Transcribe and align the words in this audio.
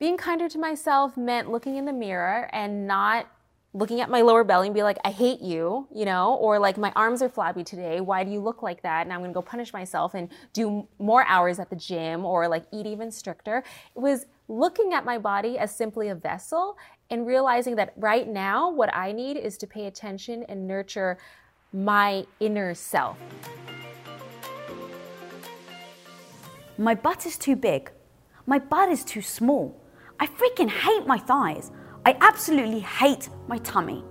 Being 0.00 0.16
kinder 0.16 0.48
to 0.48 0.58
myself 0.60 1.16
meant 1.16 1.50
looking 1.50 1.74
in 1.74 1.84
the 1.84 1.92
mirror 1.92 2.48
and 2.52 2.86
not 2.86 3.26
looking 3.74 4.00
at 4.00 4.08
my 4.08 4.20
lower 4.20 4.44
belly 4.44 4.68
and 4.68 4.74
be 4.74 4.84
like, 4.84 4.96
I 5.04 5.10
hate 5.10 5.40
you, 5.40 5.88
you 5.92 6.04
know, 6.04 6.34
or 6.34 6.60
like 6.60 6.78
my 6.78 6.92
arms 6.94 7.20
are 7.20 7.28
flabby 7.28 7.64
today. 7.64 8.00
Why 8.00 8.22
do 8.22 8.30
you 8.30 8.38
look 8.38 8.62
like 8.62 8.80
that? 8.82 9.06
And 9.06 9.12
I'm 9.12 9.22
gonna 9.22 9.32
go 9.32 9.42
punish 9.42 9.72
myself 9.72 10.14
and 10.14 10.28
do 10.52 10.86
more 11.00 11.24
hours 11.26 11.58
at 11.58 11.68
the 11.68 11.74
gym 11.74 12.24
or 12.24 12.46
like 12.46 12.64
eat 12.72 12.86
even 12.86 13.10
stricter. 13.10 13.64
It 13.96 13.98
was 13.98 14.26
looking 14.46 14.92
at 14.92 15.04
my 15.04 15.18
body 15.18 15.58
as 15.58 15.74
simply 15.74 16.10
a 16.10 16.14
vessel 16.14 16.78
and 17.10 17.26
realizing 17.26 17.74
that 17.74 17.92
right 17.96 18.28
now, 18.28 18.70
what 18.70 18.94
I 18.94 19.10
need 19.10 19.36
is 19.36 19.58
to 19.58 19.66
pay 19.66 19.86
attention 19.86 20.44
and 20.48 20.68
nurture 20.68 21.18
my 21.72 22.24
inner 22.38 22.72
self. 22.72 23.18
My 26.78 26.94
butt 26.94 27.26
is 27.26 27.36
too 27.36 27.56
big. 27.56 27.90
My 28.46 28.60
butt 28.60 28.90
is 28.90 29.04
too 29.04 29.22
small. 29.22 29.76
I 30.20 30.26
freaking 30.26 30.68
hate 30.68 31.06
my 31.06 31.18
thighs. 31.18 31.70
I 32.04 32.16
absolutely 32.20 32.80
hate 32.80 33.28
my 33.46 33.58
tummy. 33.58 34.04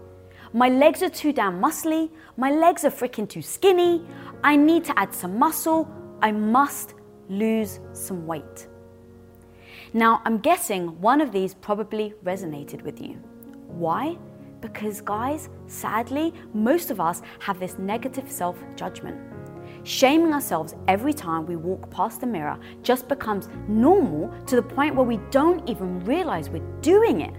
My 0.54 0.70
legs 0.70 1.04
are 1.04 1.10
too 1.10 1.34
damn 1.34 1.62
muscly. 1.62 2.10
My 2.38 2.50
legs 2.50 2.86
are 2.86 2.92
freaking 2.92 3.28
too 3.28 3.42
skinny. 3.42 4.06
I 4.44 4.56
need 4.56 4.86
to 4.86 4.98
add 4.98 5.14
some 5.14 5.38
muscle. 5.38 5.92
I 6.22 6.32
must 6.32 6.94
lose 7.28 7.80
some 7.92 8.26
weight. 8.26 8.68
Now, 9.94 10.22
I'm 10.26 10.38
guessing 10.38 11.00
one 11.02 11.20
of 11.20 11.32
these 11.32 11.54
probably 11.54 12.14
resonated 12.24 12.84
with 12.84 13.02
you. 13.02 13.14
Why? 13.68 14.18
Because, 14.62 15.02
guys, 15.02 15.50
sadly, 15.68 16.34
most 16.54 16.90
of 16.90 17.02
us 17.02 17.22
have 17.40 17.60
this 17.60 17.78
negative 17.78 18.32
self 18.32 18.58
judgment. 18.76 19.18
Shaming 19.88 20.34
ourselves 20.34 20.76
every 20.90 21.14
time 21.14 21.46
we 21.46 21.56
walk 21.56 21.90
past 21.90 22.20
the 22.20 22.28
mirror 22.28 22.60
just 22.84 23.08
becomes 23.08 23.48
normal 23.70 24.30
to 24.46 24.58
the 24.58 24.62
point 24.62 24.94
where 24.96 25.06
we 25.06 25.16
don't 25.32 25.66
even 25.70 26.04
realize 26.04 26.50
we're 26.50 26.82
doing 26.82 27.22
it. 27.22 27.34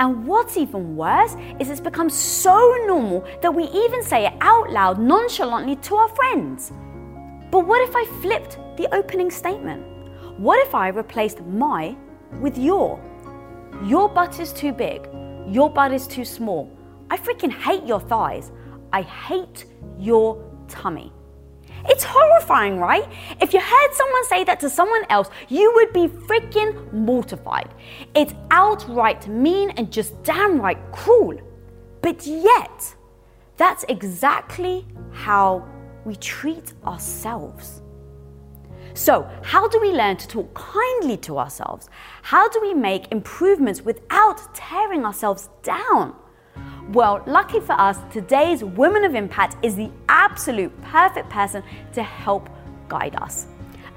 And 0.00 0.26
what's 0.26 0.56
even 0.56 0.96
worse 0.96 1.36
is 1.60 1.70
it's 1.70 1.80
become 1.80 2.10
so 2.10 2.56
normal 2.88 3.24
that 3.42 3.54
we 3.54 3.62
even 3.66 4.02
say 4.02 4.26
it 4.26 4.32
out 4.40 4.72
loud 4.72 4.98
nonchalantly 4.98 5.76
to 5.76 5.94
our 5.94 6.08
friends. 6.16 6.72
But 7.52 7.64
what 7.64 7.88
if 7.88 7.94
I 7.94 8.04
flipped 8.22 8.58
the 8.76 8.92
opening 8.92 9.30
statement? 9.30 9.86
What 10.40 10.58
if 10.66 10.74
I 10.74 10.88
replaced 10.88 11.42
my 11.42 11.96
with 12.40 12.58
your? 12.58 13.00
Your 13.84 14.08
butt 14.08 14.40
is 14.40 14.52
too 14.52 14.72
big. 14.72 15.08
Your 15.46 15.70
butt 15.70 15.92
is 15.92 16.08
too 16.08 16.24
small. 16.24 16.76
I 17.08 17.16
freaking 17.18 17.52
hate 17.52 17.86
your 17.86 18.00
thighs. 18.00 18.50
I 18.92 19.02
hate 19.02 19.66
your 19.96 20.44
tummy. 20.66 21.12
It's 21.86 22.04
horrifying, 22.04 22.78
right? 22.78 23.06
If 23.40 23.52
you 23.52 23.60
heard 23.60 23.92
someone 23.92 24.24
say 24.26 24.44
that 24.44 24.60
to 24.60 24.70
someone 24.70 25.04
else, 25.10 25.30
you 25.48 25.72
would 25.74 25.92
be 25.92 26.08
freaking 26.08 26.92
mortified. 26.92 27.74
It's 28.14 28.34
outright 28.50 29.28
mean 29.28 29.70
and 29.70 29.90
just 29.92 30.22
downright 30.22 30.92
cruel. 30.92 31.40
But 32.02 32.26
yet, 32.26 32.94
that's 33.56 33.84
exactly 33.88 34.86
how 35.12 35.66
we 36.04 36.16
treat 36.16 36.72
ourselves. 36.86 37.82
So, 38.94 39.28
how 39.42 39.68
do 39.68 39.78
we 39.80 39.92
learn 39.92 40.16
to 40.16 40.26
talk 40.26 40.52
kindly 40.54 41.16
to 41.18 41.38
ourselves? 41.38 41.88
How 42.22 42.48
do 42.48 42.60
we 42.60 42.74
make 42.74 43.12
improvements 43.12 43.82
without 43.82 44.54
tearing 44.54 45.04
ourselves 45.04 45.50
down? 45.62 46.16
Well, 46.90 47.22
lucky 47.26 47.60
for 47.60 47.72
us, 47.72 47.98
today's 48.10 48.64
Women 48.64 49.04
of 49.04 49.14
Impact 49.14 49.62
is 49.64 49.76
the 49.76 49.90
absolute 50.08 50.72
perfect 50.82 51.28
person 51.28 51.62
to 51.92 52.02
help 52.02 52.48
guide 52.88 53.14
us. 53.16 53.46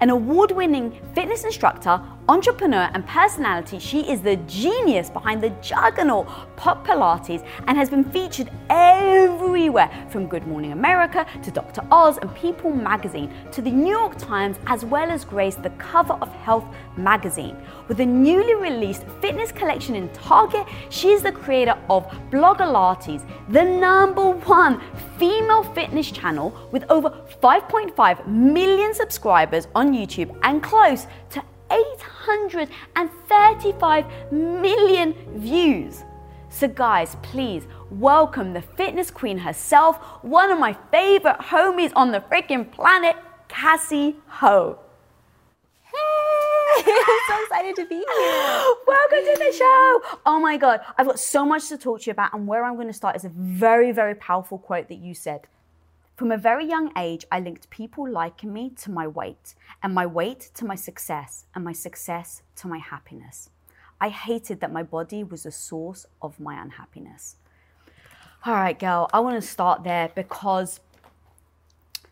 An 0.01 0.09
award 0.09 0.51
winning 0.51 0.99
fitness 1.15 1.43
instructor, 1.43 2.01
entrepreneur, 2.29 2.89
and 2.93 3.05
personality, 3.07 3.79
she 3.79 4.09
is 4.09 4.21
the 4.21 4.35
genius 4.47 5.09
behind 5.09 5.41
the 5.41 5.49
juggernaut 5.61 6.27
Pop 6.55 6.85
Pilates 6.85 7.45
and 7.67 7.77
has 7.77 7.89
been 7.89 8.03
featured 8.03 8.49
everywhere 8.69 9.89
from 10.09 10.27
Good 10.27 10.45
Morning 10.47 10.71
America 10.71 11.25
to 11.43 11.51
Dr. 11.51 11.81
Oz 11.91 12.17
and 12.19 12.33
People 12.35 12.71
magazine 12.71 13.33
to 13.51 13.61
the 13.61 13.71
New 13.71 13.91
York 13.91 14.17
Times, 14.17 14.57
as 14.67 14.85
well 14.85 15.09
as 15.09 15.25
graced 15.25 15.63
the 15.63 15.71
cover 15.71 16.13
of 16.13 16.29
Health 16.35 16.65
magazine. 16.95 17.57
With 17.87 17.99
a 17.99 18.05
newly 18.05 18.55
released 18.55 19.03
fitness 19.21 19.51
collection 19.51 19.95
in 19.95 20.09
Target, 20.09 20.67
she 20.89 21.11
is 21.11 21.23
the 21.23 21.31
creator 21.31 21.77
of 21.89 22.05
Blogilates, 22.29 23.25
the 23.49 23.63
number 23.63 24.29
one 24.29 24.81
female 25.17 25.63
fitness 25.63 26.11
channel 26.11 26.55
with 26.71 26.83
over 26.89 27.09
5.5 27.41 28.27
million 28.27 28.93
subscribers 28.93 29.67
on 29.75 29.93
YouTube 29.93 30.37
and 30.43 30.61
close 30.63 31.07
to 31.31 31.43
835 31.71 34.05
million 34.31 35.13
views. 35.35 36.03
So, 36.49 36.67
guys, 36.67 37.15
please 37.21 37.65
welcome 37.89 38.53
the 38.53 38.61
fitness 38.61 39.09
queen 39.09 39.37
herself, 39.37 39.97
one 40.21 40.51
of 40.51 40.59
my 40.59 40.75
favorite 40.91 41.37
homies 41.39 41.93
on 41.95 42.11
the 42.11 42.19
freaking 42.19 42.69
planet, 42.69 43.15
Cassey 43.47 44.17
Ho. 44.27 44.77
Hey, 45.83 45.97
I'm 46.85 47.19
so 47.29 47.41
excited 47.43 47.77
to 47.77 47.85
be 47.85 47.95
here. 47.95 48.05
Welcome 48.87 49.19
to 49.19 49.35
the 49.37 49.53
show. 49.57 50.01
Oh 50.25 50.39
my 50.41 50.57
God, 50.57 50.81
I've 50.97 51.07
got 51.07 51.19
so 51.19 51.45
much 51.45 51.69
to 51.69 51.77
talk 51.77 52.01
to 52.01 52.07
you 52.07 52.11
about, 52.11 52.33
and 52.33 52.45
where 52.47 52.65
I'm 52.65 52.75
going 52.75 52.87
to 52.87 52.93
start 52.93 53.15
is 53.15 53.23
a 53.23 53.29
very, 53.29 53.93
very 53.93 54.15
powerful 54.15 54.57
quote 54.57 54.89
that 54.89 54.99
you 54.99 55.13
said. 55.13 55.47
From 56.21 56.31
a 56.31 56.37
very 56.37 56.67
young 56.67 56.91
age, 56.95 57.25
I 57.31 57.39
linked 57.39 57.67
people 57.71 58.07
liking 58.07 58.53
me 58.53 58.69
to 58.81 58.91
my 58.91 59.07
weight, 59.07 59.55
and 59.81 59.91
my 59.91 60.05
weight 60.05 60.51
to 60.53 60.65
my 60.65 60.75
success, 60.75 61.45
and 61.55 61.63
my 61.63 61.73
success 61.73 62.43
to 62.57 62.67
my 62.67 62.77
happiness. 62.77 63.49
I 63.99 64.09
hated 64.09 64.59
that 64.59 64.71
my 64.71 64.83
body 64.83 65.23
was 65.23 65.47
a 65.47 65.51
source 65.51 66.05
of 66.21 66.39
my 66.39 66.61
unhappiness. 66.61 67.37
All 68.45 68.53
right, 68.53 68.77
girl, 68.77 69.09
I 69.11 69.19
want 69.19 69.41
to 69.41 69.47
start 69.47 69.83
there 69.83 70.11
because 70.13 70.79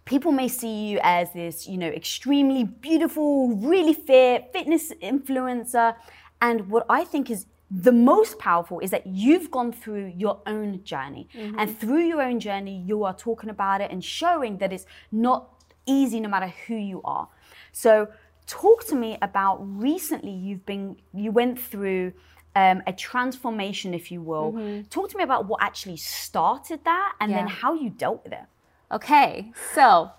people 0.06 0.32
may 0.32 0.48
see 0.48 0.88
you 0.88 1.00
as 1.04 1.32
this, 1.34 1.68
you 1.68 1.78
know, 1.78 1.90
extremely 1.90 2.64
beautiful, 2.64 3.50
really 3.58 3.94
fit 3.94 4.52
fitness 4.52 4.92
influencer. 5.04 5.96
And 6.42 6.68
what 6.72 6.88
I 6.90 7.04
think 7.04 7.30
is 7.30 7.46
the 7.72 7.92
most 7.92 8.40
powerful 8.40 8.80
is 8.80 8.90
that 8.92 9.06
you've 9.06 9.52
gone 9.52 9.72
through 9.72 10.14
your 10.16 10.42
own 10.48 10.84
journey. 10.84 11.28
Mm-hmm. 11.36 11.60
And 11.60 11.78
through 11.80 12.06
your 12.06 12.22
own 12.22 12.40
journey, 12.40 12.84
you 12.86 13.04
are 13.04 13.16
talking 13.16 13.50
about 13.50 13.82
it 13.82 13.92
and 13.92 14.04
showing 14.04 14.58
that 14.58 14.74
it's 14.74 14.86
not 15.12 15.50
easy 15.86 16.20
no 16.20 16.30
matter 16.30 16.52
who 16.68 16.76
you 16.76 17.02
are. 17.04 17.30
So, 17.72 18.08
talk 18.48 18.86
to 18.88 18.96
me 18.96 19.18
about 19.22 19.58
recently 19.62 20.32
you've 20.32 20.66
been, 20.66 20.98
you 21.14 21.32
went 21.32 21.60
through 21.60 22.14
um, 22.56 22.82
a 22.88 22.94
transformation, 22.94 23.94
if 23.94 24.12
you 24.12 24.22
will. 24.22 24.54
Mm-hmm. 24.54 24.82
Talk 24.90 25.10
to 25.12 25.18
me 25.18 25.24
about 25.24 25.48
what 25.48 25.62
actually 25.62 25.98
started 25.98 26.84
that 26.86 27.14
and 27.22 27.32
yeah. 27.32 27.38
then 27.38 27.48
how 27.48 27.76
you 27.76 27.92
dealt 27.92 28.24
with 28.24 28.34
it. 28.34 28.46
Okay, 28.92 29.52
so 29.76 30.10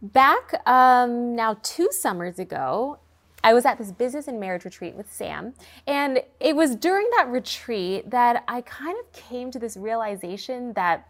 back 0.00 0.66
um, 0.66 1.36
now 1.36 1.58
two 1.62 1.88
summers 1.90 2.38
ago, 2.38 2.98
I 3.42 3.54
was 3.54 3.64
at 3.64 3.78
this 3.78 3.92
business 3.92 4.28
and 4.28 4.40
marriage 4.40 4.64
retreat 4.64 4.94
with 4.94 5.12
Sam. 5.12 5.54
And 5.86 6.22
it 6.40 6.56
was 6.56 6.74
during 6.74 7.08
that 7.16 7.28
retreat 7.28 8.10
that 8.10 8.44
I 8.48 8.60
kind 8.62 8.96
of 8.98 9.12
came 9.12 9.50
to 9.52 9.58
this 9.58 9.76
realization 9.76 10.72
that 10.74 11.08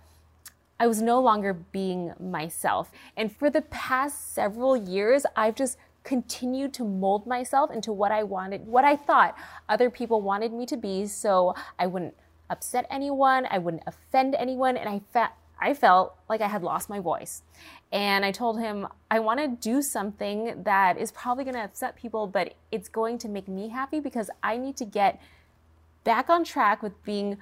I 0.80 0.86
was 0.86 1.02
no 1.02 1.20
longer 1.20 1.54
being 1.54 2.12
myself. 2.20 2.92
And 3.16 3.34
for 3.34 3.50
the 3.50 3.62
past 3.62 4.32
several 4.34 4.76
years, 4.76 5.26
I've 5.34 5.56
just 5.56 5.78
continued 6.04 6.72
to 6.74 6.84
mold 6.84 7.26
myself 7.26 7.70
into 7.70 7.92
what 7.92 8.12
I 8.12 8.22
wanted, 8.22 8.66
what 8.66 8.84
I 8.84 8.96
thought 8.96 9.36
other 9.68 9.90
people 9.90 10.22
wanted 10.22 10.52
me 10.52 10.64
to 10.66 10.76
be 10.76 11.06
so 11.06 11.54
I 11.78 11.86
wouldn't 11.86 12.14
upset 12.48 12.86
anyone, 12.90 13.46
I 13.50 13.58
wouldn't 13.58 13.82
offend 13.86 14.34
anyone, 14.34 14.76
and 14.76 14.88
I 14.88 15.02
felt 15.12 15.32
I 15.60 15.74
felt 15.74 16.16
like 16.28 16.40
I 16.40 16.48
had 16.48 16.62
lost 16.62 16.88
my 16.88 17.00
voice. 17.00 17.42
And 17.90 18.24
I 18.24 18.32
told 18.32 18.60
him, 18.60 18.86
I 19.10 19.18
want 19.18 19.40
to 19.40 19.48
do 19.48 19.82
something 19.82 20.62
that 20.64 20.98
is 20.98 21.10
probably 21.12 21.44
going 21.44 21.54
to 21.54 21.64
upset 21.64 21.96
people, 21.96 22.26
but 22.26 22.54
it's 22.70 22.88
going 22.88 23.18
to 23.18 23.28
make 23.28 23.48
me 23.48 23.68
happy 23.68 24.00
because 24.00 24.30
I 24.42 24.56
need 24.56 24.76
to 24.76 24.84
get 24.84 25.20
back 26.04 26.28
on 26.28 26.44
track 26.44 26.82
with 26.82 27.02
being 27.04 27.38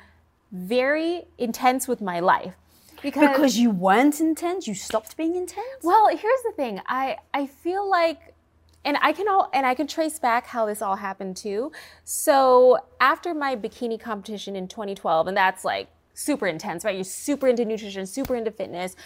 very 0.53 1.27
intense 1.39 1.89
with 1.89 2.01
my 2.01 2.21
life. 2.21 2.55
Because, 3.03 3.29
because 3.29 3.59
you 3.59 3.71
weren't 3.71 4.21
intense, 4.21 4.67
you 4.67 4.75
stopped 4.75 5.17
being 5.17 5.37
intense? 5.37 5.83
Well, 5.83 6.09
here's 6.09 6.43
the 6.45 6.53
thing. 6.57 6.81
I, 6.87 7.19
I 7.35 7.47
feel 7.47 7.89
like 7.89 8.35
and 8.87 8.97
I 9.03 9.13
can 9.13 9.29
all 9.29 9.51
and 9.53 9.67
I 9.67 9.75
can 9.75 9.89
trace 9.89 10.19
back 10.19 10.47
how 10.47 10.65
this 10.65 10.81
all 10.81 10.95
happened 10.97 11.37
too. 11.37 11.73
So 12.05 12.79
after 13.01 13.35
my 13.35 13.57
bikini 13.57 14.01
competition 14.01 14.55
in 14.55 14.69
2012, 14.69 15.27
and 15.27 15.37
that's 15.37 15.65
like 15.65 15.89
super 16.17 16.47
intense, 16.47 16.85
right? 16.85 16.95
You're 16.95 17.05
super 17.05 17.47
into 17.47 17.65
nutrition, 17.65 18.07
super 18.07 18.35
into 18.35 18.51
fitness. 18.51 18.97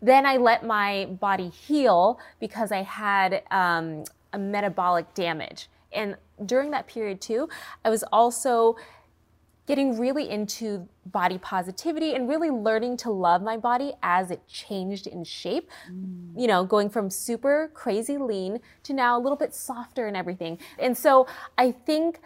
Then 0.00 0.24
I 0.24 0.36
let 0.36 0.64
my 0.64 1.06
body 1.20 1.48
heal 1.48 2.18
because 2.38 2.72
I 2.72 2.82
had 2.82 3.42
um, 3.50 4.04
a 4.32 4.38
metabolic 4.38 5.12
damage. 5.14 5.68
And 5.92 6.16
during 6.46 6.70
that 6.70 6.86
period 6.86 7.20
too, 7.20 7.48
I 7.84 7.90
was 7.90 8.04
also 8.04 8.76
getting 9.66 9.98
really 9.98 10.30
into 10.30 10.88
body 11.06 11.38
positivity 11.38 12.14
and 12.14 12.28
really 12.28 12.50
learning 12.50 12.96
to 12.96 13.10
love 13.10 13.42
my 13.42 13.56
body 13.56 13.92
as 14.02 14.30
it 14.30 14.46
changed 14.48 15.06
in 15.06 15.22
shape. 15.24 15.68
Mm. 15.90 16.40
You 16.40 16.46
know, 16.46 16.64
going 16.64 16.88
from 16.88 17.10
super 17.10 17.70
crazy 17.74 18.16
lean 18.16 18.60
to 18.84 18.92
now 18.92 19.18
a 19.18 19.20
little 19.20 19.36
bit 19.36 19.54
softer 19.54 20.06
and 20.06 20.16
everything. 20.16 20.58
And 20.78 20.96
so 20.96 21.26
I 21.58 21.72
think 21.72 22.20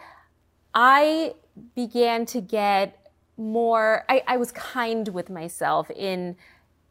I 0.73 1.33
began 1.75 2.25
to 2.27 2.41
get 2.41 3.04
more, 3.37 4.05
I, 4.09 4.23
I 4.27 4.37
was 4.37 4.51
kind 4.51 5.07
with 5.09 5.29
myself 5.29 5.89
in 5.91 6.35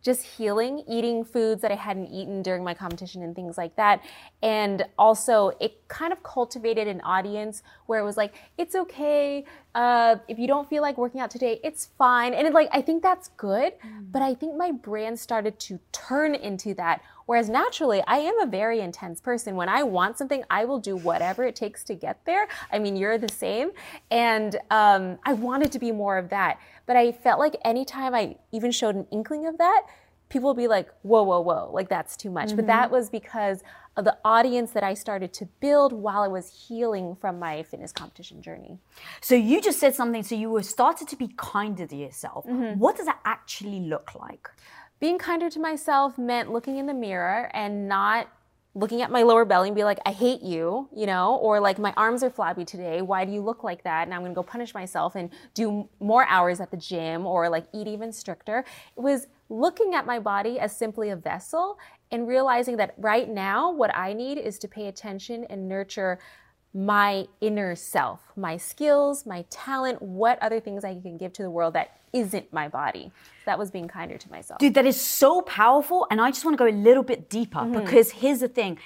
just 0.03 0.23
healing, 0.23 0.85
eating 0.87 1.25
foods 1.25 1.63
that 1.63 1.73
I 1.73 1.77
hadn't 1.77 2.09
eaten 2.09 2.43
during 2.43 2.63
my 2.63 2.75
competition 2.75 3.23
and 3.23 3.35
things 3.35 3.57
like 3.57 3.75
that. 3.77 4.03
And 4.43 4.85
also, 4.99 5.53
it 5.61 5.89
kind 5.89 6.13
of 6.13 6.23
cultivated 6.23 6.87
an 6.87 7.01
audience 7.01 7.63
where 7.87 8.01
it 8.01 8.05
was 8.05 8.19
like, 8.19 8.35
it's 8.59 8.75
okay 8.75 9.47
uh, 9.75 10.17
if 10.29 10.39
you 10.39 10.47
don't 10.47 10.69
feel 10.69 10.83
like 10.83 10.97
working 10.97 11.21
out 11.21 11.31
today, 11.31 11.59
it's 11.65 11.89
fine. 11.99 12.33
And 12.33 12.47
it, 12.47 12.53
like, 12.53 12.69
I 12.71 12.81
think 12.81 13.03
that's 13.03 13.29
good. 13.37 13.73
Mm. 13.81 14.13
But 14.13 14.23
I 14.23 14.35
think 14.35 14.57
my 14.57 14.71
brand 14.71 15.19
started 15.19 15.59
to 15.61 15.81
turn 15.91 16.35
into 16.35 16.75
that. 16.75 17.03
Whereas 17.27 17.49
naturally, 17.49 18.03
I 18.07 18.19
am 18.19 18.39
a 18.41 18.47
very 18.47 18.81
intense 18.81 19.21
person. 19.21 19.57
When 19.57 19.69
I 19.69 19.83
want 19.83 20.19
something, 20.19 20.45
I 20.51 20.65
will 20.65 20.79
do 20.79 20.97
whatever 20.97 21.45
it 21.45 21.57
takes 21.57 21.85
to 21.85 21.95
get 21.95 22.25
there. 22.25 22.47
I 22.73 22.79
mean, 22.79 22.97
you're 22.97 23.19
the 23.19 23.29
same. 23.29 23.71
And 24.11 24.57
um, 24.71 25.19
I 25.25 25.33
wanted 25.33 25.73
to 25.73 25.79
be 25.79 25.93
more 25.93 26.19
of 26.19 26.29
that. 26.31 26.59
But 26.87 26.97
I 26.97 27.13
felt 27.13 27.39
like 27.39 27.57
anytime 27.65 28.15
I 28.15 28.37
even 28.53 28.71
showed 28.71 28.95
an 28.95 29.07
inkling 29.11 29.47
of 29.47 29.59
that, 29.59 29.87
people 30.29 30.51
would 30.51 30.57
be 30.57 30.69
like, 30.69 30.89
whoa, 31.03 31.23
whoa, 31.23 31.41
whoa, 31.41 31.71
like 31.73 31.89
that's 31.89 32.17
too 32.17 32.31
much. 32.31 32.49
Mm-hmm. 32.49 32.57
But 32.57 32.67
that 32.67 32.91
was 32.91 33.09
because 33.09 33.63
of 33.97 34.05
the 34.05 34.17
audience 34.25 34.73
that 34.73 34.83
I 34.83 34.95
started 34.95 35.33
to 35.35 35.47
build 35.61 35.93
while 35.93 36.23
I 36.23 36.29
was 36.29 36.67
healing 36.67 37.17
from 37.21 37.39
my 37.39 37.63
fitness 37.63 37.93
competition 37.93 38.43
journey. 38.43 38.79
So 39.21 39.35
you 39.37 39.61
just 39.61 39.79
said 39.79 39.95
something, 39.95 40.25
so 40.25 40.35
you 40.35 40.51
were 40.51 40.65
started 40.65 41.07
to 41.09 41.17
be 41.17 41.29
kinder 41.37 41.87
to 41.87 41.97
yourself. 41.97 42.45
Mm-hmm. 42.47 42.81
What 42.81 42.97
does 42.97 43.07
that 43.07 43.21
actually 43.25 43.81
look 43.81 44.15
like? 44.17 44.51
Being 45.01 45.19
kinder 45.19 45.51
to 45.51 45.61
myself 45.61 46.17
meant 46.19 46.53
looking 46.53 46.79
in 46.79 46.87
the 46.87 46.95
mirror 46.95 47.51
and 47.53 47.89
not 47.89 48.29
looking 48.77 49.03
at 49.03 49.11
my 49.11 49.23
lower 49.23 49.45
belly 49.45 49.69
and 49.69 49.77
be 49.77 49.85
like, 49.85 50.01
I 50.05 50.11
hate 50.11 50.43
you, 50.43 50.89
you 50.93 51.07
know, 51.07 51.37
or 51.37 51.61
like 51.61 51.79
my 51.79 51.93
arms 51.97 52.25
are 52.25 52.31
flabby 52.31 52.65
today. 52.65 53.03
Why 53.03 53.25
do 53.25 53.31
you 53.31 53.41
look 53.41 53.63
like 53.63 53.85
that? 53.85 54.09
And 54.09 54.15
I'm 54.15 54.23
gonna 54.23 54.35
go 54.35 54.43
punish 54.43 54.75
myself 54.75 55.15
and 55.15 55.31
do 55.55 55.89
more 56.01 56.27
hours 56.27 56.61
at 56.61 56.73
the 56.73 56.77
gym 56.77 57.25
or 57.25 57.49
like 57.49 57.67
eat 57.73 57.87
even 57.87 58.13
stricter. 58.13 58.65
It 58.97 59.01
was 59.01 59.29
looking 59.49 59.95
at 59.95 60.07
my 60.07 60.19
body 60.19 60.59
as 60.59 60.77
simply 60.77 61.11
a 61.11 61.17
vessel 61.17 61.79
and 62.11 62.27
realizing 62.27 62.77
that 62.79 62.95
right 62.99 63.29
now, 63.29 63.71
what 63.71 63.95
I 63.95 64.13
need 64.13 64.39
is 64.39 64.59
to 64.61 64.69
pay 64.69 64.89
attention 64.89 65.45
and 65.45 65.69
nurture 65.69 66.19
my 66.75 67.27
inner 67.41 67.77
self, 67.77 68.21
my 68.37 68.57
skills, 68.57 69.25
my 69.25 69.45
talent, 69.49 70.03
what 70.03 70.43
other 70.43 70.59
things 70.59 70.85
I 70.85 71.01
can 71.01 71.17
give 71.17 71.33
to 71.35 71.43
the 71.43 71.51
world 71.51 71.75
that 71.75 71.97
isn't 72.13 72.53
my 72.53 72.69
body. 72.69 73.13
that 73.47 73.59
was 73.59 73.71
being 73.71 73.89
kinder 73.89 74.17
to 74.17 74.31
myself. 74.31 74.59
Dude, 74.59 74.75
that 74.75 74.87
is 74.87 75.01
so 75.01 75.43
powerful. 75.43 76.07
And 76.11 76.21
I 76.21 76.31
just 76.31 76.45
want 76.45 76.57
to 76.57 76.65
go 76.65 76.69
a 76.69 76.73
little 76.73 77.03
bit 77.03 77.29
deeper 77.29 77.59
mm-hmm. 77.59 77.85
because 77.85 78.11
here's 78.11 78.41
the 78.41 78.49
thing 78.49 78.79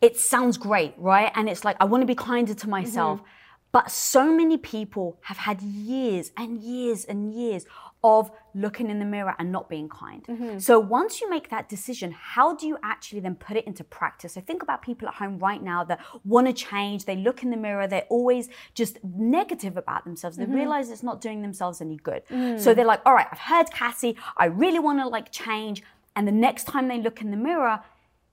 it 0.00 0.16
sounds 0.18 0.58
great, 0.58 0.94
right? 0.96 1.32
And 1.34 1.48
it's 1.48 1.64
like, 1.64 1.76
I 1.80 1.84
want 1.86 2.02
to 2.02 2.06
be 2.06 2.14
kinder 2.14 2.54
to 2.54 2.68
myself. 2.68 3.18
Mm-hmm. 3.18 3.28
But 3.72 3.90
so 3.90 4.32
many 4.32 4.56
people 4.56 5.18
have 5.22 5.38
had 5.38 5.60
years 5.60 6.30
and 6.36 6.62
years 6.62 7.04
and 7.04 7.34
years 7.34 7.66
of 8.04 8.30
looking 8.54 8.88
in 8.88 8.98
the 8.98 9.04
mirror 9.04 9.34
and 9.38 9.50
not 9.50 9.68
being 9.68 9.88
kind. 9.88 10.24
Mm-hmm. 10.24 10.58
So 10.58 10.78
once 10.78 11.20
you 11.20 11.28
make 11.28 11.50
that 11.50 11.68
decision, 11.68 12.12
how 12.12 12.54
do 12.54 12.66
you 12.66 12.78
actually 12.82 13.20
then 13.20 13.34
put 13.34 13.56
it 13.56 13.66
into 13.66 13.84
practice? 13.84 14.34
So 14.34 14.40
think 14.40 14.62
about 14.62 14.82
people 14.82 15.08
at 15.08 15.14
home 15.14 15.38
right 15.38 15.62
now 15.62 15.82
that 15.84 16.00
want 16.24 16.46
to 16.46 16.52
change. 16.52 17.04
They 17.04 17.16
look 17.16 17.42
in 17.42 17.50
the 17.50 17.56
mirror, 17.56 17.86
they're 17.86 18.06
always 18.08 18.48
just 18.74 19.02
negative 19.02 19.76
about 19.76 20.04
themselves. 20.04 20.36
They 20.36 20.44
mm-hmm. 20.44 20.54
realize 20.54 20.90
it's 20.90 21.02
not 21.02 21.20
doing 21.20 21.42
themselves 21.42 21.80
any 21.80 21.96
good. 21.96 22.22
Mm. 22.30 22.60
So 22.60 22.74
they're 22.74 22.86
like, 22.86 23.00
all 23.04 23.14
right, 23.14 23.26
I've 23.30 23.38
heard 23.38 23.70
Cassey, 23.70 24.16
I 24.36 24.46
really 24.46 24.78
want 24.78 25.00
to 25.00 25.08
like 25.08 25.32
change. 25.32 25.82
And 26.14 26.26
the 26.28 26.32
next 26.32 26.64
time 26.64 26.88
they 26.88 27.00
look 27.00 27.20
in 27.20 27.30
the 27.30 27.36
mirror, 27.36 27.80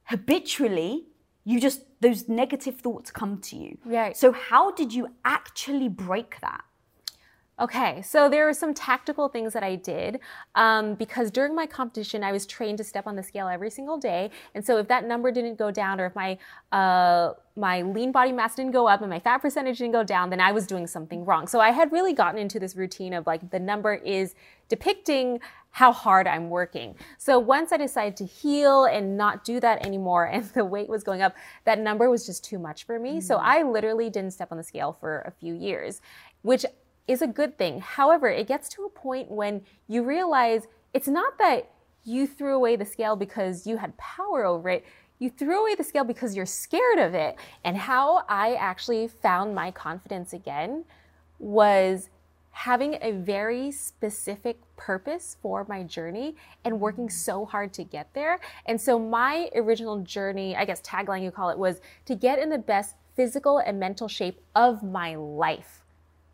habitually, 0.06 1.08
you 1.46 1.60
just, 1.60 1.82
those 2.00 2.30
negative 2.30 2.80
thoughts 2.80 3.12
come 3.12 3.40
to 3.40 3.58
you. 3.58 3.78
Right. 3.84 4.16
So 4.16 4.32
how 4.32 4.72
did 4.72 4.94
you 4.94 5.10
actually 5.26 5.90
break 5.90 6.40
that? 6.42 6.64
Okay, 7.60 8.02
so 8.02 8.30
there 8.30 8.50
are 8.50 8.54
some 8.54 8.74
tactical 8.74 9.28
things 9.28 9.54
that 9.54 9.62
I 9.62 9.76
did 9.76 10.20
um, 10.56 10.96
because 10.96 11.30
during 11.30 11.54
my 11.54 11.68
competition, 11.68 12.24
I 12.24 12.32
was 12.32 12.48
trained 12.48 12.80
to 12.80 12.84
step 12.84 13.06
on 13.06 13.16
the 13.16 13.22
scale 13.22 13.48
every 13.48 13.70
single 13.70 14.00
day, 14.00 14.32
and 14.56 14.66
so 14.66 14.80
if 14.80 14.88
that 14.88 15.06
number 15.06 15.32
didn't 15.32 15.60
go 15.60 15.70
down, 15.70 16.02
or 16.02 16.08
if 16.08 16.16
my 16.16 16.38
uh, 16.72 17.34
my 17.56 17.84
lean 17.84 18.12
body 18.12 18.32
mass 18.32 18.56
didn't 18.56 18.72
go 18.72 18.88
up 18.88 19.02
and 19.02 19.10
my 19.10 19.20
fat 19.20 19.38
percentage 19.38 19.78
didn't 19.78 19.94
go 19.94 20.04
down, 20.04 20.32
then 20.32 20.42
I 20.42 20.52
was 20.52 20.66
doing 20.66 20.88
something 20.88 21.24
wrong. 21.26 21.46
So 21.46 21.60
I 21.60 21.70
had 21.70 21.92
really 21.92 22.14
gotten 22.14 22.40
into 22.40 22.60
this 22.60 22.76
routine 22.76 23.14
of 23.14 23.28
like 23.28 23.52
the 23.52 23.60
number 23.60 23.94
is 23.94 24.34
depicting 24.68 25.40
how 25.70 25.92
hard 25.92 26.28
I'm 26.28 26.50
working. 26.50 26.96
So 27.18 27.38
once 27.38 27.72
I 27.72 27.78
decided 27.78 28.16
to 28.18 28.26
heal 28.26 28.86
and 28.86 29.16
not 29.18 29.44
do 29.44 29.60
that 29.60 29.86
anymore, 29.86 30.26
and 30.32 30.44
the 30.46 30.66
weight 30.66 30.90
was 30.90 31.04
going 31.04 31.22
up, 31.22 31.36
that 31.66 31.80
number 31.80 32.10
was 32.10 32.26
just 32.26 32.44
too 32.44 32.58
much 32.58 32.86
for 32.86 33.00
me. 33.00 33.12
Mm-hmm. 33.12 33.20
So 33.20 33.38
I 33.38 33.62
literally 33.62 34.10
didn't 34.10 34.32
step 34.32 34.52
on 34.52 34.58
the 34.58 34.64
scale 34.64 34.98
for 35.00 35.20
a 35.22 35.32
few 35.32 35.54
years, 35.54 36.02
which 36.42 36.66
is 37.08 37.22
a 37.22 37.28
good 37.28 37.58
thing. 37.58 37.80
However, 37.80 38.30
it 38.30 38.48
gets 38.48 38.70
to 38.70 38.84
a 38.84 38.90
point 38.90 39.30
when 39.30 39.62
you 39.88 40.04
realize 40.04 40.68
it's 40.94 41.08
not 41.08 41.38
that 41.38 41.70
you 42.04 42.28
threw 42.28 42.56
away 42.56 42.76
the 42.76 42.86
scale 42.86 43.16
because 43.16 43.66
you 43.66 43.78
had 43.78 43.96
power 43.98 44.46
over 44.46 44.70
it. 44.70 44.86
You 45.20 45.30
threw 45.30 45.62
away 45.62 45.76
the 45.76 45.84
scale 45.84 46.04
because 46.04 46.36
you're 46.36 46.46
scared 46.46 47.00
of 47.00 47.14
it. 47.14 47.38
And 47.64 47.78
how 47.78 48.24
I 48.28 48.56
actually 48.56 49.08
found 49.08 49.56
my 49.56 49.72
confidence 49.72 50.34
again 50.34 50.86
was 51.40 52.10
having 52.52 52.98
a 53.02 53.12
very 53.12 53.72
specific 53.72 54.60
purpose 54.78 55.38
for 55.42 55.66
my 55.68 55.82
journey 55.84 56.36
and 56.64 56.80
working 56.80 57.08
mm. 57.08 57.12
so 57.12 57.46
hard 57.46 57.74
to 57.74 57.84
get 57.84 58.14
there. 58.14 58.40
And 58.68 58.80
so 58.80 59.00
my 59.00 59.50
original 59.56 60.00
journey, 60.02 60.56
I 60.56 60.66
guess 60.66 60.82
tagline 60.82 61.24
you 61.24 61.32
call 61.32 61.50
it, 61.50 61.58
was 61.58 61.82
to 62.06 62.16
get 62.16 62.38
in 62.38 62.50
the 62.50 62.60
best 62.60 62.96
physical 63.16 63.58
and 63.58 63.80
mental 63.80 64.08
shape 64.08 64.40
of 64.56 64.84
my 64.84 65.16
life. 65.16 65.82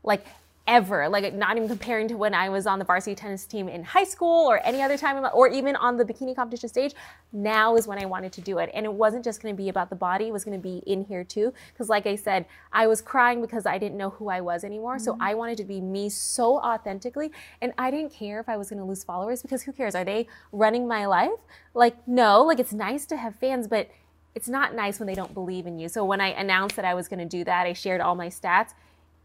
Like 0.04 0.26
ever. 0.70 1.10
Like 1.10 1.34
not 1.34 1.58
even 1.58 1.68
comparing 1.68 2.08
to 2.10 2.16
when 2.16 2.34
I 2.34 2.48
was 2.48 2.68
on 2.68 2.80
the 2.80 2.86
varsity 2.86 3.16
tennis 3.16 3.46
team 3.46 3.68
in 3.68 3.84
high 3.84 4.04
school 4.04 4.50
or 4.50 4.66
any 4.66 4.82
other 4.82 4.98
time, 4.98 5.28
or 5.34 5.48
even 5.50 5.76
on 5.76 5.98
the 5.98 6.06
bikini 6.06 6.36
competition 6.36 6.70
stage. 6.70 6.94
Now 7.34 7.76
is 7.76 7.88
when 7.88 8.00
I 8.00 8.06
wanted 8.06 8.32
to 8.34 8.42
do 8.42 8.60
it, 8.60 8.70
and 8.74 8.86
it 8.86 8.94
wasn't 8.94 9.26
just 9.26 9.42
going 9.42 9.54
to 9.54 9.58
be 9.58 9.68
about 9.68 9.90
the 9.90 9.96
body; 9.96 10.28
it 10.28 10.34
was 10.34 10.46
going 10.46 10.58
to 10.58 10.62
be 10.62 10.78
in 10.86 11.04
here 11.04 11.24
too. 11.24 11.52
Because, 11.74 11.90
like 11.90 12.06
I 12.06 12.16
said, 12.16 12.46
I 12.72 12.88
was 12.88 13.02
crying 13.02 13.42
because 13.42 13.66
I 13.66 13.78
didn't 13.78 13.98
know 13.98 14.12
who 14.12 14.30
I 14.30 14.42
was 14.42 14.64
anymore. 14.64 14.96
Mm-hmm. 14.96 15.04
So 15.04 15.18
I 15.20 15.34
wanted 15.34 15.58
to 15.58 15.66
be 15.66 15.82
me 15.82 16.10
so 16.10 16.60
authentically, 16.60 17.32
and 17.62 17.74
I 17.78 17.92
didn't 17.92 18.14
care 18.14 18.40
if 18.40 18.48
I 18.48 18.56
was 18.56 18.70
going 18.70 18.80
to 18.80 18.86
lose 18.86 19.04
followers 19.04 19.42
because 19.42 19.64
who 19.64 19.74
cares? 19.74 19.96
Are 19.96 20.06
they 20.06 20.28
running 20.52 20.88
my 20.88 21.08
life? 21.08 21.40
Like 21.74 22.08
no. 22.08 22.44
Like 22.44 22.60
it's 22.60 22.74
nice 22.74 23.06
to 23.08 23.18
have 23.18 23.36
fans, 23.36 23.68
but 23.68 23.90
it's 24.36 24.48
not 24.48 24.76
nice 24.76 25.00
when 25.00 25.08
they 25.08 25.16
don't 25.16 25.34
believe 25.34 25.66
in 25.66 25.80
you. 25.80 25.90
So 25.90 26.06
when 26.06 26.22
I 26.22 26.28
announced 26.28 26.76
that 26.76 26.86
I 26.86 26.94
was 26.94 27.08
going 27.08 27.20
to 27.20 27.26
do 27.26 27.44
that, 27.46 27.66
I 27.66 27.74
shared 27.74 28.00
all 28.00 28.16
my 28.16 28.28
stats 28.28 28.74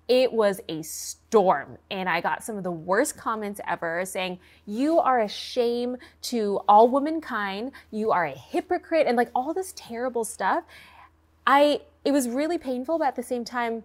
it 0.09 0.33
was 0.33 0.61
a 0.69 0.83
storm. 0.83 1.79
And 1.91 2.09
I 2.09 2.21
got 2.21 2.45
some 2.45 2.57
of 2.57 2.65
the 2.65 2.71
worst 2.71 3.17
comments 3.17 3.61
ever 3.67 4.05
saying, 4.05 4.39
You 4.67 4.99
are 4.99 5.21
a 5.21 5.29
shame 5.29 5.97
to 6.23 6.61
all 6.69 6.89
womankind. 6.89 7.73
You 7.91 8.11
are 8.11 8.27
a 8.27 8.33
hypocrite, 8.33 9.07
and 9.07 9.17
like 9.17 9.31
all 9.35 9.55
this 9.55 9.73
terrible 9.77 10.25
stuff. 10.25 10.65
I, 11.47 11.81
it 12.05 12.13
was 12.13 12.29
really 12.29 12.59
painful, 12.59 12.99
but 12.99 13.09
at 13.09 13.17
the 13.17 13.23
same 13.23 13.45
time, 13.45 13.85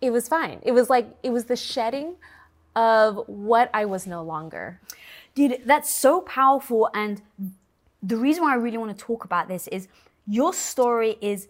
it 0.00 0.10
was 0.10 0.28
fine. 0.28 0.60
It 0.62 0.72
was 0.72 0.88
like, 0.88 1.08
it 1.22 1.30
was 1.30 1.44
the 1.44 1.56
shedding 1.56 2.14
of 2.74 3.24
what 3.26 3.70
I 3.74 3.84
was 3.84 4.06
no 4.06 4.22
longer. 4.22 4.80
Dude, 5.34 5.62
that's 5.64 5.94
so 5.94 6.20
powerful. 6.20 6.88
And 6.94 7.22
the 8.02 8.16
reason 8.16 8.44
why 8.44 8.52
I 8.52 8.56
really 8.56 8.78
want 8.78 8.96
to 8.96 9.04
talk 9.04 9.24
about 9.24 9.48
this 9.48 9.66
is 9.68 9.88
your 10.26 10.52
story 10.52 11.16
is 11.20 11.48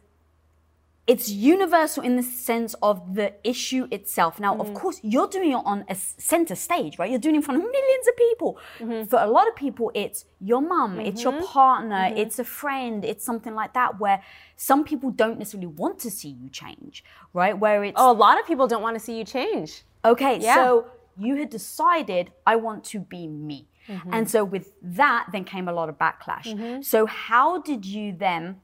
it's 1.11 1.29
universal 1.29 2.05
in 2.05 2.14
the 2.14 2.23
sense 2.23 2.73
of 2.83 3.17
the 3.17 3.35
issue 3.43 3.88
itself. 3.90 4.38
Now, 4.38 4.55
mm. 4.55 4.61
of 4.61 4.75
course, 4.75 5.00
you're 5.02 5.26
doing 5.26 5.50
it 5.50 5.62
on 5.73 5.85
a 5.88 5.97
center 5.97 6.55
stage, 6.55 7.00
right? 7.00 7.11
You're 7.11 7.19
doing 7.19 7.35
it 7.35 7.38
in 7.38 7.43
front 7.43 7.61
of 7.61 7.69
millions 7.69 8.07
of 8.07 8.17
people. 8.17 8.59
Mm-hmm. 8.79 9.09
For 9.09 9.19
a 9.19 9.26
lot 9.26 9.49
of 9.49 9.57
people, 9.57 9.90
it's 9.93 10.26
your 10.40 10.62
mum, 10.62 10.93
mm-hmm. 10.93 11.07
it's 11.09 11.25
your 11.25 11.33
mm-hmm. 11.33 11.47
partner, 11.47 11.97
mm-hmm. 11.97 12.17
it's 12.17 12.38
a 12.38 12.45
friend, 12.45 13.05
it's 13.05 13.25
something 13.25 13.57
like 13.57 13.75
that, 13.75 13.99
where 13.99 14.23
some 14.55 14.85
people 14.85 15.11
don't 15.11 15.37
necessarily 15.37 15.67
want 15.67 15.99
to 15.99 16.12
see 16.12 16.29
you 16.29 16.49
change, 16.49 17.02
right? 17.33 17.59
Where 17.59 17.83
it's. 17.83 17.97
Oh, 17.99 18.12
a 18.12 18.19
lot 18.26 18.38
of 18.38 18.47
people 18.47 18.69
don't 18.69 18.83
want 18.83 18.95
to 18.95 19.00
see 19.00 19.19
you 19.19 19.25
change. 19.25 19.83
Okay, 20.05 20.38
yeah. 20.38 20.55
so 20.55 20.87
you 21.19 21.35
had 21.35 21.50
decided, 21.50 22.31
I 22.47 22.55
want 22.55 22.85
to 22.85 23.00
be 23.00 23.26
me. 23.26 23.67
Mm-hmm. 23.88 24.14
And 24.14 24.31
so 24.31 24.45
with 24.45 24.75
that, 24.81 25.26
then 25.33 25.43
came 25.43 25.67
a 25.67 25.73
lot 25.73 25.88
of 25.88 25.99
backlash. 25.99 26.47
Mm-hmm. 26.47 26.83
So, 26.83 27.07
how 27.07 27.61
did 27.61 27.85
you 27.85 28.12
then? 28.17 28.61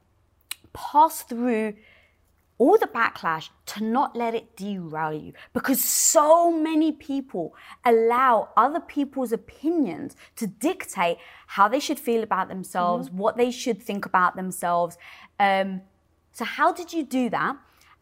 pass 0.77 1.23
through 1.23 1.75
all 2.59 2.79
the 2.79 2.87
backlash 2.87 3.51
to 3.67 3.85
not 3.85 4.17
let 4.17 4.35
it 4.35 4.57
derail 4.57 5.13
you 5.13 5.33
because 5.53 5.85
so 5.85 6.51
many 6.51 6.91
people 6.91 7.55
allow 7.85 8.49
other 8.57 8.81
people's 8.81 9.33
opinions 9.33 10.17
to 10.37 10.47
dictate 10.47 11.19
how 11.49 11.69
they 11.69 11.81
should 11.81 11.99
feel 11.99 12.23
about 12.23 12.49
themselves, 12.49 13.09
mm-hmm. 13.09 13.19
what 13.19 13.37
they 13.37 13.51
should 13.51 13.83
think 13.83 14.07
about 14.07 14.37
themselves. 14.37 14.97
Um, 15.39 15.83
so, 16.33 16.45
how 16.45 16.73
did 16.73 16.93
you 16.93 17.03
do 17.05 17.29
that? 17.31 17.57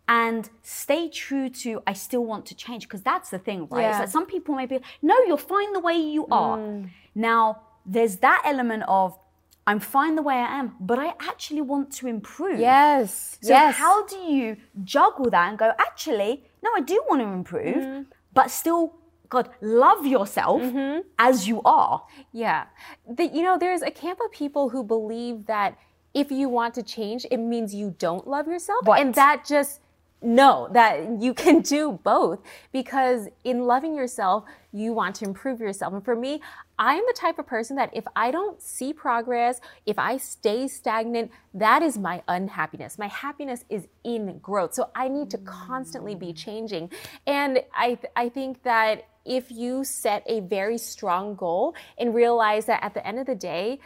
And 0.06 0.50
stay 0.62 1.08
true 1.08 1.49
to, 1.49 1.82
I 1.87 1.94
still 1.94 2.25
want 2.25 2.46
to 2.46 2.54
change 2.54 2.82
because 2.82 3.02
that's 3.02 3.30
the 3.30 3.38
thing, 3.38 3.68
right? 3.70 3.82
Yeah. 3.82 4.00
that 4.00 4.11
some 4.11 4.26
people 4.26 4.54
may 4.54 4.66
be, 4.66 4.80
no, 5.00 5.16
you're 5.26 5.38
fine 5.38 5.73
the 5.73 5.80
way 5.80 5.94
you 5.96 6.26
are. 6.30 6.58
Mm. 6.58 6.90
Now, 7.14 7.62
there's 7.87 8.16
that 8.16 8.42
element 8.44 8.82
of, 8.87 9.18
I'm 9.66 9.80
fine 9.80 10.14
the 10.14 10.23
way 10.23 10.35
I 10.35 10.59
am, 10.59 10.75
but 10.78 10.99
I 10.99 11.14
actually 11.21 11.62
want 11.62 11.90
to 11.92 12.06
improve. 12.06 12.61
Yes. 12.61 13.38
So 13.40 13.49
yes. 13.49 13.75
how 13.76 14.06
do 14.06 14.16
you 14.16 14.56
juggle 14.85 15.30
that 15.30 15.49
and 15.49 15.59
go, 15.59 15.73
actually, 15.78 16.44
no, 16.62 16.71
I 16.76 16.80
do 16.80 17.02
want 17.09 17.23
to 17.23 17.26
improve, 17.26 17.76
mm-hmm. 17.76 18.02
but 18.33 18.50
still 18.50 18.94
God, 19.30 19.49
love 19.61 20.06
yourself 20.06 20.62
mm-hmm. 20.62 21.00
as 21.18 21.49
you 21.49 21.61
are. 21.64 22.04
Yeah. 22.33 22.66
The, 23.09 23.26
you 23.26 23.42
know, 23.42 23.59
there's 23.59 23.83
a 23.83 23.90
camp 23.90 24.21
of 24.25 24.30
people 24.30 24.68
who 24.68 24.85
believe 24.85 25.47
that 25.47 25.76
if 26.12 26.30
you 26.30 26.49
want 26.49 26.75
to 26.75 26.83
change, 26.83 27.26
it 27.30 27.38
means 27.38 27.75
you 27.75 27.97
don't 27.99 28.28
love 28.28 28.47
yourself. 28.47 28.87
Right. 28.87 29.04
And 29.04 29.14
that 29.14 29.44
just 29.44 29.80
no, 30.23 30.68
that 30.73 31.21
you 31.21 31.35
can 31.35 31.61
do 31.76 31.99
both 32.02 32.40
because 32.73 33.28
in 33.44 33.64
loving 33.66 33.94
yourself, 33.94 34.44
you 34.73 34.92
want 34.92 35.16
to 35.16 35.25
improve 35.25 35.61
yourself. 35.61 35.92
And 35.92 36.04
for 36.04 36.16
me, 36.16 36.40
I 36.78 36.95
am 36.95 37.04
the 37.07 37.14
type 37.16 37.38
of 37.38 37.47
person 37.47 37.76
that 37.76 37.90
if 37.93 38.04
I 38.16 38.31
don't 38.31 38.61
see 38.61 38.93
progress, 38.93 39.61
if 39.87 39.99
I 39.99 40.16
stay 40.16 40.66
stagnant, 40.66 41.31
that 41.54 41.83
is 41.83 41.99
my 41.99 42.23
unhappiness. 42.26 42.99
My 42.99 43.07
happiness 43.09 43.64
is 43.69 43.87
in 44.02 44.38
growth. 44.38 44.75
So 44.75 44.90
I 44.95 45.09
need 45.09 45.31
to 45.31 45.38
constantly 45.38 46.14
be 46.14 46.33
changing. 46.33 46.90
And 47.26 47.61
I, 47.76 47.95
th- 47.95 48.12
I 48.16 48.28
think 48.28 48.62
that 48.64 49.07
if 49.25 49.50
you 49.50 49.85
set 49.85 50.23
a 50.26 50.40
very 50.40 50.78
strong 50.78 51.35
goal 51.35 51.75
and 51.97 52.14
realize 52.14 52.66
that 52.66 52.83
at 52.83 52.95
the 52.95 53.07
end 53.07 53.19
of 53.19 53.26
the 53.26 53.35
day, 53.35 53.81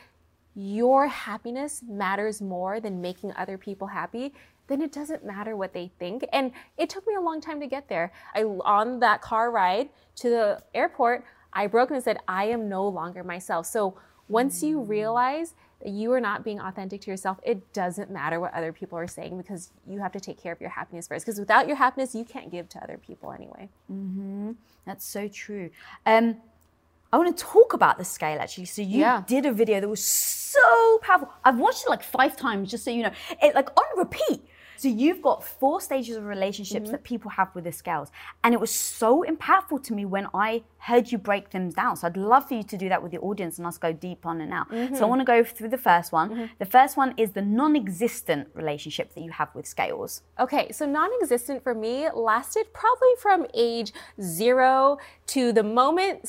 your 0.55 1.07
happiness 1.07 1.83
matters 1.87 2.43
more 2.43 2.81
than 2.81 3.01
making 3.01 3.33
other 3.37 3.57
people 3.57 3.87
happy, 3.87 4.33
then 4.67 4.83
it 4.83 4.93
doesn't 4.93 5.25
matter 5.25 5.57
what 5.57 5.73
they 5.73 5.91
think. 5.99 6.27
And 6.33 6.53
it 6.77 6.91
took 6.91 7.07
me 7.07 7.15
a 7.15 7.21
long 7.21 7.41
time 7.41 7.61
to 7.61 7.67
get 7.67 7.89
there. 7.89 8.13
I 8.35 8.43
on 8.43 9.01
that 9.01 9.23
car 9.23 9.51
ride 9.51 9.89
to 10.17 10.31
the 10.31 10.63
airport, 10.75 11.25
I 11.53 11.67
broke 11.67 11.91
and 11.91 12.03
said, 12.03 12.19
I 12.29 12.45
am 12.45 12.69
no 12.69 12.87
longer 12.87 13.25
myself. 13.25 13.67
So 13.67 13.99
once 14.29 14.63
you 14.63 14.81
realize 14.81 15.55
that 15.83 15.91
you 15.91 16.13
are 16.13 16.21
not 16.21 16.45
being 16.45 16.61
authentic 16.61 17.01
to 17.03 17.11
yourself, 17.11 17.39
it 17.43 17.73
doesn't 17.73 18.11
matter 18.11 18.41
what 18.41 18.53
other 18.53 18.73
people 18.73 18.99
are 18.99 19.07
saying 19.07 19.39
because 19.39 19.71
you 19.87 20.01
have 20.01 20.13
to 20.13 20.21
take 20.21 20.41
care 20.41 20.53
of 20.53 20.61
your 20.61 20.71
happiness 20.71 21.09
first. 21.09 21.25
Because 21.25 21.39
without 21.39 21.67
your 21.67 21.77
happiness, 21.77 22.15
you 22.15 22.25
can't 22.25 22.51
give 22.51 22.69
to 22.71 22.83
other 22.83 22.99
people 22.99 23.33
anyway. 23.33 23.69
Mm-hmm. 23.91 24.53
That's 24.87 25.05
so 25.05 25.29
true. 25.29 25.71
Um, 26.05 26.37
I 27.13 27.17
want 27.17 27.37
to 27.37 27.45
talk 27.45 27.73
about 27.73 27.97
the 27.97 28.05
scale 28.05 28.39
actually. 28.39 28.67
So 28.67 28.83
you 28.83 29.01
yeah. 29.01 29.23
did 29.27 29.47
a 29.47 29.53
video 29.53 29.81
that 29.81 29.89
was 29.89 30.05
so 30.05 30.99
powerful. 31.03 31.31
I've 31.45 31.59
watched 31.59 31.85
it 31.85 31.91
like 31.91 32.03
five 32.03 32.37
times, 32.37 32.71
just 32.71 32.85
so 32.85 32.91
you 32.91 33.05
know. 33.05 33.13
It 33.43 33.55
like 33.55 33.71
on 33.71 33.99
repeat. 33.99 34.43
So 34.79 34.89
you've 34.89 35.21
got 35.21 35.45
four 35.45 35.81
stages 35.81 36.17
of 36.17 36.25
relationships 36.25 36.85
mm-hmm. 36.85 36.93
that 36.93 37.05
people 37.05 37.33
have 37.33 37.55
with 37.55 37.65
the 37.65 37.73
scales. 37.73 38.11
And 38.45 38.55
it 38.55 38.61
was 38.61 38.71
so 38.71 39.25
impactful 39.29 39.83
to 39.85 39.93
me 39.93 40.05
when 40.05 40.29
I 40.33 40.63
heard 40.79 41.11
you 41.11 41.19
break 41.19 41.51
them 41.51 41.71
down. 41.71 41.97
So 41.97 42.07
I'd 42.07 42.17
love 42.17 42.47
for 42.47 42.55
you 42.55 42.63
to 42.63 42.79
do 42.79 42.89
that 42.89 43.03
with 43.03 43.11
the 43.11 43.19
audience 43.19 43.59
and 43.59 43.67
us 43.67 43.77
go 43.77 43.93
deep 43.93 44.25
on 44.25 44.41
and 44.41 44.53
out. 44.53 44.71
Mm-hmm. 44.71 44.95
So 44.95 45.03
I 45.03 45.07
want 45.07 45.21
to 45.21 45.25
go 45.25 45.43
through 45.43 45.71
the 45.71 45.79
first 45.79 46.13
one. 46.13 46.31
Mm-hmm. 46.31 46.45
The 46.61 46.67
first 46.67 46.97
one 46.97 47.13
is 47.17 47.33
the 47.33 47.43
non 47.43 47.75
existent 47.75 48.49
relationship 48.55 49.15
that 49.15 49.21
you 49.21 49.33
have 49.33 49.53
with 49.55 49.67
scales. 49.67 50.23
Okay, 50.39 50.71
so 50.71 50.87
non 50.87 51.11
existent 51.21 51.63
for 51.63 51.75
me 51.75 52.09
lasted 52.15 52.73
probably 52.73 53.15
from 53.19 53.47
age 53.55 53.93
zero 54.21 54.99
to 55.27 55.53
the 55.53 55.65
moment 55.65 56.23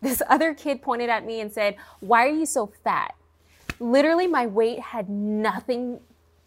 this 0.00 0.22
other 0.28 0.54
kid 0.54 0.82
pointed 0.82 1.10
at 1.10 1.26
me 1.26 1.40
and 1.40 1.52
said, 1.52 1.76
Why 2.00 2.26
are 2.26 2.32
you 2.32 2.46
so 2.46 2.72
fat? 2.82 3.14
Literally, 3.78 4.26
my 4.26 4.46
weight 4.46 4.80
had 4.80 5.08
nothing 5.08 6.00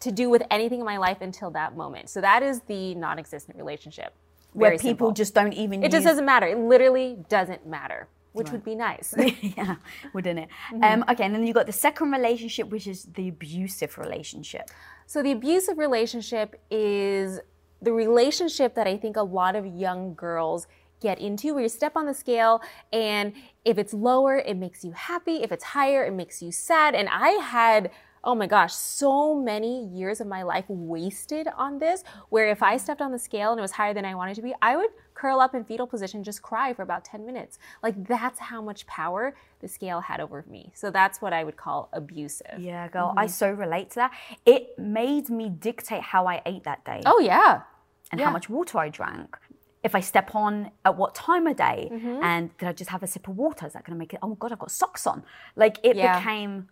to 0.04 0.12
do 0.12 0.30
with 0.30 0.42
anything 0.50 0.80
in 0.80 0.84
my 0.84 0.98
life 0.98 1.18
until 1.20 1.50
that 1.50 1.76
moment. 1.76 2.08
So 2.10 2.20
that 2.20 2.42
is 2.42 2.60
the 2.62 2.94
non-existent 2.94 3.56
relationship. 3.56 4.14
Very 4.54 4.70
Where 4.70 4.78
people 4.78 5.08
simple. 5.08 5.12
just 5.12 5.34
don't 5.34 5.52
even. 5.54 5.82
It 5.82 5.86
use... 5.86 5.92
just 5.94 6.06
doesn't 6.06 6.24
matter. 6.24 6.46
It 6.46 6.58
literally 6.58 7.18
doesn't 7.28 7.66
matter, 7.66 8.06
which 8.32 8.46
right. 8.46 8.52
would 8.52 8.64
be 8.64 8.74
nice. 8.74 9.12
yeah, 9.56 9.76
wouldn't 10.12 10.38
it? 10.38 10.48
Mm-hmm. 10.72 10.84
Um, 10.84 11.04
okay, 11.10 11.24
and 11.24 11.34
then 11.34 11.44
you've 11.44 11.56
got 11.56 11.66
the 11.66 11.72
second 11.72 12.12
relationship, 12.12 12.68
which 12.68 12.86
is 12.86 13.04
the 13.14 13.28
abusive 13.28 13.98
relationship. 13.98 14.70
So 15.06 15.22
the 15.22 15.32
abusive 15.32 15.78
relationship 15.78 16.60
is 16.70 17.40
the 17.82 17.92
relationship 17.92 18.74
that 18.76 18.86
I 18.86 18.96
think 18.96 19.16
a 19.16 19.22
lot 19.22 19.56
of 19.56 19.66
young 19.66 20.14
girls 20.14 20.66
get 21.00 21.18
into 21.18 21.54
where 21.54 21.62
you 21.62 21.68
step 21.68 21.96
on 21.96 22.06
the 22.06 22.14
scale 22.14 22.62
and 22.90 23.34
if 23.64 23.76
it's 23.76 23.92
lower 23.92 24.38
it 24.38 24.56
makes 24.56 24.82
you 24.84 24.92
happy 24.92 25.42
if 25.42 25.52
it's 25.52 25.64
higher 25.64 26.02
it 26.04 26.12
makes 26.12 26.40
you 26.40 26.50
sad 26.50 26.94
and 26.94 27.10
i 27.10 27.28
had 27.42 27.90
oh 28.24 28.34
my 28.34 28.46
gosh, 28.46 28.72
so 28.72 29.34
many 29.34 29.86
years 29.86 30.20
of 30.20 30.26
my 30.26 30.42
life 30.42 30.64
wasted 30.68 31.48
on 31.56 31.78
this. 31.78 32.02
Where 32.30 32.48
if 32.48 32.62
I 32.62 32.76
stepped 32.76 33.00
on 33.00 33.12
the 33.12 33.18
scale 33.18 33.50
and 33.52 33.58
it 33.58 33.62
was 33.62 33.72
higher 33.72 33.94
than 33.94 34.04
I 34.04 34.14
wanted 34.14 34.34
to 34.36 34.42
be, 34.42 34.54
I 34.60 34.76
would 34.76 34.90
curl 35.14 35.40
up 35.40 35.54
in 35.54 35.64
fetal 35.64 35.86
position, 35.86 36.24
just 36.24 36.42
cry 36.42 36.72
for 36.72 36.82
about 36.82 37.04
10 37.04 37.24
minutes. 37.24 37.58
Like 37.82 38.06
that's 38.06 38.40
how 38.40 38.60
much 38.60 38.86
power 38.86 39.34
the 39.60 39.68
scale 39.68 40.00
had 40.00 40.20
over 40.20 40.44
me. 40.48 40.72
So 40.74 40.90
that's 40.90 41.22
what 41.22 41.32
I 41.32 41.44
would 41.44 41.56
call 41.56 41.88
abusive. 41.92 42.58
Yeah, 42.58 42.88
girl, 42.88 43.08
mm-hmm. 43.08 43.20
I 43.20 43.26
so 43.26 43.50
relate 43.50 43.90
to 43.90 43.96
that. 43.96 44.12
It 44.44 44.78
made 44.78 45.30
me 45.30 45.48
dictate 45.48 46.02
how 46.02 46.26
I 46.26 46.42
ate 46.46 46.64
that 46.64 46.84
day. 46.84 47.02
Oh, 47.06 47.20
yeah. 47.20 47.62
And 48.10 48.20
yeah. 48.20 48.26
how 48.26 48.32
much 48.32 48.48
water 48.48 48.78
I 48.78 48.88
drank 48.88 49.36
if 49.82 49.94
I 49.94 50.00
step 50.00 50.34
on 50.34 50.70
at 50.84 50.96
what 50.96 51.14
time 51.14 51.46
of 51.46 51.56
day 51.56 51.90
mm-hmm. 51.92 52.22
and 52.22 52.56
did 52.56 52.68
I 52.68 52.72
just 52.72 52.90
have 52.90 53.02
a 53.02 53.06
sip 53.06 53.28
of 53.28 53.36
water? 53.36 53.66
Is 53.66 53.74
that 53.74 53.84
going 53.84 53.94
to 53.94 53.98
make 53.98 54.14
it? 54.14 54.18
Oh 54.22 54.28
my 54.28 54.34
God, 54.38 54.50
I've 54.50 54.58
got 54.58 54.70
socks 54.70 55.06
on. 55.06 55.22
Like 55.56 55.78
it 55.82 55.96
yeah. 55.96 56.18
became 56.18 56.68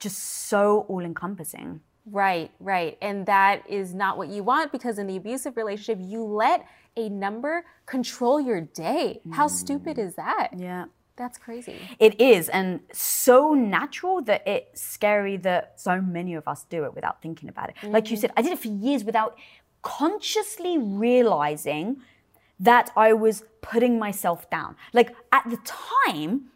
just 0.00 0.48
so 0.48 0.86
all 0.88 1.00
encompassing. 1.00 1.80
Right, 2.06 2.50
right. 2.58 2.98
And 3.00 3.26
that 3.26 3.62
is 3.68 3.94
not 3.94 4.18
what 4.18 4.28
you 4.28 4.42
want 4.42 4.72
because 4.72 4.98
in 4.98 5.06
the 5.06 5.16
abusive 5.16 5.56
relationship, 5.56 5.98
you 6.00 6.24
let 6.24 6.66
a 6.96 7.08
number 7.08 7.64
control 7.86 8.40
your 8.40 8.62
day. 8.62 9.20
How 9.32 9.46
mm. 9.46 9.50
stupid 9.50 9.98
is 9.98 10.16
that? 10.16 10.50
Yeah. 10.56 10.86
That's 11.16 11.36
crazy. 11.36 11.76
It 11.98 12.18
is, 12.18 12.48
and 12.48 12.80
so 12.94 13.52
natural 13.52 14.22
that 14.22 14.42
it's 14.48 14.80
scary 14.80 15.36
that 15.38 15.78
so 15.78 16.00
many 16.00 16.32
of 16.32 16.48
us 16.48 16.64
do 16.64 16.84
it 16.84 16.94
without 16.94 17.20
thinking 17.20 17.50
about 17.50 17.68
it. 17.68 17.74
Mm-hmm. 17.76 17.92
Like 17.92 18.10
you 18.10 18.16
mm-hmm. 18.16 18.22
said, 18.22 18.32
I 18.38 18.40
did 18.42 18.52
it 18.52 18.58
for 18.58 18.68
years 18.68 19.04
without 19.04 19.36
consciously 19.82 20.78
realizing 20.78 22.00
that 22.58 22.90
I 22.96 23.12
was 23.12 23.44
putting 23.60 23.98
myself 23.98 24.48
down. 24.48 24.76
Like 24.94 25.14
at 25.30 25.44
the 25.50 25.58
time, 26.06 26.46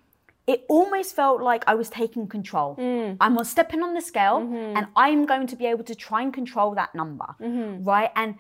it 0.47 0.65
almost 0.69 1.17
felt 1.17 1.41
like 1.41 1.65
I 1.67 1.75
was 1.75 1.89
taking 1.89 2.27
control. 2.27 2.77
Mm. 2.77 3.17
I'm 3.21 3.43
stepping 3.45 3.83
on 3.83 3.95
the 3.95 4.01
scale 4.01 4.41
mm-hmm. 4.41 4.77
and 4.77 4.87
I'm 4.95 5.25
going 5.25 5.47
to 5.47 5.57
be 5.57 5.67
able 5.67 5.85
to 5.85 5.95
try 5.95 6.23
and 6.23 6.35
control 6.35 6.75
that 6.75 6.95
number, 6.95 7.27
mm-hmm. 7.41 7.83
right? 7.85 8.11
And 8.15 8.37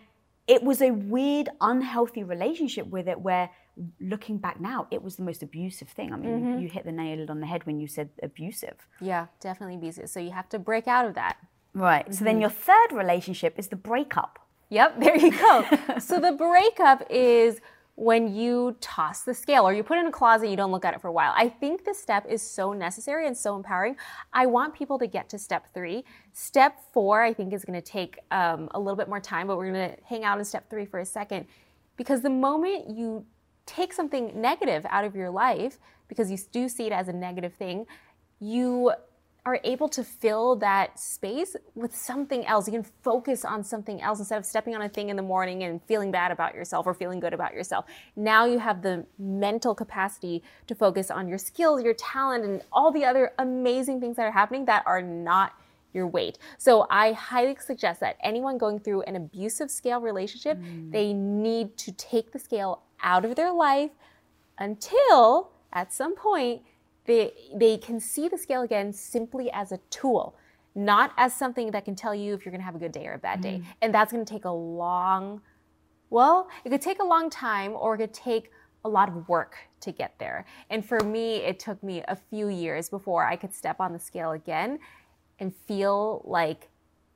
it 0.46 0.62
was 0.62 0.82
a 0.82 0.90
weird, 0.90 1.48
unhealthy 1.60 2.22
relationship 2.22 2.86
with 2.88 3.08
it 3.08 3.18
where 3.18 3.50
looking 4.00 4.38
back 4.38 4.60
now, 4.60 4.86
it 4.90 5.02
was 5.02 5.16
the 5.16 5.22
most 5.22 5.42
abusive 5.42 5.88
thing. 5.88 6.12
I 6.12 6.16
mean, 6.16 6.30
mm-hmm. 6.30 6.58
you 6.60 6.68
hit 6.68 6.84
the 6.84 6.92
nail 6.92 7.30
on 7.30 7.40
the 7.40 7.46
head 7.46 7.64
when 7.66 7.80
you 7.80 7.88
said 7.88 8.10
abusive. 8.22 8.76
Yeah, 9.00 9.26
definitely 9.40 9.76
abusive. 9.76 10.10
So 10.10 10.20
you 10.20 10.30
have 10.32 10.48
to 10.50 10.58
break 10.58 10.86
out 10.86 11.06
of 11.06 11.14
that. 11.14 11.38
Right. 11.72 12.14
So 12.14 12.24
then 12.24 12.34
mm-hmm. 12.34 12.42
your 12.42 12.50
third 12.50 12.92
relationship 12.92 13.58
is 13.58 13.68
the 13.68 13.76
breakup. 13.76 14.38
Yep, 14.70 15.00
there 15.00 15.16
you 15.16 15.32
go. 15.32 15.64
so 15.98 16.20
the 16.20 16.32
breakup 16.32 17.02
is 17.10 17.60
when 17.96 18.34
you 18.34 18.76
toss 18.80 19.22
the 19.22 19.34
scale 19.34 19.66
or 19.66 19.72
you 19.72 19.84
put 19.84 19.98
it 19.98 20.00
in 20.00 20.06
a 20.06 20.12
closet, 20.12 20.48
you 20.48 20.56
don't 20.56 20.72
look 20.72 20.84
at 20.84 20.94
it 20.94 21.00
for 21.00 21.08
a 21.08 21.12
while. 21.12 21.32
I 21.36 21.48
think 21.48 21.84
this 21.84 21.98
step 21.98 22.26
is 22.28 22.42
so 22.42 22.72
necessary 22.72 23.26
and 23.28 23.36
so 23.36 23.54
empowering. 23.54 23.96
I 24.32 24.46
want 24.46 24.74
people 24.74 24.98
to 24.98 25.06
get 25.06 25.28
to 25.28 25.38
step 25.38 25.72
three. 25.72 26.04
Step 26.32 26.80
four, 26.92 27.22
I 27.22 27.32
think, 27.32 27.52
is 27.52 27.64
going 27.64 27.80
to 27.80 27.86
take 27.86 28.18
um, 28.32 28.68
a 28.72 28.80
little 28.80 28.96
bit 28.96 29.08
more 29.08 29.20
time, 29.20 29.46
but 29.46 29.56
we're 29.56 29.72
going 29.72 29.90
to 29.90 29.96
hang 30.04 30.24
out 30.24 30.38
in 30.38 30.44
step 30.44 30.68
three 30.68 30.84
for 30.84 30.98
a 30.98 31.06
second. 31.06 31.46
Because 31.96 32.20
the 32.20 32.30
moment 32.30 32.90
you 32.90 33.24
take 33.64 33.92
something 33.92 34.32
negative 34.34 34.84
out 34.90 35.04
of 35.04 35.14
your 35.14 35.30
life, 35.30 35.78
because 36.08 36.30
you 36.30 36.38
do 36.50 36.68
see 36.68 36.86
it 36.86 36.92
as 36.92 37.06
a 37.06 37.12
negative 37.12 37.54
thing, 37.54 37.86
you 38.40 38.92
are 39.46 39.60
able 39.62 39.88
to 39.90 40.02
fill 40.02 40.56
that 40.56 40.98
space 40.98 41.54
with 41.74 41.94
something 41.94 42.46
else. 42.46 42.66
You 42.66 42.72
can 42.72 42.90
focus 43.02 43.44
on 43.44 43.62
something 43.62 44.00
else 44.00 44.18
instead 44.18 44.38
of 44.38 44.46
stepping 44.46 44.74
on 44.74 44.80
a 44.80 44.88
thing 44.88 45.10
in 45.10 45.16
the 45.16 45.22
morning 45.22 45.64
and 45.64 45.82
feeling 45.82 46.10
bad 46.10 46.32
about 46.32 46.54
yourself 46.54 46.86
or 46.86 46.94
feeling 46.94 47.20
good 47.20 47.34
about 47.34 47.52
yourself. 47.52 47.84
Now 48.16 48.46
you 48.46 48.58
have 48.58 48.80
the 48.80 49.04
mental 49.18 49.74
capacity 49.74 50.42
to 50.66 50.74
focus 50.74 51.10
on 51.10 51.28
your 51.28 51.36
skills, 51.36 51.82
your 51.82 51.94
talent, 51.94 52.44
and 52.44 52.62
all 52.72 52.90
the 52.90 53.04
other 53.04 53.32
amazing 53.38 54.00
things 54.00 54.16
that 54.16 54.22
are 54.22 54.32
happening 54.32 54.64
that 54.64 54.82
are 54.86 55.02
not 55.02 55.52
your 55.92 56.06
weight. 56.06 56.38
So 56.58 56.86
I 56.90 57.12
highly 57.12 57.56
suggest 57.60 58.00
that 58.00 58.16
anyone 58.22 58.56
going 58.56 58.80
through 58.80 59.02
an 59.02 59.14
abusive 59.14 59.70
scale 59.70 60.00
relationship, 60.00 60.58
mm. 60.58 60.90
they 60.90 61.12
need 61.12 61.76
to 61.78 61.92
take 61.92 62.32
the 62.32 62.38
scale 62.38 62.82
out 63.02 63.24
of 63.24 63.36
their 63.36 63.52
life 63.52 63.90
until 64.58 65.50
at 65.72 65.92
some 65.92 66.16
point 66.16 66.62
they, 67.06 67.32
they 67.54 67.76
can 67.78 68.00
see 68.00 68.28
the 68.28 68.38
scale 68.38 68.62
again 68.62 68.92
simply 68.92 69.50
as 69.52 69.72
a 69.72 69.78
tool. 69.90 70.36
not 70.74 71.12
as 71.16 71.32
something 71.34 71.70
that 71.70 71.84
can 71.84 71.94
tell 71.94 72.14
you 72.14 72.34
if 72.34 72.44
you're 72.44 72.50
going 72.50 72.60
to 72.60 72.64
have 72.64 72.74
a 72.74 72.78
good 72.78 72.92
day 72.92 73.06
or 73.06 73.14
a 73.14 73.18
bad 73.18 73.40
day. 73.40 73.62
And 73.80 73.94
that's 73.94 74.12
going 74.12 74.24
to 74.24 74.32
take 74.32 74.44
a 74.44 74.50
long, 74.50 75.40
well, 76.10 76.48
it 76.64 76.70
could 76.70 76.82
take 76.82 77.00
a 77.00 77.04
long 77.04 77.30
time 77.30 77.72
or 77.72 77.94
it 77.94 77.98
could 77.98 78.14
take 78.14 78.50
a 78.84 78.88
lot 78.88 79.08
of 79.08 79.28
work 79.28 79.56
to 79.80 79.92
get 79.92 80.14
there. 80.18 80.44
And 80.70 80.84
for 80.84 81.00
me, 81.00 81.36
it 81.36 81.58
took 81.58 81.82
me 81.82 82.02
a 82.08 82.16
few 82.16 82.48
years 82.48 82.88
before 82.88 83.24
I 83.24 83.36
could 83.36 83.54
step 83.54 83.80
on 83.80 83.92
the 83.92 83.98
scale 83.98 84.32
again 84.32 84.78
and 85.38 85.54
feel 85.54 86.22
like 86.24 86.68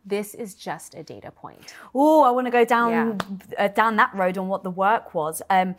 this 0.06 0.34
is 0.34 0.54
just 0.54 0.94
a 0.94 1.02
data 1.02 1.30
point. 1.30 1.74
Oh, 1.94 2.22
I 2.22 2.30
want 2.30 2.46
to 2.46 2.50
go 2.50 2.64
down 2.64 3.18
uh, 3.58 3.68
down 3.68 3.96
that 3.96 4.14
road 4.14 4.38
on 4.38 4.48
what 4.48 4.62
the 4.62 4.70
work 4.70 5.14
was. 5.14 5.42
Um, 5.50 5.74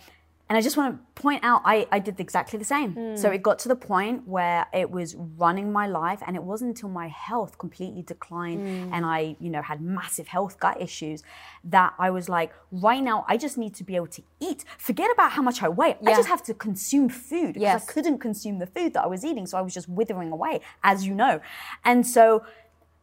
and 0.50 0.58
I 0.58 0.62
just 0.62 0.78
want 0.78 0.96
to 0.96 1.22
point 1.22 1.44
out, 1.44 1.62
I, 1.64 1.88
I 1.92 2.00
did 2.00 2.20
exactly 2.20 2.58
the 2.58 2.66
same. 2.66 3.16
So 3.16 3.30
hmm. 3.30 3.36
it 3.36 3.44
got 3.44 3.60
to 3.60 3.68
the 3.68 3.76
point 3.76 4.28
where 4.28 4.66
it 4.74 4.90
was 4.90 5.16
running 5.16 5.72
my 5.72 5.86
life, 5.86 6.24
and 6.26 6.36
it 6.36 6.44
wasn't 6.44 6.70
until 6.70 6.90
my 6.90 7.08
health 7.08 7.60
completely 7.60 8.02
declined 8.02 8.62
hmm. 8.62 8.94
and 8.94 9.06
I, 9.06 9.36
you 9.40 9.52
know, 9.52 9.62
had 9.62 9.80
massive 9.80 10.28
health 10.28 10.60
gut 10.60 10.82
issues 10.82 11.22
that 11.66 11.94
I 12.00 12.10
was 12.10 12.30
like, 12.30 12.52
right 12.72 13.04
now, 13.04 13.26
I 13.28 13.38
just 13.38 13.58
need 13.60 13.76
to 13.76 13.84
be 13.84 13.96
able 13.96 14.08
to 14.08 14.24
eat. 14.40 14.66
Forget 14.80 15.12
about 15.12 15.32
how 15.34 15.44
much 15.44 15.62
I 15.62 15.70
weigh. 15.70 15.98
I 16.06 16.16
just 16.16 16.30
have 16.30 16.42
to 16.44 16.54
consume 16.54 17.10
food 17.10 17.54
because 17.54 17.62
Yes. 17.62 17.88
I 17.88 17.92
couldn't 17.94 18.18
consume 18.18 18.58
the 18.58 18.66
food 18.66 18.94
that 18.94 19.04
I 19.04 19.08
was 19.08 19.24
eating. 19.24 19.46
So 19.46 19.58
I 19.58 19.62
was 19.62 19.74
just 19.74 19.88
withering 19.88 20.32
away, 20.32 20.62
as 20.84 21.06
you 21.06 21.14
know. 21.14 21.42
And 21.86 22.08
so 22.08 22.44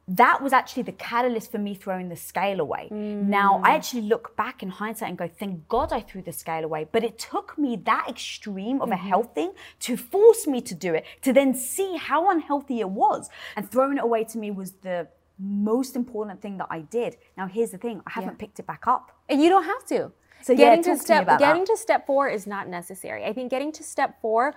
that 0.08 0.40
was 0.40 0.52
actually 0.52 0.84
the 0.84 0.92
catalyst 0.92 1.50
for 1.50 1.58
me 1.58 1.74
throwing 1.74 2.08
the 2.08 2.16
scale 2.16 2.60
away. 2.60 2.88
Now, 2.92 3.60
I 3.64 3.70
mm. 3.70 3.74
actually 3.74 4.02
look 4.02 4.36
back 4.36 4.62
in 4.62 4.68
hindsight 4.68 5.08
and 5.08 5.18
go, 5.18 5.28
thank 5.28 5.66
God 5.68 5.92
I 5.92 6.00
threw 6.00 6.22
the 6.22 6.32
scale 6.32 6.64
away. 6.64 6.86
But 6.90 7.02
it 7.02 7.18
took 7.18 7.58
me 7.58 7.74
that 7.84 8.06
extreme 8.08 8.80
of 8.80 8.90
a 8.90 8.94
mm-hmm. 8.94 9.08
health 9.08 9.34
thing 9.34 9.52
to 9.80 9.96
force 9.96 10.46
me 10.46 10.60
to 10.60 10.74
do 10.76 10.94
it, 10.94 11.04
to 11.22 11.32
then 11.32 11.54
see 11.54 11.96
how 11.96 12.30
unhealthy 12.30 12.78
it 12.78 12.88
was. 12.88 13.28
And 13.56 13.68
throwing 13.68 13.98
it 13.98 14.04
away 14.04 14.22
to 14.24 14.38
me 14.38 14.52
was 14.52 14.72
the 14.82 15.08
most 15.40 15.96
important 15.96 16.40
thing 16.40 16.56
that 16.58 16.68
I 16.70 16.80
did. 16.82 17.16
Now, 17.36 17.48
here's 17.48 17.70
the 17.70 17.78
thing 17.78 18.00
I 18.06 18.10
haven't 18.10 18.38
picked 18.38 18.60
it 18.60 18.66
back 18.66 18.86
up. 18.86 19.10
And 19.28 19.42
you 19.42 19.48
don't 19.48 19.64
have 19.64 19.84
to. 19.86 20.12
So, 20.42 20.54
getting 20.54 20.84
talk 20.84 20.92
to 20.92 20.98
to 20.98 21.04
step 21.04 21.22
about 21.24 21.40
getting 21.40 21.62
that. 21.64 21.72
to 21.72 21.76
step 21.76 22.06
four 22.06 22.28
is 22.28 22.46
not 22.46 22.68
necessary. 22.68 23.24
I 23.24 23.32
think 23.32 23.50
getting 23.50 23.72
to 23.72 23.82
step 23.82 24.20
four 24.20 24.54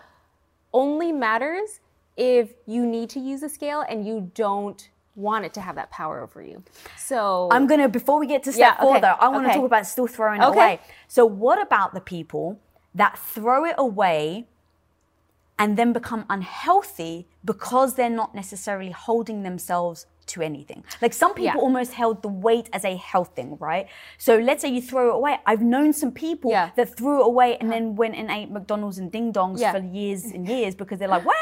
only 0.73 1.11
matters 1.11 1.79
if 2.15 2.51
you 2.67 2.85
need 2.85 3.09
to 3.09 3.19
use 3.19 3.41
a 3.41 3.49
scale 3.49 3.83
and 3.89 4.05
you 4.05 4.29
don't 4.35 4.89
want 5.19 5.45
it 5.45 5.53
to 5.55 5.61
have 5.61 5.75
that 5.75 5.89
power 5.91 6.21
over 6.21 6.41
you. 6.41 6.63
So 6.97 7.49
I'm 7.51 7.67
gonna 7.67 7.89
before 7.89 8.19
we 8.19 8.27
get 8.27 8.43
to 8.43 8.51
step 8.51 8.75
Yeah, 8.77 8.81
four 8.81 8.91
okay, 8.97 9.01
though, 9.01 9.17
I 9.19 9.27
want 9.29 9.43
to 9.45 9.49
okay. 9.49 9.57
talk 9.57 9.65
about 9.65 9.85
still 9.85 10.07
throwing 10.07 10.41
it 10.41 10.45
Okay. 10.45 10.57
away. 10.57 10.79
So 11.07 11.25
what 11.25 11.61
about 11.61 11.93
the 11.93 12.01
people 12.01 12.59
that 12.95 13.17
throw 13.17 13.65
it 13.65 13.75
away 13.77 14.47
and 15.61 15.75
then 15.77 15.91
become 15.91 16.25
unhealthy 16.29 17.27
because 17.43 17.95
they're 17.95 18.09
not 18.09 18.33
necessarily 18.33 18.91
holding 18.91 19.43
themselves 19.43 20.05
to 20.27 20.41
anything. 20.41 20.83
Like 21.01 21.11
some 21.13 21.33
people 21.33 21.59
Yeah. 21.59 21.65
almost 21.67 21.93
held 21.93 22.21
the 22.21 22.29
weight 22.29 22.69
as 22.71 22.85
a 22.85 22.95
health 22.95 23.31
thing, 23.35 23.57
right? 23.59 23.87
So 24.17 24.37
let's 24.37 24.61
say 24.61 24.69
you 24.69 24.81
throw 24.81 25.09
it 25.09 25.15
away. 25.15 25.39
I've 25.45 25.61
known 25.61 25.91
some 25.91 26.11
people 26.11 26.51
Yeah. 26.51 26.69
that 26.75 26.95
threw 26.95 27.19
it 27.21 27.25
away 27.25 27.57
and 27.57 27.71
then 27.71 27.95
went 27.95 28.15
and 28.15 28.29
ate 28.31 28.49
McDonald's 28.51 28.99
and 28.99 29.11
ding 29.11 29.33
dongs 29.33 29.59
Yeah. 29.59 29.71
for 29.73 29.79
years 29.79 30.25
and 30.25 30.47
years 30.55 30.75
because 30.75 30.99
they're 30.99 31.07
like, 31.17 31.25
wow, 31.25 31.33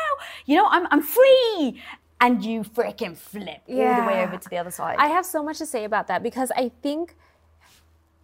you 0.45 0.55
know, 0.55 0.67
I'm, 0.69 0.87
I'm 0.89 1.03
free. 1.03 1.81
And 2.19 2.43
you 2.43 2.61
freaking 2.63 3.15
flip 3.15 3.61
all 3.69 3.75
the 3.75 4.07
way 4.07 4.23
over 4.23 4.37
to 4.37 4.49
the 4.49 4.57
other 4.57 4.71
side. 4.71 4.95
I 4.97 5.07
have 5.07 5.25
so 5.25 5.43
much 5.43 5.59
to 5.59 5.65
say 5.65 5.83
about 5.83 6.07
that 6.07 6.23
because 6.23 6.51
I 6.55 6.71
think 6.81 7.15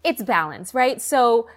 it's 0.04 0.24
balance, 0.24 0.74
right? 0.74 1.02
So 1.02 1.48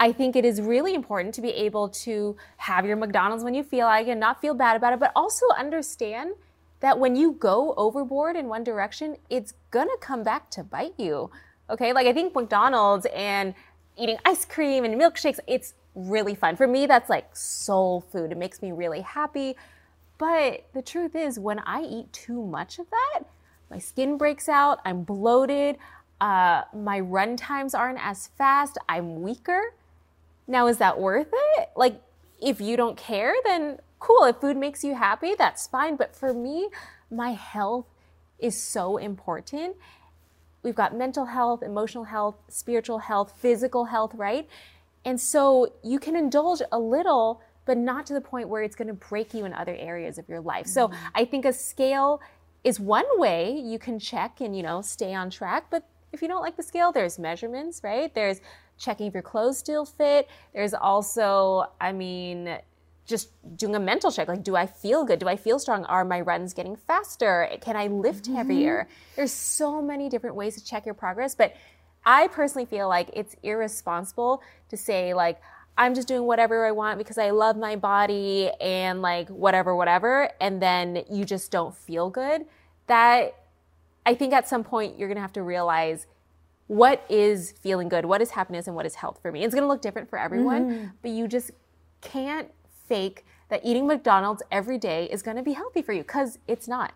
I 0.00 0.12
think 0.12 0.34
it 0.34 0.44
is 0.44 0.60
really 0.60 0.94
important 0.94 1.34
to 1.34 1.40
be 1.40 1.50
able 1.50 1.88
to 1.90 2.36
have 2.56 2.86
your 2.86 2.96
McDonald's 2.96 3.44
when 3.44 3.54
you 3.54 3.62
feel 3.62 3.86
like 3.86 4.06
it 4.06 4.12
and 4.12 4.20
not 4.20 4.40
feel 4.40 4.54
bad 4.54 4.76
about 4.76 4.92
it, 4.92 5.00
but 5.00 5.12
also 5.14 5.46
understand 5.56 6.34
that 6.80 6.98
when 6.98 7.16
you 7.16 7.32
go 7.32 7.74
overboard 7.76 8.36
in 8.36 8.48
one 8.48 8.64
direction, 8.64 9.16
it's 9.30 9.54
gonna 9.70 9.96
come 10.00 10.22
back 10.22 10.50
to 10.50 10.64
bite 10.64 10.94
you. 10.98 11.30
Okay, 11.70 11.92
like 11.92 12.06
I 12.06 12.12
think 12.12 12.34
McDonald's 12.34 13.06
and 13.14 13.54
eating 13.96 14.18
ice 14.24 14.44
cream 14.44 14.84
and 14.84 15.00
milkshakes, 15.00 15.38
it's 15.46 15.74
really 15.94 16.34
fun. 16.34 16.56
For 16.56 16.66
me, 16.66 16.86
that's 16.86 17.08
like 17.08 17.34
soul 17.36 18.00
food. 18.00 18.32
It 18.32 18.38
makes 18.38 18.60
me 18.60 18.72
really 18.72 19.00
happy. 19.00 19.56
But 20.18 20.66
the 20.72 20.82
truth 20.82 21.14
is, 21.14 21.38
when 21.38 21.58
I 21.60 21.82
eat 21.82 22.12
too 22.12 22.42
much 22.44 22.78
of 22.78 22.88
that, 22.90 23.24
my 23.70 23.78
skin 23.78 24.16
breaks 24.16 24.48
out, 24.48 24.80
I'm 24.84 25.02
bloated, 25.02 25.76
uh, 26.20 26.62
my 26.72 27.00
run 27.00 27.36
times 27.36 27.74
aren't 27.74 27.98
as 28.04 28.28
fast, 28.38 28.78
I'm 28.88 29.22
weaker. 29.22 29.74
Now, 30.46 30.68
is 30.68 30.78
that 30.78 31.00
worth 31.00 31.28
it? 31.32 31.70
Like, 31.74 32.00
if 32.40 32.60
you 32.60 32.76
don't 32.76 32.96
care, 32.96 33.34
then 33.44 33.78
cool. 33.98 34.24
If 34.24 34.36
food 34.36 34.56
makes 34.56 34.84
you 34.84 34.94
happy, 34.94 35.34
that's 35.36 35.66
fine. 35.66 35.96
But 35.96 36.14
for 36.14 36.32
me, 36.32 36.68
my 37.10 37.32
health 37.32 37.86
is 38.38 38.62
so 38.62 38.98
important. 38.98 39.76
We've 40.62 40.74
got 40.74 40.94
mental 40.94 41.26
health, 41.26 41.62
emotional 41.62 42.04
health, 42.04 42.36
spiritual 42.48 42.98
health, 42.98 43.34
physical 43.36 43.86
health, 43.86 44.14
right? 44.14 44.48
And 45.04 45.20
so 45.20 45.72
you 45.82 45.98
can 45.98 46.16
indulge 46.16 46.62
a 46.72 46.78
little, 46.78 47.40
but 47.64 47.78
not 47.78 48.06
to 48.06 48.14
the 48.14 48.20
point 48.20 48.48
where 48.48 48.62
it's 48.62 48.76
going 48.76 48.88
to 48.88 48.94
break 48.94 49.34
you 49.34 49.44
in 49.44 49.52
other 49.52 49.74
areas 49.74 50.18
of 50.18 50.28
your 50.28 50.40
life. 50.40 50.66
So 50.66 50.88
mm-hmm. 50.88 51.06
I 51.14 51.24
think 51.24 51.44
a 51.44 51.52
scale 51.52 52.20
is 52.62 52.80
one 52.80 53.06
way 53.18 53.58
you 53.58 53.78
can 53.78 53.98
check 53.98 54.40
and, 54.40 54.56
you 54.56 54.62
know, 54.62 54.82
stay 54.82 55.14
on 55.14 55.30
track. 55.30 55.66
But 55.70 55.86
if 56.12 56.22
you 56.22 56.28
don't 56.28 56.42
like 56.42 56.56
the 56.56 56.62
scale, 56.62 56.92
there's 56.92 57.18
measurements, 57.18 57.82
right? 57.82 58.14
There's 58.14 58.40
checking 58.78 59.06
if 59.06 59.14
your 59.14 59.22
clothes 59.22 59.58
still 59.58 59.84
fit. 59.84 60.28
There's 60.52 60.74
also, 60.74 61.66
I 61.80 61.92
mean, 61.92 62.58
just 63.06 63.30
doing 63.56 63.74
a 63.74 63.80
mental 63.80 64.10
check 64.10 64.28
like 64.28 64.42
do 64.42 64.56
i 64.56 64.66
feel 64.66 65.04
good 65.04 65.18
do 65.18 65.28
i 65.28 65.36
feel 65.36 65.58
strong 65.58 65.84
are 65.84 66.04
my 66.04 66.20
runs 66.20 66.54
getting 66.54 66.74
faster 66.74 67.48
can 67.60 67.76
i 67.76 67.86
lift 67.86 68.24
mm-hmm. 68.24 68.36
heavier 68.36 68.88
there's 69.16 69.32
so 69.32 69.82
many 69.82 70.08
different 70.08 70.34
ways 70.34 70.54
to 70.54 70.64
check 70.64 70.86
your 70.86 70.94
progress 70.94 71.34
but 71.34 71.54
i 72.06 72.26
personally 72.28 72.64
feel 72.64 72.88
like 72.88 73.10
it's 73.12 73.36
irresponsible 73.42 74.42
to 74.70 74.76
say 74.76 75.12
like 75.12 75.38
i'm 75.76 75.94
just 75.94 76.08
doing 76.08 76.24
whatever 76.24 76.66
i 76.66 76.70
want 76.70 76.98
because 76.98 77.18
i 77.18 77.30
love 77.30 77.56
my 77.56 77.76
body 77.76 78.50
and 78.60 79.02
like 79.02 79.28
whatever 79.28 79.74
whatever 79.74 80.30
and 80.40 80.60
then 80.60 81.04
you 81.10 81.24
just 81.24 81.50
don't 81.50 81.74
feel 81.74 82.10
good 82.10 82.44
that 82.86 83.34
i 84.06 84.14
think 84.14 84.32
at 84.32 84.48
some 84.48 84.64
point 84.64 84.98
you're 84.98 85.08
going 85.08 85.16
to 85.16 85.22
have 85.22 85.32
to 85.32 85.42
realize 85.42 86.06
what 86.66 87.04
is 87.08 87.52
feeling 87.52 87.88
good, 87.88 88.04
what 88.04 88.22
is 88.22 88.30
happiness, 88.30 88.66
and 88.66 88.76
what 88.76 88.86
is 88.86 88.96
health 88.96 89.18
for 89.20 89.30
me. 89.30 89.44
It's 89.44 89.54
gonna 89.54 89.68
look 89.68 89.82
different 89.82 90.08
for 90.08 90.18
everyone, 90.18 90.70
mm-hmm. 90.70 90.86
but 91.02 91.10
you 91.10 91.28
just 91.28 91.50
can't 92.00 92.50
fake 92.88 93.24
that 93.48 93.60
eating 93.64 93.86
McDonald's 93.86 94.42
every 94.50 94.78
day 94.78 95.08
is 95.10 95.22
gonna 95.22 95.42
be 95.42 95.52
healthy 95.52 95.82
for 95.82 95.92
you 95.92 96.02
because 96.02 96.38
it's 96.48 96.66
not. 96.66 96.92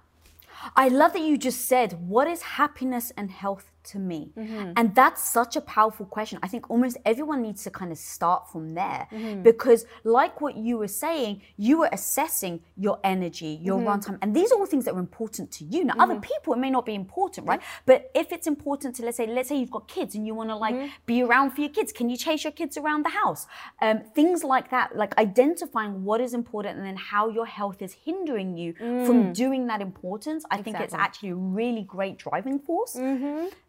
I 0.74 0.88
love 0.88 1.12
that 1.12 1.22
you 1.22 1.38
just 1.38 1.66
said, 1.66 2.08
what 2.08 2.26
is 2.26 2.42
happiness 2.42 3.12
and 3.16 3.30
health 3.30 3.70
to 3.84 3.98
me? 3.98 4.32
Mm-hmm. 4.36 4.72
And 4.76 4.94
that's 4.94 5.22
such 5.22 5.56
a 5.56 5.60
powerful 5.60 6.06
question. 6.06 6.38
I 6.42 6.48
think 6.48 6.70
almost 6.70 6.96
everyone 7.04 7.42
needs 7.42 7.64
to 7.64 7.70
kind 7.70 7.92
of 7.92 7.98
start 7.98 8.50
from 8.50 8.74
there 8.74 9.08
mm-hmm. 9.12 9.42
because, 9.42 9.86
like 10.04 10.40
what 10.40 10.56
you 10.56 10.78
were 10.78 10.88
saying, 10.88 11.42
you 11.56 11.78
were 11.78 11.88
assessing 11.92 12.60
your 12.76 12.98
energy, 13.04 13.58
your 13.62 13.78
mm-hmm. 13.78 13.88
runtime, 13.88 14.18
and 14.22 14.34
these 14.34 14.52
are 14.52 14.58
all 14.58 14.66
things 14.66 14.84
that 14.84 14.94
are 14.94 15.00
important 15.00 15.50
to 15.52 15.64
you. 15.64 15.84
Now, 15.84 15.94
other 15.98 16.20
people, 16.20 16.54
it 16.54 16.58
may 16.58 16.70
not 16.70 16.86
be 16.86 16.94
important, 16.94 17.46
right? 17.46 17.60
But 17.86 18.10
if 18.14 18.32
it's 18.32 18.46
important 18.46 18.96
to, 18.96 19.04
let's 19.04 19.16
say, 19.16 19.26
let's 19.26 19.48
say 19.48 19.56
you've 19.56 19.70
got 19.70 19.88
kids 19.88 20.14
and 20.14 20.26
you 20.26 20.34
want 20.34 20.50
to 20.50 20.56
like 20.56 20.90
be 21.06 21.22
around 21.22 21.52
for 21.52 21.60
your 21.60 21.70
kids, 21.70 21.92
can 21.92 22.08
you 22.10 22.16
chase 22.16 22.44
your 22.44 22.52
kids 22.52 22.76
around 22.76 23.04
the 23.04 23.10
house? 23.10 23.46
Um, 23.80 24.02
things 24.14 24.44
like 24.44 24.70
that, 24.70 24.96
like 24.96 25.16
identifying 25.18 26.04
what 26.04 26.20
is 26.20 26.34
important 26.34 26.76
and 26.78 26.86
then 26.86 26.96
how 26.96 27.28
your 27.28 27.46
health 27.46 27.82
is 27.82 27.92
hindering 27.92 28.56
you 28.56 28.74
from 28.74 29.24
mm. 29.24 29.34
doing 29.34 29.66
that 29.68 29.80
importance. 29.80 30.44
I 30.50 30.62
think 30.62 30.78
it's 30.80 30.94
actually 30.94 31.30
a 31.30 31.34
really 31.34 31.82
great 31.82 32.18
driving 32.18 32.58
force. 32.58 32.96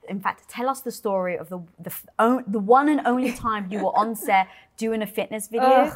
In 0.09 0.19
fact, 0.19 0.49
tell 0.49 0.67
us 0.69 0.81
the 0.81 0.91
story 0.91 1.37
of 1.37 1.49
the 1.49 1.59
the, 1.79 2.43
the 2.47 2.59
one 2.59 2.89
and 2.89 3.01
only 3.05 3.31
time 3.33 3.71
you 3.71 3.79
were 3.79 3.97
on 3.97 4.15
set 4.15 4.47
doing 4.77 5.01
a 5.01 5.07
fitness 5.07 5.47
video 5.47 5.91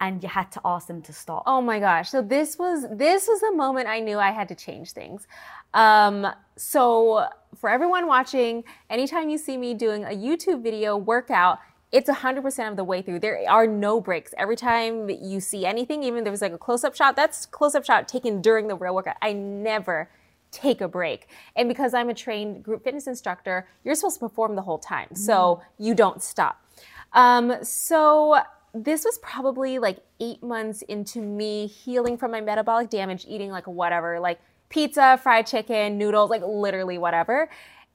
and 0.00 0.22
you 0.22 0.28
had 0.28 0.50
to 0.52 0.60
ask 0.64 0.86
them 0.86 1.02
to 1.02 1.12
stop. 1.12 1.42
Oh 1.46 1.60
my 1.60 1.80
gosh. 1.80 2.10
So 2.10 2.22
this 2.22 2.58
was 2.58 2.86
this 2.90 3.26
was 3.26 3.40
the 3.40 3.52
moment 3.52 3.88
I 3.88 4.00
knew 4.00 4.18
I 4.18 4.30
had 4.30 4.48
to 4.48 4.54
change 4.54 4.92
things. 4.92 5.26
Um, 5.74 6.26
so 6.56 7.26
for 7.56 7.68
everyone 7.68 8.06
watching, 8.06 8.64
anytime 8.90 9.28
you 9.28 9.38
see 9.38 9.56
me 9.56 9.74
doing 9.74 10.04
a 10.04 10.10
YouTube 10.10 10.62
video 10.62 10.96
workout, 10.96 11.58
it's 11.90 12.08
100% 12.08 12.68
of 12.68 12.76
the 12.76 12.84
way 12.84 13.00
through. 13.00 13.20
There 13.20 13.42
are 13.48 13.66
no 13.66 14.00
breaks. 14.00 14.34
Every 14.36 14.56
time 14.56 15.08
you 15.08 15.40
see 15.40 15.64
anything, 15.64 16.02
even 16.02 16.18
if 16.18 16.24
there 16.24 16.30
was 16.30 16.42
like 16.42 16.52
a 16.52 16.58
close-up 16.58 16.94
shot, 16.94 17.16
that's 17.16 17.46
close-up 17.46 17.84
shot 17.84 18.06
taken 18.06 18.42
during 18.42 18.68
the 18.68 18.76
real 18.76 18.94
workout. 18.94 19.16
I 19.22 19.32
never 19.32 20.10
take 20.50 20.80
a 20.80 20.88
break. 20.88 21.28
And 21.56 21.68
because 21.68 21.94
I'm 21.94 22.08
a 22.08 22.14
trained 22.14 22.62
group 22.62 22.84
fitness 22.84 23.06
instructor, 23.06 23.68
you're 23.84 23.94
supposed 23.94 24.16
to 24.16 24.20
perform 24.20 24.56
the 24.56 24.62
whole 24.62 24.78
time. 24.78 25.14
So 25.14 25.62
you 25.78 25.94
don't 25.94 26.22
stop. 26.22 26.64
Um, 27.12 27.62
so 27.62 28.40
this 28.74 29.04
was 29.04 29.18
probably 29.18 29.78
like 29.78 29.98
eight 30.20 30.42
months 30.42 30.82
into 30.82 31.20
me 31.20 31.66
healing 31.66 32.16
from 32.16 32.30
my 32.30 32.40
metabolic 32.40 32.90
damage, 32.90 33.24
eating 33.28 33.50
like 33.50 33.66
whatever, 33.66 34.20
like 34.20 34.40
pizza, 34.68 35.18
fried 35.22 35.46
chicken, 35.46 35.98
noodles, 35.98 36.30
like 36.30 36.42
literally 36.44 36.98
whatever. 36.98 37.48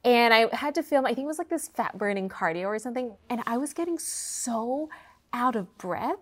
And 0.03 0.33
I 0.33 0.53
had 0.53 0.75
to 0.75 0.83
film, 0.83 1.05
I 1.05 1.13
think 1.13 1.25
it 1.25 1.27
was 1.27 1.37
like 1.37 1.49
this 1.49 1.67
fat 1.67 1.97
burning 1.97 2.27
cardio 2.27 2.65
or 2.65 2.79
something. 2.79 3.15
And 3.29 3.41
I 3.45 3.57
was 3.57 3.73
getting 3.73 3.97
so 3.99 4.89
out 5.31 5.55
of 5.55 5.77
breath 5.77 6.17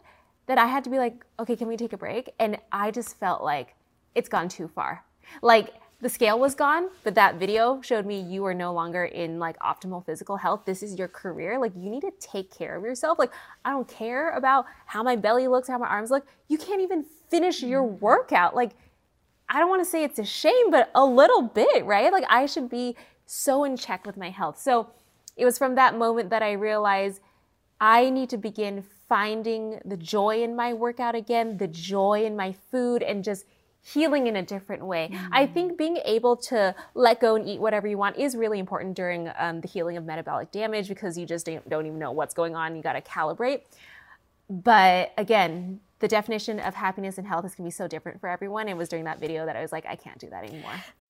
that 0.47 0.57
I 0.57 0.67
had 0.67 0.83
to 0.83 0.89
be 0.89 0.97
like, 0.97 1.25
okay, 1.39 1.55
can 1.55 1.67
we 1.67 1.77
take 1.77 1.93
a 1.93 1.97
break? 1.97 2.31
And 2.39 2.57
I 2.71 2.91
just 2.91 3.19
felt 3.19 3.41
like 3.41 3.75
it's 4.13 4.29
gone 4.29 4.49
too 4.49 4.67
far. 4.67 5.03
Like 5.41 5.73
the 6.01 6.09
scale 6.09 6.39
was 6.39 6.55
gone, 6.55 6.89
but 7.03 7.13
that 7.15 7.35
video 7.35 7.79
showed 7.81 8.07
me 8.07 8.19
you 8.19 8.43
are 8.45 8.55
no 8.55 8.73
longer 8.73 9.05
in 9.05 9.37
like 9.37 9.57
optimal 9.59 10.03
physical 10.03 10.35
health. 10.35 10.61
This 10.65 10.81
is 10.81 10.97
your 10.97 11.07
career. 11.07 11.59
Like 11.59 11.73
you 11.75 11.91
need 11.91 12.01
to 12.01 12.11
take 12.19 12.51
care 12.51 12.75
of 12.75 12.83
yourself. 12.83 13.19
Like 13.19 13.31
I 13.63 13.69
don't 13.69 13.87
care 13.87 14.31
about 14.31 14.65
how 14.87 15.03
my 15.03 15.15
belly 15.15 15.47
looks, 15.47 15.67
how 15.67 15.77
my 15.77 15.87
arms 15.87 16.09
look. 16.09 16.25
You 16.47 16.57
can't 16.57 16.81
even 16.81 17.05
finish 17.29 17.61
your 17.61 17.83
mm-hmm. 17.83 18.03
workout. 18.03 18.55
Like 18.55 18.71
I 19.47 19.59
don't 19.59 19.69
want 19.69 19.83
to 19.83 19.89
say 19.89 20.03
it's 20.03 20.17
a 20.17 20.25
shame, 20.25 20.71
but 20.71 20.89
a 20.95 21.05
little 21.05 21.43
bit, 21.43 21.85
right? 21.85 22.11
Like 22.11 22.25
I 22.29 22.47
should 22.47 22.69
be 22.69 22.95
so 23.27 23.63
in 23.63 23.77
check 23.77 24.05
with 24.05 24.17
my 24.17 24.31
health. 24.31 24.59
So 24.59 24.89
it 25.37 25.45
was 25.45 25.57
from 25.57 25.75
that 25.75 25.97
moment 25.97 26.31
that 26.31 26.41
I 26.41 26.53
realized 26.53 27.21
I 27.79 28.09
need 28.09 28.29
to 28.29 28.37
begin 28.37 28.83
finding 29.07 29.79
the 29.85 29.97
joy 29.97 30.41
in 30.41 30.55
my 30.55 30.73
workout 30.73 31.15
again, 31.15 31.57
the 31.57 31.67
joy 31.67 32.23
in 32.25 32.35
my 32.35 32.53
food, 32.71 33.03
and 33.03 33.23
just 33.23 33.45
healing 33.83 34.27
in 34.27 34.35
a 34.35 34.43
different 34.43 34.85
way. 34.85 35.09
Mm. 35.11 35.29
I 35.31 35.47
think 35.47 35.77
being 35.77 35.97
able 36.05 36.37
to 36.37 36.75
let 36.93 37.19
go 37.19 37.35
and 37.35 37.47
eat 37.47 37.59
whatever 37.59 37.87
you 37.87 37.97
want 37.97 38.17
is 38.17 38.35
really 38.35 38.59
important 38.59 38.95
during 38.95 39.31
um, 39.37 39.61
the 39.61 39.67
healing 39.67 39.97
of 39.97 40.05
metabolic 40.05 40.51
damage 40.51 40.87
because 40.87 41.17
you 41.17 41.25
just 41.25 41.45
don't, 41.45 41.67
don't 41.67 41.85
even 41.85 41.97
know 41.99 42.11
what's 42.11 42.33
going 42.33 42.55
on. 42.55 42.75
You 42.75 42.83
got 42.83 42.93
to 42.93 43.01
calibrate. 43.01 43.61
But 44.49 45.13
again, 45.17 45.79
the 45.99 46.07
definition 46.07 46.59
of 46.59 46.75
happiness 46.75 47.17
and 47.17 47.25
health 47.25 47.45
is 47.45 47.55
going 47.55 47.65
to 47.65 47.73
be 47.73 47.75
so 47.75 47.87
different 47.87 48.19
for 48.19 48.29
everyone. 48.29 48.67
It 48.67 48.77
was 48.77 48.89
during 48.89 49.05
that 49.05 49.19
video 49.19 49.45
that 49.45 49.55
I 49.55 49.61
was 49.61 49.71
like, 49.71 49.85
I 49.85 49.95
can't 49.95 50.19
do 50.19 50.29
that 50.29 50.43
anymore. 50.43 50.73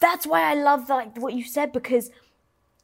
That's 0.00 0.26
why 0.26 0.42
I 0.42 0.54
love 0.54 0.88
like 0.88 1.16
what 1.18 1.34
you 1.34 1.44
said 1.44 1.72
because 1.72 2.10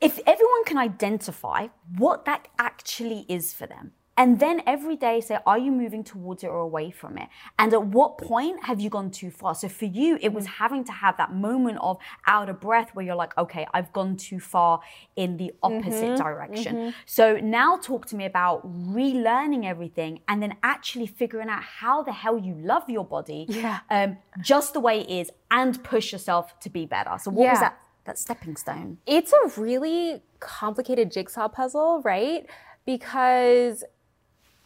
if 0.00 0.18
everyone 0.26 0.64
can 0.64 0.78
identify 0.78 1.68
what 1.96 2.24
that 2.24 2.48
actually 2.58 3.24
is 3.28 3.52
for 3.52 3.66
them, 3.66 3.92
and 4.22 4.38
then 4.38 4.62
every 4.68 4.94
day 4.94 5.20
say, 5.20 5.38
are 5.44 5.58
you 5.58 5.72
moving 5.72 6.04
towards 6.04 6.44
it 6.44 6.46
or 6.46 6.60
away 6.60 6.92
from 6.92 7.18
it? 7.18 7.28
And 7.58 7.72
at 7.72 7.86
what 7.86 8.18
point 8.18 8.66
have 8.66 8.78
you 8.78 8.88
gone 8.88 9.10
too 9.10 9.32
far? 9.32 9.52
So 9.56 9.68
for 9.68 9.86
you, 9.86 10.16
it 10.20 10.32
was 10.32 10.44
mm. 10.44 10.50
having 10.62 10.84
to 10.84 10.92
have 10.92 11.16
that 11.16 11.34
moment 11.34 11.78
of 11.80 11.98
out 12.24 12.48
of 12.48 12.60
breath 12.60 12.94
where 12.94 13.04
you're 13.04 13.16
like, 13.16 13.36
okay, 13.36 13.66
I've 13.74 13.92
gone 13.92 14.16
too 14.16 14.38
far 14.38 14.78
in 15.16 15.38
the 15.38 15.50
opposite 15.60 16.12
mm-hmm. 16.12 16.22
direction. 16.22 16.76
Mm-hmm. 16.76 16.90
So 17.04 17.38
now 17.38 17.78
talk 17.78 18.06
to 18.06 18.16
me 18.16 18.24
about 18.24 18.64
relearning 18.94 19.64
everything 19.64 20.20
and 20.28 20.40
then 20.40 20.54
actually 20.62 21.08
figuring 21.08 21.48
out 21.48 21.64
how 21.64 22.04
the 22.04 22.12
hell 22.12 22.38
you 22.38 22.54
love 22.54 22.88
your 22.88 23.04
body 23.04 23.46
Yeah. 23.48 23.80
um, 23.90 24.18
just 24.40 24.72
the 24.72 24.78
way 24.78 25.00
it 25.00 25.10
is 25.10 25.32
and 25.50 25.82
push 25.82 26.12
yourself 26.12 26.60
to 26.60 26.70
be 26.70 26.86
better. 26.86 27.16
So 27.18 27.32
what 27.32 27.50
was 27.50 27.58
that, 27.58 27.76
that 28.04 28.20
stepping 28.20 28.54
stone? 28.54 28.98
it's 29.04 29.32
a 29.32 29.60
really 29.60 30.22
complicated 30.38 31.10
jigsaw 31.10 31.48
puzzle, 31.48 32.02
right? 32.04 32.46
Because 32.86 33.82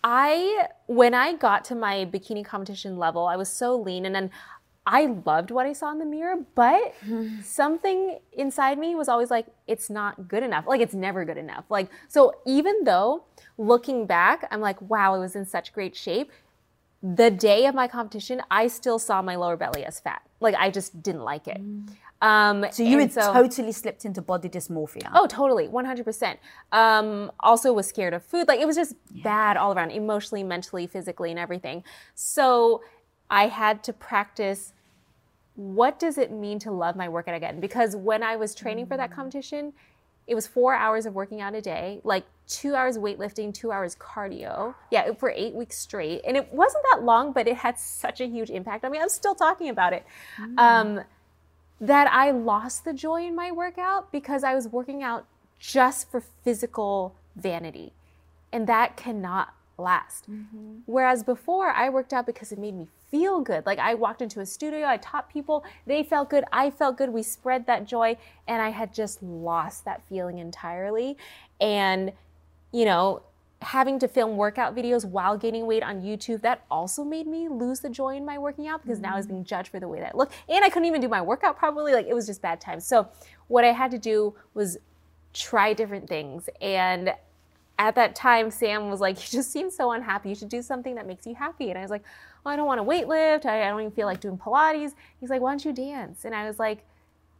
I, 0.04 0.68
when 0.86 1.14
I 1.14 1.34
got 1.34 1.64
to 1.66 1.74
my 1.74 2.06
bikini 2.06 2.44
competition 2.44 2.96
level, 2.98 3.26
I 3.26 3.36
was 3.36 3.48
so 3.48 3.76
lean 3.76 4.06
and 4.06 4.14
then 4.14 4.30
I 4.86 5.06
loved 5.24 5.50
what 5.50 5.66
I 5.66 5.72
saw 5.72 5.90
in 5.90 5.98
the 5.98 6.04
mirror, 6.04 6.36
but 6.54 6.94
something 7.42 8.18
inside 8.32 8.78
me 8.78 8.94
was 8.94 9.08
always 9.08 9.30
like, 9.30 9.46
it's 9.66 9.90
not 9.90 10.28
good 10.28 10.44
enough. 10.44 10.66
Like, 10.66 10.80
it's 10.80 10.94
never 10.94 11.24
good 11.24 11.38
enough. 11.38 11.64
Like, 11.68 11.90
so 12.06 12.34
even 12.46 12.84
though 12.84 13.24
looking 13.58 14.06
back, 14.06 14.46
I'm 14.50 14.60
like, 14.60 14.80
wow, 14.80 15.14
I 15.14 15.18
was 15.18 15.34
in 15.34 15.44
such 15.44 15.72
great 15.72 15.96
shape, 15.96 16.30
the 17.02 17.30
day 17.30 17.66
of 17.66 17.74
my 17.74 17.88
competition, 17.88 18.42
I 18.50 18.68
still 18.68 18.98
saw 18.98 19.22
my 19.22 19.36
lower 19.36 19.56
belly 19.56 19.84
as 19.84 20.00
fat. 20.00 20.22
Like 20.40 20.54
I 20.54 20.70
just 20.70 21.02
didn't 21.02 21.22
like 21.22 21.46
it. 21.48 21.58
Mm. 21.58 21.88
Um, 22.22 22.64
So 22.70 22.82
you 22.82 22.98
had 22.98 23.12
so- 23.12 23.32
totally 23.32 23.72
slipped 23.72 24.04
into 24.04 24.22
body 24.22 24.48
dysmorphia. 24.48 25.10
Oh, 25.14 25.26
totally, 25.26 25.68
100%. 25.68 26.38
Um, 26.72 27.30
also 27.40 27.72
was 27.72 27.86
scared 27.86 28.14
of 28.14 28.22
food. 28.22 28.48
Like 28.48 28.60
it 28.60 28.66
was 28.66 28.76
just 28.76 28.94
bad 29.22 29.56
all 29.56 29.72
around, 29.74 29.90
emotionally, 29.90 30.42
mentally, 30.42 30.86
physically, 30.86 31.30
and 31.30 31.38
everything. 31.38 31.84
So 32.14 32.82
I 33.30 33.48
had 33.48 33.82
to 33.84 33.92
practice 33.92 34.72
what 35.56 35.98
does 35.98 36.18
it 36.18 36.30
mean 36.30 36.58
to 36.60 36.70
love 36.70 36.96
my 36.96 37.08
workout 37.08 37.34
again? 37.34 37.60
Because 37.60 37.96
when 37.96 38.22
I 38.22 38.36
was 38.36 38.54
training 38.54 38.86
for 38.86 38.96
that 38.98 39.10
competition, 39.10 39.72
it 40.26 40.34
was 40.34 40.46
four 40.46 40.74
hours 40.74 41.06
of 41.06 41.14
working 41.14 41.40
out 41.40 41.54
a 41.54 41.62
day, 41.62 42.00
like 42.04 42.24
two 42.46 42.74
hours 42.74 42.98
weightlifting, 42.98 43.54
two 43.54 43.72
hours 43.72 43.96
cardio. 43.96 44.74
Yeah, 44.90 45.12
for 45.14 45.30
eight 45.30 45.54
weeks 45.54 45.78
straight. 45.78 46.20
And 46.26 46.36
it 46.36 46.52
wasn't 46.52 46.84
that 46.92 47.04
long, 47.04 47.32
but 47.32 47.48
it 47.48 47.56
had 47.56 47.78
such 47.78 48.20
a 48.20 48.26
huge 48.26 48.50
impact 48.50 48.84
on 48.84 48.90
me. 48.90 48.98
I'm 48.98 49.08
still 49.08 49.34
talking 49.34 49.70
about 49.70 49.92
it. 49.94 50.04
Um, 50.58 51.00
that 51.80 52.08
I 52.12 52.30
lost 52.30 52.84
the 52.84 52.92
joy 52.92 53.26
in 53.26 53.34
my 53.34 53.50
workout 53.50 54.10
because 54.10 54.44
I 54.44 54.54
was 54.54 54.68
working 54.68 55.02
out 55.02 55.26
just 55.58 56.10
for 56.10 56.22
physical 56.44 57.14
vanity. 57.34 57.92
And 58.52 58.66
that 58.66 58.96
cannot 58.96 59.54
last. 59.78 60.30
Mm-hmm. 60.30 60.78
Whereas 60.86 61.22
before, 61.22 61.70
I 61.70 61.88
worked 61.88 62.12
out 62.12 62.26
because 62.26 62.52
it 62.52 62.58
made 62.58 62.74
me 62.74 62.88
feel 63.10 63.40
good. 63.40 63.66
Like 63.66 63.78
I 63.78 63.94
walked 63.94 64.22
into 64.22 64.40
a 64.40 64.46
studio, 64.46 64.86
I 64.86 64.96
taught 64.96 65.30
people, 65.30 65.64
they 65.86 66.02
felt 66.02 66.30
good, 66.30 66.44
I 66.52 66.70
felt 66.70 66.96
good, 66.96 67.10
we 67.10 67.22
spread 67.22 67.66
that 67.66 67.86
joy, 67.86 68.16
and 68.48 68.62
I 68.62 68.70
had 68.70 68.92
just 68.92 69.22
lost 69.22 69.84
that 69.84 70.02
feeling 70.08 70.38
entirely. 70.38 71.16
And, 71.60 72.12
you 72.72 72.84
know, 72.84 73.22
having 73.62 73.98
to 73.98 74.08
film 74.08 74.36
workout 74.36 74.76
videos 74.76 75.04
while 75.04 75.36
gaining 75.36 75.66
weight 75.66 75.82
on 75.82 76.02
YouTube, 76.02 76.42
that 76.42 76.64
also 76.70 77.02
made 77.02 77.26
me 77.26 77.48
lose 77.48 77.80
the 77.80 77.88
joy 77.88 78.16
in 78.16 78.24
my 78.24 78.38
working 78.38 78.68
out 78.68 78.82
because 78.82 79.00
now 79.00 79.14
I 79.14 79.16
was 79.16 79.26
mm-hmm. 79.26 79.36
being 79.36 79.44
judged 79.44 79.68
for 79.68 79.80
the 79.80 79.88
way 79.88 80.00
that 80.00 80.14
I 80.14 80.16
look. 80.16 80.32
And 80.48 80.64
I 80.64 80.68
couldn't 80.68 80.86
even 80.86 81.00
do 81.00 81.08
my 81.08 81.22
workout 81.22 81.56
properly. 81.56 81.92
Like 81.92 82.06
it 82.06 82.14
was 82.14 82.26
just 82.26 82.42
bad 82.42 82.60
times. 82.60 82.86
So 82.86 83.08
what 83.48 83.64
I 83.64 83.72
had 83.72 83.90
to 83.92 83.98
do 83.98 84.34
was 84.54 84.78
try 85.32 85.72
different 85.72 86.08
things. 86.08 86.48
And 86.60 87.14
at 87.78 87.94
that 87.94 88.14
time, 88.14 88.50
Sam 88.50 88.90
was 88.90 89.00
like, 89.00 89.16
You 89.22 89.38
just 89.38 89.52
seem 89.52 89.70
so 89.70 89.92
unhappy. 89.92 90.30
You 90.30 90.34
should 90.34 90.48
do 90.48 90.62
something 90.62 90.94
that 90.96 91.06
makes 91.06 91.26
you 91.26 91.34
happy. 91.34 91.70
And 91.70 91.78
I 91.78 91.82
was 91.82 91.90
like, 91.90 92.04
Well, 92.44 92.52
I 92.52 92.56
don't 92.56 92.66
want 92.66 92.78
to 92.78 92.82
weight 92.82 93.08
lift. 93.08 93.46
I, 93.46 93.66
I 93.66 93.68
don't 93.68 93.80
even 93.80 93.92
feel 93.92 94.06
like 94.06 94.20
doing 94.20 94.38
Pilates. 94.38 94.92
He's 95.20 95.30
like, 95.30 95.40
Why 95.40 95.52
don't 95.52 95.64
you 95.64 95.72
dance? 95.72 96.24
And 96.24 96.34
I 96.34 96.46
was 96.46 96.58
like, 96.58 96.84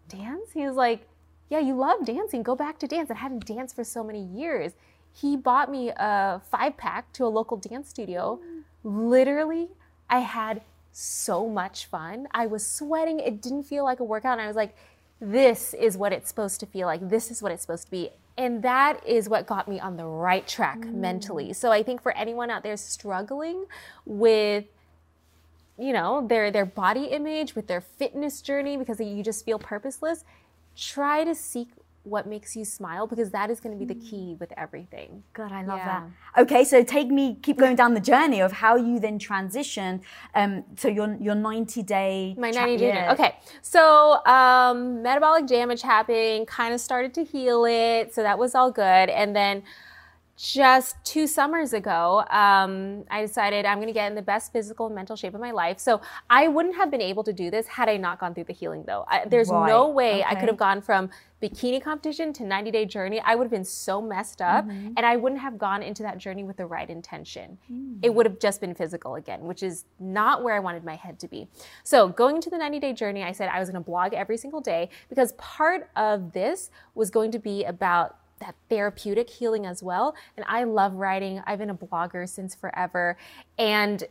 Dance? 0.08 0.52
He 0.52 0.66
was 0.66 0.76
like, 0.76 1.06
Yeah, 1.50 1.60
you 1.60 1.74
love 1.74 2.04
dancing. 2.04 2.42
Go 2.42 2.54
back 2.54 2.78
to 2.78 2.86
dance. 2.86 3.10
I 3.10 3.14
hadn't 3.14 3.46
danced 3.46 3.76
for 3.76 3.84
so 3.84 4.02
many 4.02 4.22
years. 4.22 4.72
He 5.16 5.34
bought 5.36 5.70
me 5.70 5.90
a 5.96 6.42
five 6.50 6.76
pack 6.76 7.10
to 7.14 7.24
a 7.24 7.28
local 7.28 7.56
dance 7.56 7.88
studio. 7.88 8.38
Literally, 8.84 9.68
I 10.10 10.20
had 10.20 10.60
so 10.92 11.48
much 11.48 11.86
fun. 11.86 12.28
I 12.32 12.46
was 12.46 12.66
sweating. 12.66 13.20
It 13.20 13.40
didn't 13.40 13.62
feel 13.62 13.84
like 13.84 14.00
a 14.00 14.04
workout. 14.04 14.32
And 14.32 14.42
I 14.42 14.46
was 14.46 14.56
like, 14.56 14.76
this 15.18 15.72
is 15.72 15.96
what 15.96 16.12
it's 16.12 16.28
supposed 16.28 16.60
to 16.60 16.66
feel 16.66 16.86
like. 16.86 17.08
This 17.08 17.30
is 17.30 17.42
what 17.42 17.50
it's 17.50 17.62
supposed 17.62 17.86
to 17.86 17.90
be. 17.90 18.10
And 18.36 18.62
that 18.62 19.06
is 19.06 19.26
what 19.26 19.46
got 19.46 19.68
me 19.68 19.80
on 19.80 19.96
the 19.96 20.04
right 20.04 20.46
track 20.46 20.80
mm. 20.80 20.92
mentally. 20.92 21.54
So 21.54 21.72
I 21.72 21.82
think 21.82 22.02
for 22.02 22.12
anyone 22.12 22.50
out 22.50 22.62
there 22.62 22.76
struggling 22.76 23.64
with 24.04 24.64
you 25.78 25.92
know 25.92 26.26
their 26.26 26.50
their 26.50 26.64
body 26.64 27.04
image 27.04 27.54
with 27.54 27.66
their 27.66 27.82
fitness 27.82 28.40
journey 28.40 28.78
because 28.78 28.98
you 28.98 29.22
just 29.22 29.44
feel 29.44 29.58
purposeless 29.58 30.24
try 30.74 31.22
to 31.22 31.34
seek 31.34 31.68
what 32.06 32.26
makes 32.26 32.54
you 32.56 32.64
smile 32.64 33.06
because 33.06 33.30
that 33.30 33.50
is 33.50 33.58
going 33.60 33.76
to 33.76 33.84
be 33.84 33.88
the 33.94 34.00
key 34.08 34.36
with 34.38 34.52
everything 34.56 35.22
God, 35.32 35.50
I 35.52 35.62
love 35.64 35.78
Yeah. 35.78 36.02
that. 36.34 36.42
Okay, 36.42 36.62
so 36.64 36.82
take 36.84 37.08
me, 37.08 37.36
keep 37.42 37.56
going 37.58 37.76
down 37.76 37.94
the 37.94 38.00
journey 38.12 38.40
of 38.40 38.52
how 38.52 38.76
you 38.76 38.98
then 39.00 39.18
transition 39.18 40.00
um, 40.34 40.64
to 40.82 40.92
your 40.92 41.08
your 41.20 41.34
90 41.34 41.82
day. 41.82 42.34
My 42.38 42.50
90 42.50 42.76
day. 42.76 42.88
yeah. 42.88 43.12
Okay. 43.12 43.36
So, 43.62 44.24
um, 44.26 45.02
metabolic 45.02 45.46
damage 45.46 45.82
happened, 45.82 46.46
kind 46.46 46.72
of 46.74 46.80
started 46.80 47.12
to 47.14 47.24
heal 47.24 47.64
it. 47.64 48.14
So 48.14 48.22
that 48.22 48.38
was 48.38 48.54
all 48.54 48.70
good. 48.70 49.08
And 49.20 49.34
then 49.34 49.62
just 50.36 50.96
two 51.02 51.26
summers 51.26 51.72
ago, 51.72 52.24
um, 52.30 53.04
I 53.10 53.22
decided 53.22 53.64
I'm 53.64 53.78
going 53.78 53.86
to 53.86 53.94
get 53.94 54.08
in 54.08 54.14
the 54.14 54.20
best 54.22 54.52
physical 54.52 54.86
and 54.86 54.94
mental 54.94 55.16
shape 55.16 55.34
of 55.34 55.40
my 55.40 55.50
life. 55.50 55.78
So 55.78 56.00
I 56.28 56.46
wouldn't 56.48 56.76
have 56.76 56.90
been 56.90 57.00
able 57.00 57.24
to 57.24 57.32
do 57.32 57.50
this 57.50 57.66
had 57.66 57.88
I 57.88 57.96
not 57.96 58.18
gone 58.18 58.34
through 58.34 58.44
the 58.44 58.52
healing, 58.52 58.84
though. 58.86 59.06
I, 59.08 59.24
there's 59.26 59.50
no 59.50 59.88
way 59.88 60.22
I 60.24 60.34
could 60.34 60.48
have 60.48 60.58
gone 60.58 60.82
from 60.82 61.08
bikini 61.42 61.82
competition 61.82 62.32
to 62.34 62.44
90 62.44 62.70
day 62.70 62.84
journey. 62.84 63.20
I 63.24 63.34
would 63.34 63.44
have 63.44 63.50
been 63.50 63.64
so 63.64 64.00
messed 64.02 64.42
up, 64.42 64.66
Mm-hmm. 64.66 64.92
and 64.96 65.06
I 65.06 65.16
wouldn't 65.16 65.40
have 65.40 65.58
gone 65.58 65.82
into 65.82 66.02
that 66.02 66.18
journey 66.18 66.44
with 66.44 66.56
the 66.56 66.66
right 66.66 66.88
intention. 66.88 67.56
Mm. 67.70 67.98
It 68.02 68.14
would 68.14 68.26
have 68.26 68.38
just 68.38 68.60
been 68.60 68.74
physical 68.74 69.14
again, 69.16 69.40
which 69.42 69.62
is 69.62 69.84
not 70.00 70.42
where 70.42 70.54
I 70.54 70.60
wanted 70.60 70.84
my 70.84 70.96
head 70.96 71.18
to 71.20 71.28
be. 71.28 71.48
So, 71.84 72.08
going 72.08 72.36
into 72.36 72.50
the 72.50 72.58
90 72.58 72.78
day 72.80 72.92
journey, 72.92 73.22
I 73.22 73.32
said 73.32 73.48
I 73.50 73.60
was 73.60 73.68
going 73.70 73.82
to 73.82 73.86
blog 73.86 74.12
every 74.12 74.36
single 74.36 74.60
day 74.60 74.90
because 75.08 75.32
part 75.32 75.88
of 75.96 76.32
this 76.32 76.70
was 76.94 77.10
going 77.10 77.30
to 77.32 77.38
be 77.38 77.64
about 77.64 78.16
that 78.40 78.54
therapeutic 78.68 79.30
healing 79.30 79.66
as 79.66 79.82
well. 79.82 80.14
And 80.36 80.44
I 80.48 80.64
love 80.64 80.94
writing. 80.94 81.42
I've 81.46 81.58
been 81.58 81.70
a 81.70 81.74
blogger 81.74 82.28
since 82.28 82.54
forever. 82.54 83.16
And 83.58 84.04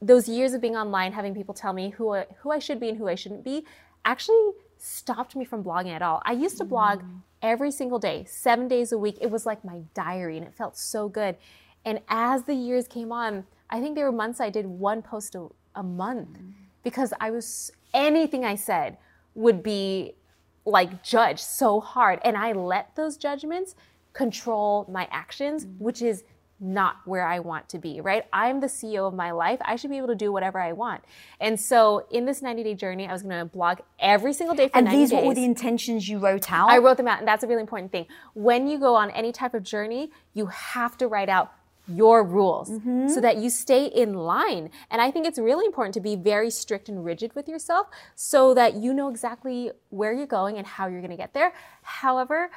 those 0.00 0.28
years 0.28 0.52
of 0.52 0.60
being 0.60 0.76
online, 0.76 1.12
having 1.12 1.34
people 1.34 1.54
tell 1.54 1.72
me 1.72 1.90
who 1.90 2.14
I, 2.14 2.26
who 2.40 2.50
I 2.50 2.58
should 2.58 2.80
be 2.80 2.88
and 2.88 2.98
who 2.98 3.08
I 3.08 3.14
shouldn't 3.14 3.44
be, 3.44 3.64
actually 4.04 4.50
stopped 4.78 5.36
me 5.36 5.44
from 5.44 5.62
blogging 5.62 5.92
at 5.92 6.02
all. 6.02 6.20
I 6.24 6.32
used 6.32 6.58
to 6.58 6.64
blog 6.64 7.00
mm. 7.00 7.20
every 7.40 7.70
single 7.70 8.00
day, 8.00 8.24
seven 8.28 8.66
days 8.66 8.90
a 8.90 8.98
week. 8.98 9.16
It 9.20 9.30
was 9.30 9.46
like 9.46 9.64
my 9.64 9.82
diary, 9.94 10.36
and 10.36 10.46
it 10.46 10.54
felt 10.54 10.76
so 10.76 11.08
good. 11.08 11.36
And 11.84 12.00
as 12.08 12.44
the 12.44 12.54
years 12.54 12.88
came 12.88 13.12
on, 13.12 13.46
I 13.70 13.80
think 13.80 13.94
there 13.94 14.04
were 14.04 14.16
months 14.16 14.40
I 14.40 14.50
did 14.50 14.66
one 14.66 15.02
post 15.02 15.36
a, 15.36 15.46
a 15.74 15.82
month 15.82 16.38
mm. 16.38 16.52
because 16.82 17.12
I 17.20 17.30
was 17.30 17.70
anything 17.94 18.44
I 18.44 18.56
said 18.56 18.98
would 19.34 19.62
be 19.62 20.14
like 20.64 21.02
judge 21.02 21.40
so 21.40 21.80
hard, 21.80 22.20
and 22.24 22.36
I 22.36 22.52
let 22.52 22.94
those 22.94 23.16
judgments 23.16 23.74
control 24.12 24.86
my 24.90 25.08
actions, 25.10 25.66
mm. 25.66 25.78
which 25.78 26.02
is 26.02 26.24
not 26.62 26.98
where 27.04 27.26
I 27.26 27.40
want 27.40 27.68
to 27.70 27.78
be, 27.78 28.00
right? 28.00 28.24
I'm 28.32 28.60
the 28.60 28.68
CEO 28.68 29.06
of 29.08 29.14
my 29.14 29.32
life. 29.32 29.58
I 29.64 29.74
should 29.74 29.90
be 29.90 29.96
able 29.96 30.06
to 30.08 30.14
do 30.14 30.30
whatever 30.30 30.60
I 30.60 30.72
want. 30.72 31.04
And 31.40 31.58
so 31.60 32.06
in 32.12 32.24
this 32.24 32.40
90 32.40 32.62
day 32.62 32.74
journey, 32.74 33.08
I 33.08 33.12
was 33.12 33.22
going 33.22 33.36
to 33.36 33.44
blog 33.44 33.80
every 33.98 34.32
single 34.32 34.54
day 34.54 34.68
for 34.68 34.78
And 34.78 34.84
90 34.84 34.98
these 34.98 35.10
days. 35.10 35.16
were 35.16 35.24
all 35.24 35.34
the 35.34 35.44
intentions 35.44 36.08
you 36.08 36.18
wrote 36.18 36.52
out. 36.52 36.70
I 36.70 36.78
wrote 36.78 36.98
them 36.98 37.08
out, 37.08 37.18
and 37.18 37.26
that's 37.26 37.42
a 37.42 37.48
really 37.48 37.62
important 37.62 37.90
thing. 37.90 38.06
When 38.34 38.68
you 38.68 38.78
go 38.78 38.94
on 38.94 39.10
any 39.10 39.32
type 39.32 39.54
of 39.54 39.64
journey, 39.64 40.12
you 40.34 40.46
have 40.46 40.96
to 40.98 41.08
write 41.08 41.28
out 41.28 41.52
your 41.88 42.22
rules 42.22 42.70
mm-hmm. 42.70 43.08
so 43.08 43.20
that 43.20 43.38
you 43.38 43.50
stay 43.50 43.86
in 43.86 44.14
line. 44.14 44.70
And 44.90 45.02
I 45.02 45.10
think 45.10 45.26
it's 45.26 45.38
really 45.38 45.66
important 45.66 45.94
to 45.94 46.00
be 46.00 46.16
very 46.16 46.50
strict 46.50 46.88
and 46.88 47.04
rigid 47.04 47.34
with 47.34 47.48
yourself 47.48 47.88
so 48.14 48.54
that 48.54 48.74
you 48.74 48.94
know 48.94 49.08
exactly 49.08 49.72
where 49.90 50.12
you're 50.12 50.26
going 50.26 50.58
and 50.58 50.66
how 50.66 50.86
you're 50.86 51.00
going 51.00 51.10
to 51.10 51.16
get 51.16 51.34
there. 51.34 51.52
However, 51.82 52.50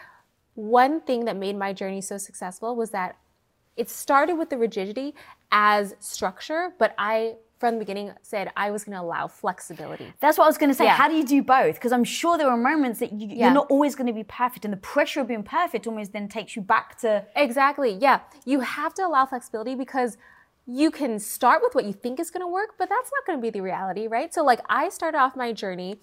one 0.54 1.02
thing 1.02 1.26
that 1.26 1.36
made 1.36 1.58
my 1.58 1.74
journey 1.74 2.02
so 2.02 2.18
successful 2.18 2.76
was 2.76 2.92
that 2.92 3.18
it 3.76 3.90
started 3.90 4.36
with 4.36 4.50
the 4.50 4.58
rigidity 4.58 5.14
as 5.52 5.96
structure, 6.00 6.74
but 6.80 6.96
I, 6.98 7.36
from 7.66 7.76
the 7.76 7.80
beginning, 7.80 8.12
said 8.22 8.52
I 8.56 8.70
was 8.72 8.84
going 8.84 8.96
to 8.96 9.02
allow 9.02 9.28
flexibility. 9.28 10.14
That's 10.20 10.38
what 10.38 10.46
I 10.46 10.48
was 10.48 10.58
going 10.58 10.70
to 10.70 10.76
say. 10.76 10.86
Yeah. 10.86 10.96
How 10.96 11.08
do 11.08 11.16
you 11.16 11.26
do 11.26 11.42
both? 11.42 11.76
Because 11.76 11.92
I'm 11.92 12.04
sure 12.04 12.38
there 12.38 12.50
are 12.50 12.58
moments 12.58 13.00
that 13.00 13.12
you, 13.12 13.28
Yeah. 13.28 13.46
you're 13.46 13.54
not 13.54 13.68
always 13.70 13.96
going 13.96 14.08
to 14.08 14.14
be 14.14 14.24
perfect, 14.24 14.66
and 14.66 14.72
the 14.72 14.78
pressure 14.78 15.22
of 15.22 15.28
being 15.28 15.44
perfect 15.44 15.88
almost 15.88 16.14
then 16.14 16.28
takes 16.28 16.56
you 16.56 16.62
back 16.62 16.98
to. 17.00 17.26
Exactly. 17.36 17.98
Yeah. 18.00 18.20
You 18.46 18.60
have 18.60 18.94
to 18.96 19.06
allow 19.06 19.26
flexibility 19.26 19.76
because 19.76 20.18
you 20.68 20.92
can 20.92 21.20
start 21.20 21.62
with 21.64 21.74
what 21.76 21.86
you 21.86 21.94
think 21.94 22.20
is 22.20 22.30
going 22.32 22.42
to 22.42 22.48
work, 22.48 22.72
but 22.78 22.90
that's 22.90 23.12
not 23.12 23.26
going 23.26 23.38
to 23.40 23.42
be 23.42 23.50
the 23.50 23.62
reality, 23.62 24.08
right? 24.08 24.34
So, 24.34 24.44
like, 24.44 24.62
I 24.70 24.90
started 24.90 25.18
off 25.18 25.36
my 25.36 25.54
journey 25.54 26.00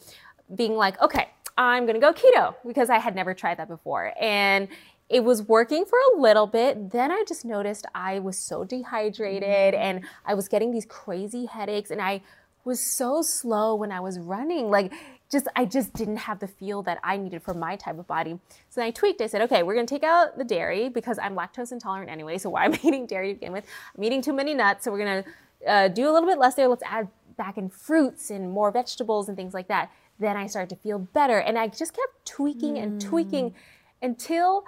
being 0.55 0.75
like, 0.75 1.01
okay, 1.01 1.31
I'm 1.57 1.87
going 1.87 1.95
to 1.95 2.01
go 2.01 2.13
keto 2.13 2.55
because 2.67 2.91
I 2.91 2.99
had 2.99 3.15
never 3.15 3.35
tried 3.35 3.59
that 3.59 3.69
before. 3.69 4.13
And 4.21 4.69
it 5.09 5.25
was 5.25 5.43
working 5.43 5.85
for 5.85 5.99
a 6.15 6.21
little 6.21 6.47
bit. 6.47 6.91
Then 6.91 7.11
I 7.11 7.25
just 7.29 7.45
noticed 7.45 7.87
I 7.95 8.19
was 8.19 8.39
so 8.39 8.65
dehydrated 8.65 9.75
and 9.75 10.05
I 10.25 10.35
was 10.35 10.49
getting 10.49 10.71
these 10.71 10.87
crazy 10.87 11.47
headaches 11.47 11.91
and 11.91 12.01
I 12.01 12.23
was 12.65 12.81
so 12.81 13.23
slow 13.23 13.75
when 13.75 13.93
I 13.93 14.01
was 14.01 14.19
running. 14.19 14.71
Like, 14.71 14.93
just 15.31 15.49
I 15.57 15.65
just 15.65 15.95
didn't 15.95 16.19
have 16.19 16.39
the 16.39 16.47
feel 16.47 16.83
that 16.83 16.99
I 17.03 17.17
needed 17.17 17.43
for 17.43 17.55
my 17.55 17.77
type 17.77 17.99
of 17.99 18.07
body. 18.07 18.39
So 18.69 18.81
then 18.81 18.87
I 18.89 18.91
tweaked. 18.91 19.21
I 19.21 19.27
said, 19.27 19.41
okay, 19.43 19.63
we're 19.63 19.75
gonna 19.75 19.87
take 19.87 20.05
out 20.05 20.37
the 20.37 20.45
dairy 20.45 20.91
because 20.91 21.19
I'm 21.19 21.35
lactose 21.35 21.73
intolerant 21.73 22.11
anyway. 22.11 22.39
So 22.39 22.51
why 22.51 22.67
am 22.67 22.75
I 22.75 22.81
eating 22.85 23.07
dairy 23.07 23.29
to 23.29 23.35
begin 23.35 23.53
with? 23.53 23.65
I'm 23.97 24.05
eating 24.05 24.23
too 24.23 24.35
many 24.35 24.55
nuts. 24.55 24.85
So 24.85 24.93
we're 24.93 24.99
gonna 24.99 25.25
uh, 25.67 25.89
do 25.89 26.09
a 26.09 26.13
little 26.13 26.29
bit 26.29 26.39
less 26.39 26.55
there. 26.55 26.69
Let's 26.69 26.83
add 26.85 27.09
back 27.37 27.57
in 27.57 27.71
fruits 27.71 28.31
and 28.31 28.51
more 28.51 28.71
vegetables 28.71 29.29
and 29.29 29.37
things 29.37 29.55
like 29.55 29.69
that. 29.69 29.91
Then 30.23 30.37
I 30.37 30.47
started 30.47 30.71
to 30.75 30.81
feel 30.81 30.99
better, 31.01 31.39
and 31.39 31.59
I 31.59 31.67
just 31.67 31.93
kept 31.95 32.25
tweaking 32.25 32.79
and 32.79 33.01
tweaking 33.01 33.55
until 34.01 34.65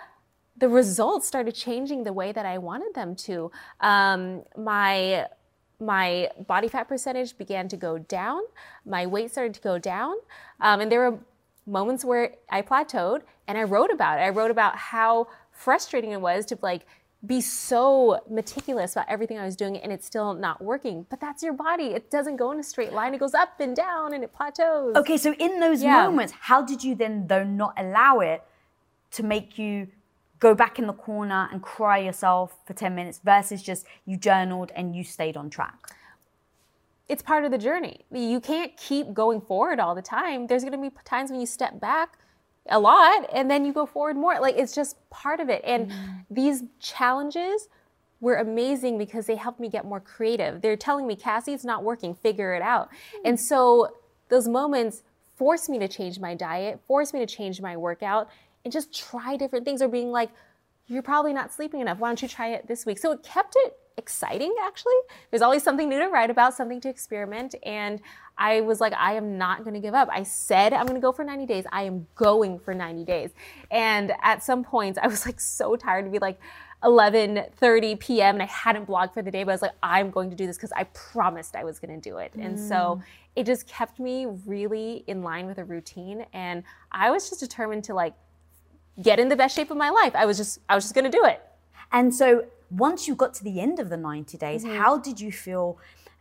the 0.57 0.69
results 0.69 1.27
started 1.27 1.55
changing 1.55 2.05
the 2.05 2.13
way 2.13 2.33
that 2.33 2.47
I 2.47 2.59
wanted 2.59 2.95
them 2.95 3.15
to. 3.29 3.51
Um, 3.81 4.43
my 4.57 5.27
my 5.81 6.31
body 6.47 6.69
fat 6.69 6.89
percentage 6.89 7.37
began 7.37 7.69
to 7.69 7.77
go 7.77 7.99
down. 7.99 8.41
My 8.85 9.07
weight 9.07 9.31
started 9.31 9.55
to 9.55 9.61
go 9.61 9.79
down, 9.79 10.15
um, 10.61 10.81
and 10.81 10.91
there 10.91 11.09
were 11.09 11.19
moments 11.67 12.05
where 12.05 12.35
I 12.51 12.63
plateaued, 12.63 13.23
and 13.47 13.57
I 13.57 13.63
wrote 13.63 13.93
about 13.93 14.19
it. 14.19 14.23
I 14.23 14.31
wrote 14.31 14.51
about 14.51 14.77
how 14.77 15.29
frustrating 15.51 16.11
it 16.11 16.21
was 16.21 16.47
to 16.47 16.59
like 16.63 16.87
be 17.27 17.41
so 17.41 18.21
meticulous 18.29 18.93
about 18.93 19.07
everything 19.09 19.39
I 19.39 19.45
was 19.45 19.57
doing 19.57 19.77
and 19.77 19.93
it's 19.93 20.07
still 20.07 20.35
not 20.35 20.63
working. 20.63 21.07
But 21.09 21.21
that's 21.21 21.43
your 21.43 21.53
body. 21.53 21.87
It 21.87 22.11
doesn't 22.11 22.37
go 22.37 22.51
in 22.51 22.59
a 22.59 22.63
straight 22.63 22.93
line. 22.93 23.15
It 23.15 23.19
goes 23.21 23.35
up 23.35 23.61
and 23.61 23.75
down 23.75 24.13
and 24.15 24.23
it 24.25 24.33
plateaus. 24.33 24.97
Okay, 24.97 25.17
so 25.17 25.33
in 25.35 25.61
those 25.61 25.83
Yeah. 25.83 26.03
moments, 26.05 26.33
how 26.39 26.63
did 26.63 26.83
you 26.85 26.95
then, 26.95 27.27
though, 27.27 27.45
not 27.45 27.75
allow 27.77 28.21
it 28.21 28.43
to 29.13 29.23
make 29.23 29.59
you 29.59 29.89
go 30.41 30.55
back 30.55 30.79
in 30.79 30.87
the 30.87 30.93
corner 30.93 31.49
and 31.51 31.63
cry 31.63 31.99
yourself 31.99 32.59
for 32.67 32.75
10 32.75 32.95
minutes 32.95 33.21
versus 33.25 33.63
just 33.63 33.87
you 34.05 34.17
journaled 34.17 34.73
and 34.75 34.95
you 34.95 35.05
stayed 35.05 35.37
on 35.37 35.49
track? 35.49 35.91
It's 37.09 37.23
part 37.23 37.45
of 37.45 37.51
the 37.51 37.59
journey. 37.59 38.05
You 38.11 38.41
can't 38.41 38.77
keep 38.77 39.13
going 39.13 39.41
forward 39.41 39.79
all 39.79 39.95
the 39.95 40.03
time. 40.03 40.47
There's 40.47 40.65
going 40.65 40.73
to 40.73 40.91
be 40.91 40.95
times 41.05 41.31
when 41.31 41.41
you 41.41 41.47
step 41.47 41.79
back 41.79 42.19
a 42.71 42.79
lot 42.79 43.29
and 43.33 43.51
then 43.51 43.65
you 43.65 43.73
go 43.73 43.87
forward 43.87 44.17
more. 44.17 44.41
Like 44.41 44.57
it's 44.57 44.75
just 44.75 44.97
part 45.11 45.41
of 45.41 45.49
it. 45.49 45.63
And 45.65 45.91
mm-hmm. 45.91 46.13
these 46.31 46.63
challenges 46.81 47.69
were 48.21 48.37
amazing 48.37 48.97
because 48.97 49.27
they 49.27 49.37
helped 49.37 49.61
me 49.61 49.69
get 49.69 49.85
more 49.85 50.01
creative. 50.01 50.63
They're 50.63 50.77
telling 50.77 51.07
me, 51.07 51.15
Cassey, 51.15 51.53
it's 51.53 51.65
not 51.65 51.85
working, 51.85 52.15
figure 52.15 52.55
it 52.55 52.63
out. 52.63 52.89
Hmm. 53.13 53.27
And 53.27 53.41
so 53.41 53.95
those 54.31 54.49
moments 54.49 55.03
forced 55.37 55.69
me 55.69 55.79
to 55.81 55.89
change 55.89 56.19
my 56.19 56.35
diet, 56.35 56.81
forced 56.87 57.13
me 57.13 57.21
to 57.21 57.27
change 57.27 57.61
my 57.61 57.77
workout, 57.77 58.31
and 58.65 58.73
just 58.73 58.99
try 58.99 59.37
different 59.37 59.65
things 59.65 59.83
or 59.83 59.89
being 59.89 60.11
like, 60.11 60.31
you're 60.87 61.03
probably 61.03 61.33
not 61.33 61.53
sleeping 61.53 61.81
enough. 61.81 61.99
Why 61.99 62.09
don't 62.09 62.23
you 62.23 62.29
try 62.29 62.49
it 62.49 62.67
this 62.67 62.87
week? 62.87 62.99
So 62.99 63.13
it 63.13 63.23
kept 63.23 63.55
it 63.59 63.77
exciting, 63.97 64.55
actually. 64.63 64.95
There's 65.31 65.43
always 65.43 65.63
something 65.63 65.89
new 65.89 65.99
to 65.99 66.09
write 66.09 66.31
about, 66.31 66.55
something 66.55 66.81
to 66.83 66.89
experiment. 66.89 67.55
And 67.63 68.01
I 68.37 68.61
was 68.63 68.81
like, 68.81 68.93
I 68.95 69.15
am 69.15 69.39
not 69.39 69.63
going 69.65 69.75
to 69.75 69.81
give 69.81 69.95
up. 69.95 70.09
I 70.11 70.23
said 70.25 70.73
I'm 70.73 70.87
going 70.87 70.97
to 70.97 71.01
go 71.01 71.13
for 71.13 71.25
90 71.25 71.47
days. 71.47 71.65
I 71.71 71.85
am 71.85 72.07
going 72.17 72.59
for 72.59 72.75
90 72.75 73.05
days. 73.05 73.31
And 73.71 74.13
at 74.23 74.43
some 74.43 74.65
points, 74.65 74.99
I 75.01 75.07
was 75.07 75.25
like 75.25 75.41
so 75.41 75.77
tired 75.77 76.05
to 76.05 76.11
be 76.11 76.19
like, 76.19 76.39
11:30 76.83 77.99
p.m. 77.99 78.35
and 78.35 78.43
I 78.43 78.47
hadn't 78.47 78.87
blogged 78.87 79.15
for 79.15 79.23
the 79.23 79.31
day, 79.31 79.43
but 79.45 79.53
I 79.53 79.55
was 79.55 79.63
like, 79.63 79.73
I'm 79.83 80.11
going 80.11 80.29
to 80.31 80.37
do 80.37 80.47
this 80.47 80.57
because 80.57 80.73
I 80.73 80.85
promised 80.85 81.57
I 81.57 81.65
was 81.65 81.79
going 81.79 81.99
to 81.99 82.11
do 82.11 82.19
it. 82.19 82.33
And 82.39 82.61
so 82.61 83.01
it 83.37 83.47
just 83.47 83.67
kept 83.67 83.99
me 83.99 84.27
really 84.47 85.03
in 85.07 85.23
line 85.23 85.47
with 85.47 85.59
a 85.59 85.65
routine, 85.65 86.27
and 86.33 86.63
I 86.93 87.11
was 87.11 87.29
just 87.31 87.41
determined 87.41 87.85
to 87.85 87.95
like 87.95 88.15
get 89.03 89.19
in 89.19 89.29
the 89.29 89.37
best 89.37 89.57
shape 89.57 89.71
of 89.71 89.77
my 89.79 89.91
life. 89.91 90.15
I 90.15 90.27
was 90.27 90.37
just 90.37 90.59
I 90.69 90.75
was 90.75 90.85
just 90.85 90.95
going 90.95 91.11
to 91.11 91.11
do 91.11 91.25
it. 91.25 91.43
And 91.91 92.15
so 92.15 92.45
once 92.71 93.09
you 93.09 93.15
got 93.15 93.33
to 93.35 93.45
the 93.45 93.61
end 93.61 93.79
of 93.79 93.89
the 93.89 93.97
90 93.97 94.37
days, 94.37 94.65
Mm-hmm. 94.65 94.77
how 94.77 94.99
did 94.99 95.21
you 95.21 95.33
feel? 95.33 95.79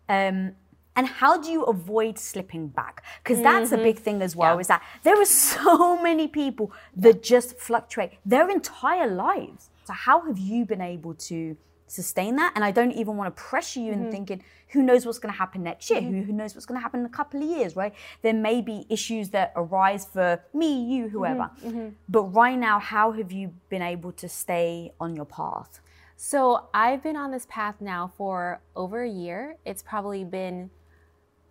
Um, 0.07 0.55
and 0.95 1.07
how 1.07 1.37
do 1.41 1.49
you 1.51 1.63
avoid 1.63 2.17
slipping 2.19 2.67
back? 2.67 3.03
Because 3.23 3.41
that's 3.41 3.71
Mm-hmm. 3.71 3.79
a 3.81 3.83
big 3.83 3.99
thing 3.99 4.21
as 4.21 4.35
well, 4.35 4.59
is 4.59 4.67
that 4.67 4.81
there 5.03 5.19
are 5.19 5.25
so 5.53 6.01
many 6.01 6.27
people 6.27 6.71
that 6.95 7.23
just 7.23 7.57
fluctuate 7.57 8.11
their 8.25 8.49
entire 8.49 9.07
lives. 9.09 9.69
So, 9.85 9.93
how 9.93 10.21
have 10.27 10.37
you 10.37 10.65
been 10.65 10.81
able 10.81 11.13
to 11.29 11.57
sustain 11.87 12.35
that? 12.37 12.53
And 12.55 12.63
I 12.63 12.71
don't 12.71 12.91
even 12.93 13.17
want 13.17 13.35
to 13.35 13.41
pressure 13.41 13.79
you 13.79 13.91
Mm-hmm. 13.91 14.05
in 14.05 14.11
thinking, 14.11 14.43
who 14.69 14.81
knows 14.81 15.05
what's 15.05 15.19
going 15.19 15.31
to 15.33 15.37
happen 15.37 15.61
next 15.63 15.89
year? 15.91 16.01
Who, 16.01 16.23
who 16.23 16.33
knows 16.33 16.55
what's 16.55 16.65
going 16.65 16.79
to 16.79 16.81
happen 16.81 17.01
in 17.01 17.05
a 17.05 17.09
couple 17.09 17.41
of 17.43 17.47
years, 17.57 17.75
right? 17.75 17.93
There 18.23 18.33
may 18.33 18.61
be 18.61 18.85
issues 18.89 19.29
that 19.29 19.51
arise 19.55 20.05
for 20.05 20.41
me, 20.53 20.83
you, 20.91 21.09
whoever. 21.09 21.51
Mm-hmm. 21.63 21.89
But 22.09 22.23
right 22.33 22.57
now, 22.57 22.79
how 22.79 23.11
have 23.11 23.31
you 23.31 23.53
been 23.69 23.83
able 23.83 24.11
to 24.13 24.27
stay 24.29 24.93
on 24.99 25.15
your 25.15 25.25
path? 25.25 25.79
So 26.15 26.67
I've 26.73 27.03
been 27.03 27.15
on 27.17 27.31
this 27.31 27.45
path 27.49 27.75
now 27.81 28.11
for 28.17 28.61
over 28.75 29.03
a 29.03 29.09
year. 29.09 29.57
It's 29.65 29.83
probably 29.83 30.23
been 30.23 30.69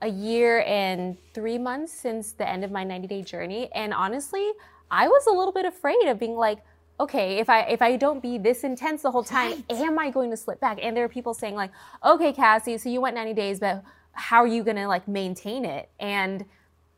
a 0.03 0.09
year 0.09 0.63
and 0.67 1.17
three 1.33 1.59
months 1.59 1.93
since 1.93 2.33
the 2.33 2.49
end 2.49 2.65
of 2.65 2.71
my 2.71 2.85
90 2.85 3.09
day 3.09 3.23
journey. 3.23 3.71
And 3.75 3.95
honestly, 3.95 4.51
I 4.91 5.09
was 5.09 5.27
a 5.27 5.31
little 5.31 5.53
bit 5.53 5.65
afraid 5.65 6.07
of 6.07 6.19
being 6.19 6.35
like, 6.35 6.59
okay, 7.01 7.39
if 7.39 7.49
I 7.49 7.63
if 7.63 7.81
I 7.81 7.97
don't 7.97 8.21
be 8.21 8.37
this 8.37 8.65
intense 8.65 9.03
the 9.03 9.11
whole 9.11 9.25
time, 9.25 9.65
am 9.71 9.99
I 9.99 10.11
going 10.11 10.31
to 10.31 10.37
slip 10.37 10.61
back? 10.61 10.79
And 10.83 10.97
there 10.97 11.05
are 11.05 11.09
people 11.09 11.35
saying 11.35 11.55
like, 11.55 11.71
okay, 12.05 12.33
Cassey, 12.33 12.79
so 12.79 12.89
you 12.89 13.01
went 13.01 13.15
90 13.17 13.33
days, 13.33 13.61
but 13.61 13.83
how 14.13 14.43
are 14.43 14.47
you 14.47 14.63
gonna 14.63 14.87
like 14.87 15.09
maintain 15.09 15.65
it? 15.65 15.89
And 15.99 16.45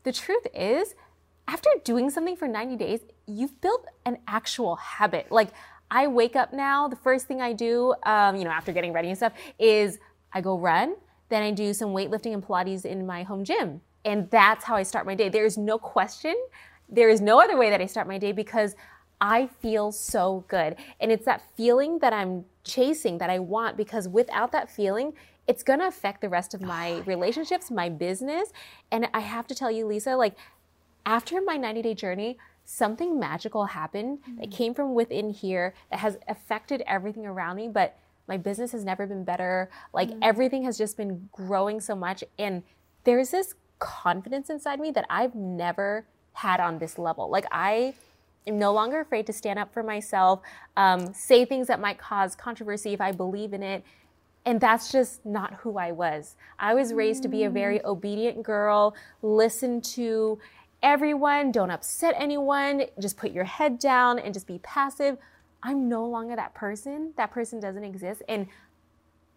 the 0.03 0.11
truth 0.11 0.45
is, 0.53 0.95
after 1.47 1.69
doing 1.83 2.09
something 2.09 2.35
for 2.35 2.47
90 2.47 2.75
days, 2.75 2.99
you've 3.27 3.59
built 3.61 3.85
an 4.05 4.17
actual 4.27 4.75
habit. 4.75 5.31
Like 5.31 5.49
I 5.89 6.07
wake 6.07 6.35
up 6.35 6.53
now, 6.53 6.87
the 6.87 6.95
first 6.95 7.27
thing 7.27 7.41
I 7.41 7.53
do, 7.53 7.93
um, 8.03 8.35
you 8.35 8.43
know, 8.43 8.49
after 8.49 8.73
getting 8.73 8.93
ready 8.93 9.09
and 9.09 9.17
stuff, 9.17 9.33
is 9.59 9.99
I 10.33 10.41
go 10.41 10.57
run, 10.57 10.95
then 11.29 11.43
I 11.43 11.51
do 11.51 11.73
some 11.73 11.89
weightlifting 11.89 12.33
and 12.33 12.45
Pilates 12.45 12.85
in 12.85 13.05
my 13.05 13.23
home 13.23 13.43
gym. 13.43 13.81
And 14.03 14.29
that's 14.29 14.63
how 14.63 14.75
I 14.75 14.83
start 14.83 15.05
my 15.05 15.15
day. 15.15 15.29
There 15.29 15.45
is 15.45 15.57
no 15.57 15.77
question. 15.77 16.35
There 16.87 17.09
is 17.09 17.21
no 17.21 17.41
other 17.41 17.57
way 17.57 17.69
that 17.71 17.81
I 17.81 17.87
start 17.87 18.07
my 18.07 18.19
day 18.19 18.31
because 18.31 18.75
I 19.19 19.47
feel 19.47 19.91
so 19.91 20.45
good. 20.47 20.75
And 20.99 21.11
it's 21.11 21.25
that 21.25 21.41
feeling 21.55 21.99
that 21.99 22.13
I'm 22.13 22.45
chasing 22.63 23.17
that 23.17 23.29
I 23.29 23.39
want 23.39 23.77
because 23.77 24.07
without 24.07 24.51
that 24.51 24.69
feeling, 24.69 25.13
it's 25.47 25.63
gonna 25.63 25.87
affect 25.87 26.21
the 26.21 26.29
rest 26.29 26.53
of 26.53 26.61
my 26.61 26.93
ah. 26.93 27.03
relationships, 27.05 27.71
my 27.71 27.89
business. 27.89 28.49
And 28.91 29.07
I 29.13 29.19
have 29.21 29.47
to 29.47 29.55
tell 29.55 29.71
you, 29.71 29.85
Lisa, 29.85 30.15
like 30.15 30.35
after 31.05 31.41
my 31.41 31.57
90 31.57 31.81
day 31.81 31.93
journey, 31.93 32.37
something 32.65 33.19
magical 33.19 33.65
happened 33.65 34.19
that 34.39 34.49
mm. 34.49 34.51
came 34.51 34.73
from 34.73 34.95
within 34.95 35.29
here 35.29 35.73
that 35.91 35.99
has 35.99 36.17
affected 36.27 36.83
everything 36.87 37.25
around 37.25 37.55
me. 37.55 37.67
But 37.67 37.97
my 38.27 38.37
business 38.37 38.71
has 38.71 38.83
never 38.83 39.05
been 39.05 39.23
better. 39.23 39.69
Like 39.93 40.11
everything 40.21 40.63
has 40.63 40.77
just 40.77 40.97
been 40.97 41.29
growing 41.31 41.79
so 41.79 41.95
much. 41.95 42.23
And 42.39 42.63
there's 43.03 43.31
this 43.31 43.55
confidence 43.79 44.49
inside 44.49 44.79
me 44.79 44.91
that 44.91 45.05
I've 45.09 45.35
never 45.35 46.05
had 46.33 46.59
on 46.59 46.79
this 46.79 46.97
level. 46.97 47.29
Like 47.29 47.45
I 47.51 47.93
am 48.47 48.59
no 48.59 48.73
longer 48.73 48.99
afraid 48.99 49.27
to 49.27 49.33
stand 49.33 49.59
up 49.59 49.73
for 49.73 49.83
myself, 49.83 50.41
um, 50.77 51.13
say 51.13 51.45
things 51.45 51.67
that 51.67 51.79
might 51.79 51.97
cause 51.97 52.35
controversy 52.35 52.93
if 52.93 53.01
I 53.01 53.11
believe 53.11 53.53
in 53.53 53.63
it. 53.63 53.83
And 54.45 54.61
that's 54.61 54.91
just 54.91 55.25
not 55.25 55.55
who 55.55 55.77
I 55.77 55.91
was. 55.91 56.35
I 56.59 56.75
was 56.75 56.93
raised 56.93 57.23
to 57.23 57.29
be 57.29 57.45
a 57.45 57.49
very 57.49 57.83
obedient 57.83 58.43
girl, 58.43 58.95
listen 59.23 59.81
to 59.81 60.37
everyone, 60.83 61.51
don't 61.51 61.71
upset 61.71 62.13
anyone, 62.15 62.83
just 62.99 63.17
put 63.17 63.31
your 63.31 63.43
head 63.43 63.79
down 63.79 64.19
and 64.19 64.33
just 64.33 64.45
be 64.45 64.59
passive. 64.59 65.17
I'm 65.65 65.89
no 65.89 66.05
longer 66.05 66.35
that 66.35 66.53
person. 66.53 67.11
That 67.17 67.31
person 67.31 67.59
doesn't 67.59 67.83
exist. 67.83 68.21
And 68.29 68.45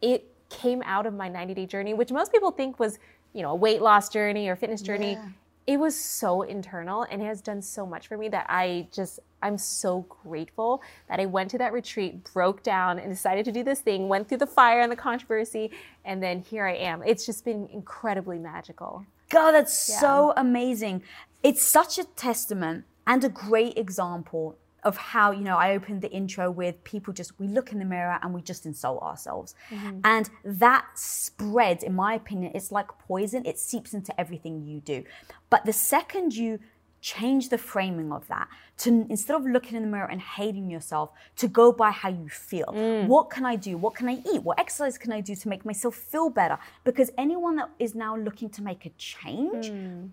it 0.03 0.31
came 0.51 0.83
out 0.85 1.07
of 1.07 1.15
my 1.15 1.29
90 1.29 1.55
day 1.55 1.67
journey, 1.67 1.95
which 1.95 2.13
most 2.13 2.31
people 2.31 2.51
think 2.51 2.79
was, 2.79 2.99
you 3.33 3.43
know, 3.43 3.51
a 3.53 3.55
weight 3.55 3.81
loss 3.81 4.11
journey 4.11 4.49
or 4.49 4.55
fitness 4.55 4.83
journey. 4.83 5.19
It 5.67 5.79
was 5.79 5.99
so 5.99 6.43
internal 6.43 7.03
and 7.11 7.21
it 7.23 7.27
has 7.27 7.41
done 7.41 7.61
so 7.63 7.85
much 7.87 8.09
for 8.09 8.17
me 8.17 8.29
that 8.29 8.47
I 8.49 8.89
just, 8.93 9.21
I'm 9.43 9.57
so 9.59 10.07
grateful 10.23 10.83
that 11.09 11.19
I 11.19 11.27
went 11.27 11.51
to 11.53 11.59
that 11.59 11.73
retreat, 11.73 12.31
broke 12.33 12.63
down, 12.63 12.99
and 12.99 13.11
decided 13.11 13.45
to 13.47 13.53
do 13.53 13.63
this 13.63 13.81
thing, 13.81 14.09
went 14.09 14.29
through 14.29 14.39
the 14.39 14.47
fire 14.47 14.81
and 14.81 14.91
the 14.91 14.97
controversy, 14.97 15.71
and 16.05 16.23
then 16.23 16.41
here 16.41 16.67
I 16.67 16.75
am. 16.75 17.03
It's 17.05 17.27
just 17.27 17.45
been 17.45 17.69
incredibly 17.71 18.39
magical. 18.39 19.05
God, 19.29 19.53
that's 19.53 19.79
so 19.79 20.33
amazing. 20.39 21.03
It's 21.43 21.63
such 21.63 21.99
a 21.99 22.05
testament 22.05 22.85
and 23.07 23.23
a 23.25 23.29
great 23.29 23.77
example 23.77 24.57
of 24.89 24.97
how, 24.97 25.31
you 25.31 25.43
know, 25.43 25.57
I 25.57 25.75
opened 25.75 26.01
the 26.01 26.11
intro 26.11 26.51
with 26.51 26.83
people 26.83 27.13
just, 27.13 27.39
we 27.39 27.47
look 27.47 27.73
in 27.73 27.79
the 27.79 27.85
mirror 27.85 28.19
and 28.23 28.33
we 28.33 28.41
just 28.41 28.65
insult 28.65 29.03
ourselves. 29.03 29.55
Mm-hmm. 29.71 30.01
And 30.03 30.31
that 30.45 30.87
spreads, 30.95 31.85
in 31.85 31.95
my 31.95 32.15
opinion, 32.15 32.53
it's 32.55 32.73
like 32.73 32.89
poison. 32.99 33.45
It 33.45 33.59
seeps 33.59 33.93
into 33.93 34.19
everything 34.19 34.65
you 34.67 34.81
do. 34.81 35.05
But 35.51 35.67
the 35.67 35.75
second 35.75 36.35
you 36.35 36.59
change 37.01 37.51
the 37.51 37.59
framing 37.59 38.11
of 38.11 38.27
that 38.29 38.49
to 38.77 39.07
instead 39.09 39.37
of 39.37 39.47
looking 39.47 39.77
in 39.77 39.83
the 39.83 39.89
mirror 39.89 40.11
and 40.11 40.21
hating 40.21 40.69
yourself 40.69 41.11
to 41.37 41.47
go 41.47 41.71
by 41.71 41.91
how 41.91 42.09
you 42.09 42.29
feel. 42.29 42.67
Mm. 42.67 43.07
What 43.07 43.31
can 43.31 43.45
i 43.47 43.55
do? 43.55 43.77
What 43.77 43.95
can 43.95 44.09
i 44.09 44.17
eat? 44.33 44.43
What 44.43 44.59
exercise 44.59 44.99
can 44.99 45.13
i 45.13 45.21
do 45.21 45.37
to 45.37 45.49
make 45.49 45.65
myself 45.65 45.95
feel 45.95 46.29
better? 46.29 46.59
Because 46.83 47.13
anyone 47.17 47.55
that 47.57 47.71
is 47.79 47.95
now 47.95 48.17
looking 48.17 48.51
to 48.51 48.63
make 48.63 48.85
a 48.85 48.91
change 48.99 49.67
mm. 49.71 50.09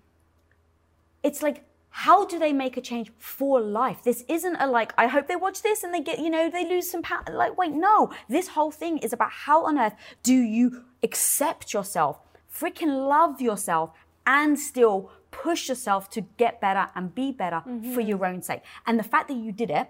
it's 1.24 1.42
like 1.42 1.64
how 2.04 2.26
do 2.26 2.38
they 2.38 2.52
make 2.52 2.76
a 2.76 2.82
change 2.82 3.10
for 3.18 3.62
life? 3.62 4.04
This 4.04 4.26
isn't 4.28 4.58
a 4.58 4.68
like 4.68 4.94
i 4.98 5.08
hope 5.08 5.28
they 5.28 5.38
watch 5.38 5.62
this 5.62 5.84
and 5.84 5.94
they 5.94 6.02
get 6.02 6.20
you 6.20 6.30
know 6.30 6.50
they 6.50 6.68
lose 6.68 6.92
some 6.92 7.02
pound 7.02 7.30
like 7.32 7.58
wait 7.58 7.72
no. 7.72 8.12
This 8.28 8.50
whole 8.50 8.72
thing 8.72 8.98
is 8.98 9.14
about 9.14 9.32
how 9.32 9.66
on 9.66 9.78
earth 9.78 9.96
do 10.22 10.34
you 10.34 10.84
accept 11.04 11.74
yourself 11.74 12.20
freaking 12.62 13.08
love 13.08 13.42
yourself 13.42 13.92
and 14.28 14.60
still 14.60 15.12
push 15.32 15.70
yourself 15.70 16.10
to 16.10 16.22
get 16.38 16.60
better 16.60 16.90
and 16.96 17.16
be 17.16 17.32
better 17.32 17.62
mm-hmm. 17.68 17.94
for 17.94 18.02
your 18.02 18.26
own 18.26 18.42
sake. 18.42 18.62
And 18.86 18.98
the 18.98 19.04
fact 19.04 19.28
that 19.28 19.38
you 19.38 19.52
did 19.52 19.70
it 19.70 19.90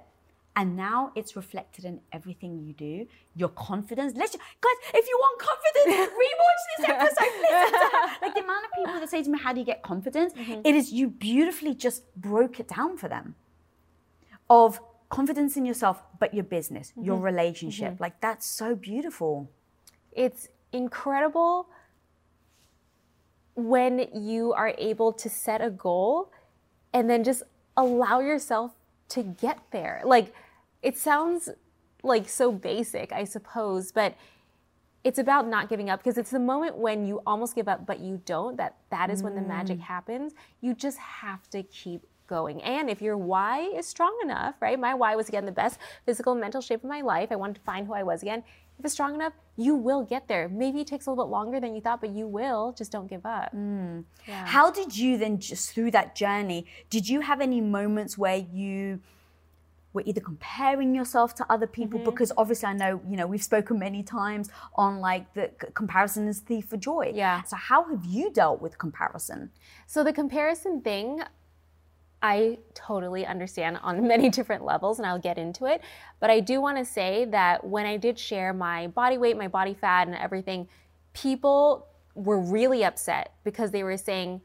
and 0.56 0.76
now 0.78 1.12
it's 1.16 1.36
reflected 1.36 1.86
in 1.86 1.99
everything 2.14 2.60
you 2.66 2.74
do. 2.74 3.08
Your 3.36 3.49
confidence. 3.49 4.14
Let's 4.16 4.32
just, 4.34 4.43
guys, 4.62 4.72
if 4.93 5.08
you 5.08 5.18
want 5.20 5.39
confidence, 5.39 6.12
rewatch 6.24 6.64
this 6.78 6.89
episode. 6.89 7.34
Listen 7.41 7.72
to 7.72 7.97
her. 7.97 8.08
Like 8.22 8.36
the 8.36 8.43
amount 8.43 8.66
of 8.66 8.72
people 8.74 8.99
that 8.99 9.10
say 9.10 9.24
to 9.24 9.30
me, 9.30 9.39
"How 9.39 9.53
do 9.53 9.60
you 9.60 9.66
get 9.66 9.84
confidence?" 9.84 10.34
Mm-hmm. 10.34 10.62
It 10.64 10.76
is 10.76 10.91
you 10.93 11.10
beautifully 11.10 11.74
just 11.74 12.03
broke 12.16 12.60
it 12.60 12.70
down 12.70 12.97
for 12.97 13.10
them. 13.10 13.36
Of 14.49 14.80
confidence 15.10 15.58
in 15.58 15.66
yourself, 15.66 16.01
but 16.20 16.34
your 16.34 16.43
business, 16.43 16.91
mm-hmm. 16.91 17.03
your 17.03 17.18
relationship. 17.18 17.93
Mm-hmm. 17.93 18.03
Like 18.03 18.22
that's 18.22 18.45
so 18.45 18.76
beautiful. 18.76 19.49
it's 20.12 20.47
incredible 20.72 21.68
when 23.56 24.08
you 24.14 24.51
are 24.53 24.74
able 24.78 25.14
to 25.14 25.30
set 25.30 25.62
a 25.62 25.70
goal 25.70 26.32
and 26.93 27.10
then 27.10 27.24
just 27.24 27.43
allow 27.78 28.20
yourself 28.20 28.72
to 29.10 29.24
get 29.24 29.60
there. 29.72 30.01
Like 30.06 30.34
it 30.86 30.97
sounds 30.97 31.49
like 32.03 32.29
so 32.29 32.51
basic, 32.51 33.11
I 33.11 33.23
suppose, 33.23 33.91
but 33.91 34.15
it's 35.03 35.17
about 35.17 35.47
not 35.47 35.67
giving 35.67 35.89
up 35.89 35.99
because 35.99 36.17
it's 36.17 36.29
the 36.29 36.39
moment 36.39 36.77
when 36.77 37.05
you 37.05 37.21
almost 37.25 37.55
give 37.55 37.67
up 37.67 37.86
but 37.86 37.99
you 37.99 38.21
don't 38.25 38.57
that 38.57 38.77
that 38.89 39.11
is 39.11 39.21
when 39.21 39.36
the 39.36 39.41
magic 39.41 39.77
mm. 39.77 39.81
happens. 39.81 40.33
You 40.61 40.73
just 40.73 40.97
have 40.97 41.47
to 41.49 41.63
keep 41.63 42.01
going. 42.27 42.61
And 42.63 42.89
if 42.89 43.01
your 43.01 43.17
why 43.17 43.61
is 43.61 43.88
strong 43.88 44.17
enough, 44.23 44.55
right? 44.61 44.79
My 44.79 44.93
why 44.93 45.15
was 45.15 45.27
again 45.27 45.45
the 45.45 45.51
best 45.51 45.79
physical 46.05 46.33
and 46.33 46.41
mental 46.41 46.61
shape 46.61 46.83
of 46.83 46.89
my 46.89 47.01
life. 47.01 47.29
I 47.31 47.36
wanted 47.36 47.55
to 47.55 47.61
find 47.61 47.88
who 47.88 47.93
I 47.93 48.03
was 48.03 48.21
again. 48.21 48.43
If 48.77 48.86
it's 48.86 48.93
strong 48.93 49.15
enough, 49.15 49.33
you 49.57 49.75
will 49.75 50.03
get 50.03 50.27
there. 50.27 50.49
Maybe 50.49 50.81
it 50.81 50.88
takes 50.88 51.05
a 51.07 51.11
little 51.11 51.25
bit 51.25 51.31
longer 51.31 51.59
than 51.59 51.75
you 51.75 51.81
thought, 51.81 52.01
but 52.01 52.09
you 52.09 52.27
will. 52.27 52.73
Just 52.77 52.91
don't 52.91 53.07
give 53.07 53.25
up. 53.25 53.55
Mm. 53.55 54.03
Yeah. 54.27 54.45
How 54.45 54.69
did 54.69 54.97
you 54.97 55.17
then, 55.17 55.39
just 55.39 55.71
through 55.71 55.91
that 55.91 56.15
journey, 56.15 56.65
did 56.89 57.07
you 57.07 57.21
have 57.21 57.41
any 57.41 57.61
moments 57.61 58.17
where 58.17 58.38
you 58.38 58.99
were 59.96 60.04
either 60.06 60.22
comparing 60.22 60.93
yourself 60.93 61.34
to 61.36 61.46
other 61.50 61.66
people? 61.66 62.00
Mm-hmm. 62.00 62.10
Because 62.10 62.32
obviously, 62.38 62.68
I 62.68 62.74
know, 62.74 63.02
you 63.10 63.16
know, 63.16 63.26
we've 63.26 63.43
spoken 63.43 63.80
many 63.80 64.04
times 64.04 64.50
on 64.76 65.00
like 65.00 65.34
the 65.34 65.50
comparison 65.74 66.28
is 66.28 66.39
thief 66.39 66.66
for 66.66 66.78
joy. 66.78 67.14
Yeah. 67.16 67.41
So, 67.43 67.56
how 67.56 67.86
have 67.86 68.06
you 68.06 68.32
dealt 68.32 68.62
with 68.62 68.78
comparison? 68.78 69.50
So 69.88 70.04
the 70.04 70.14
comparison 70.14 70.82
thing, 70.82 71.22
I 72.22 72.60
totally 72.74 73.26
understand 73.26 73.80
on 73.82 74.08
many 74.14 74.30
different 74.30 74.66
levels, 74.66 75.00
and 75.00 75.08
I'll 75.08 75.20
get 75.20 75.38
into 75.38 75.66
it. 75.66 75.82
But 76.20 76.30
I 76.30 76.41
do 76.41 76.62
want 76.62 76.78
to 76.78 76.86
say 76.86 77.26
that 77.26 77.64
when 77.66 77.86
I 77.86 77.98
did 77.98 78.20
share 78.20 78.54
my 78.54 78.88
body 78.88 79.18
weight, 79.18 79.38
my 79.38 79.48
body 79.48 79.74
fat, 79.74 80.08
and 80.08 80.16
everything, 80.16 80.68
people 81.14 81.88
were 82.14 82.39
really 82.39 82.84
upset 82.84 83.34
because 83.43 83.72
they 83.72 83.84
were 83.84 83.98
saying, 83.98 84.41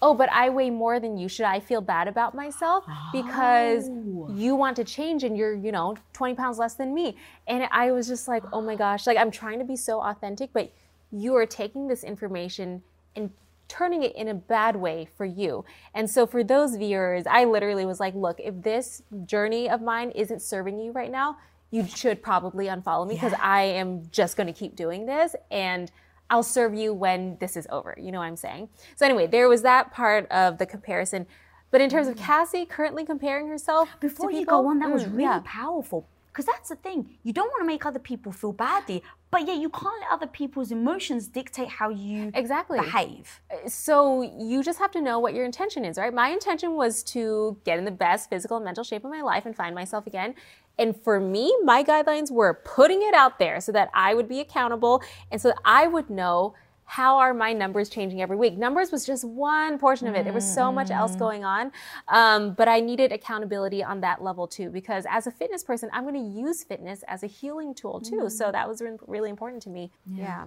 Oh, 0.00 0.14
but 0.14 0.30
I 0.30 0.48
weigh 0.50 0.70
more 0.70 1.00
than 1.00 1.18
you. 1.18 1.28
Should 1.28 1.46
I 1.46 1.58
feel 1.58 1.80
bad 1.80 2.06
about 2.06 2.34
myself 2.34 2.84
because 3.12 3.88
oh. 3.88 4.30
you 4.32 4.54
want 4.54 4.76
to 4.76 4.84
change 4.84 5.24
and 5.24 5.36
you're, 5.36 5.54
you 5.54 5.72
know, 5.72 5.96
20 6.12 6.34
pounds 6.34 6.58
less 6.58 6.74
than 6.74 6.94
me? 6.94 7.16
And 7.48 7.68
I 7.72 7.90
was 7.90 8.06
just 8.06 8.28
like, 8.28 8.44
oh 8.52 8.60
my 8.60 8.76
gosh, 8.76 9.06
like 9.06 9.18
I'm 9.18 9.30
trying 9.30 9.58
to 9.58 9.64
be 9.64 9.74
so 9.76 10.00
authentic, 10.00 10.50
but 10.52 10.70
you 11.10 11.34
are 11.34 11.46
taking 11.46 11.88
this 11.88 12.04
information 12.04 12.82
and 13.16 13.30
turning 13.66 14.02
it 14.02 14.14
in 14.16 14.28
a 14.28 14.34
bad 14.34 14.76
way 14.76 15.08
for 15.16 15.24
you. 15.24 15.64
And 15.94 16.08
so 16.08 16.26
for 16.26 16.42
those 16.44 16.76
viewers, 16.76 17.24
I 17.26 17.44
literally 17.44 17.84
was 17.84 18.00
like, 18.00 18.14
look, 18.14 18.40
if 18.40 18.62
this 18.62 19.02
journey 19.26 19.68
of 19.68 19.82
mine 19.82 20.10
isn't 20.12 20.42
serving 20.42 20.78
you 20.78 20.92
right 20.92 21.10
now, 21.10 21.38
you 21.70 21.86
should 21.86 22.22
probably 22.22 22.66
unfollow 22.66 23.06
me 23.06 23.14
because 23.14 23.34
I 23.38 23.62
am 23.62 24.08
just 24.10 24.36
going 24.36 24.46
to 24.46 24.52
keep 24.52 24.74
doing 24.74 25.04
this 25.04 25.36
and 25.50 25.90
I'll 26.30 26.42
serve 26.42 26.74
you 26.74 26.92
when 26.92 27.36
this 27.40 27.56
is 27.56 27.66
over. 27.70 27.96
You 27.98 28.12
know 28.12 28.18
what 28.18 28.24
I'm 28.26 28.36
saying? 28.36 28.68
So 28.96 29.06
anyway, 29.06 29.26
there 29.26 29.48
was 29.48 29.62
that 29.62 29.92
part 29.92 30.30
of 30.30 30.58
the 30.58 30.66
comparison. 30.66 31.26
But 31.70 31.80
in 31.80 31.90
terms 31.90 32.08
of 32.08 32.16
Cassey 32.16 32.66
currently 32.66 33.04
comparing 33.04 33.48
herself 33.48 33.88
Before 34.00 34.30
to 34.30 34.34
you 34.34 34.42
people, 34.42 34.62
go 34.62 34.68
on, 34.68 34.78
that 34.78 34.90
was 34.90 35.04
mm, 35.04 35.12
really 35.12 35.22
yeah. 35.24 35.42
powerful. 35.44 36.06
Because 36.32 36.46
that's 36.46 36.68
the 36.68 36.76
thing. 36.76 37.18
You 37.24 37.32
don't 37.32 37.48
want 37.48 37.62
to 37.62 37.66
make 37.66 37.84
other 37.84 37.98
people 37.98 38.30
feel 38.30 38.52
badly, 38.52 39.02
but 39.30 39.46
yet 39.46 39.58
you 39.58 39.68
can't 39.68 40.00
let 40.00 40.10
other 40.12 40.26
people's 40.26 40.70
emotions 40.70 41.26
dictate 41.26 41.68
how 41.68 41.88
you 41.88 42.30
Exactly. 42.32 42.78
behave. 42.78 43.40
so 43.66 44.22
you 44.22 44.62
just 44.62 44.78
have 44.78 44.92
to 44.92 45.00
know 45.00 45.18
what 45.18 45.34
your 45.34 45.44
intention 45.44 45.84
is, 45.84 45.98
right? 45.98 46.14
My 46.14 46.28
intention 46.28 46.74
was 46.76 47.02
to 47.04 47.58
get 47.64 47.78
in 47.78 47.84
the 47.84 47.90
best 47.90 48.30
physical 48.30 48.56
and 48.56 48.64
mental 48.64 48.84
shape 48.84 49.04
of 49.04 49.10
my 49.10 49.20
life 49.20 49.46
and 49.46 49.56
find 49.56 49.74
myself 49.74 50.06
again. 50.06 50.34
And 50.78 50.96
for 50.96 51.18
me, 51.20 51.54
my 51.64 51.82
guidelines 51.82 52.30
were 52.30 52.54
putting 52.64 53.02
it 53.02 53.14
out 53.14 53.38
there 53.38 53.60
so 53.60 53.72
that 53.72 53.90
I 53.94 54.14
would 54.14 54.28
be 54.28 54.40
accountable 54.40 55.02
and 55.30 55.40
so 55.40 55.48
that 55.48 55.58
I 55.64 55.86
would 55.86 56.08
know 56.10 56.54
how 56.90 57.18
are 57.18 57.34
my 57.34 57.52
numbers 57.52 57.90
changing 57.90 58.22
every 58.22 58.36
week. 58.36 58.56
Numbers 58.56 58.90
was 58.90 59.04
just 59.04 59.22
one 59.22 59.78
portion 59.78 60.06
of 60.08 60.14
it. 60.14 60.24
There 60.24 60.32
was 60.32 60.54
so 60.54 60.72
much 60.72 60.90
else 60.90 61.14
going 61.16 61.44
on, 61.44 61.70
um, 62.08 62.54
but 62.54 62.66
I 62.66 62.80
needed 62.80 63.12
accountability 63.12 63.84
on 63.84 64.00
that 64.00 64.22
level 64.22 64.46
too 64.46 64.70
because 64.70 65.04
as 65.10 65.26
a 65.26 65.30
fitness 65.30 65.62
person, 65.62 65.90
I'm 65.92 66.04
going 66.04 66.14
to 66.14 66.40
use 66.40 66.64
fitness 66.64 67.04
as 67.06 67.22
a 67.22 67.26
healing 67.26 67.74
tool 67.74 68.00
too. 68.00 68.30
So 68.30 68.50
that 68.52 68.66
was 68.66 68.80
re- 68.80 68.96
really 69.06 69.28
important 69.28 69.62
to 69.64 69.68
me. 69.70 69.90
yeah. 70.06 70.46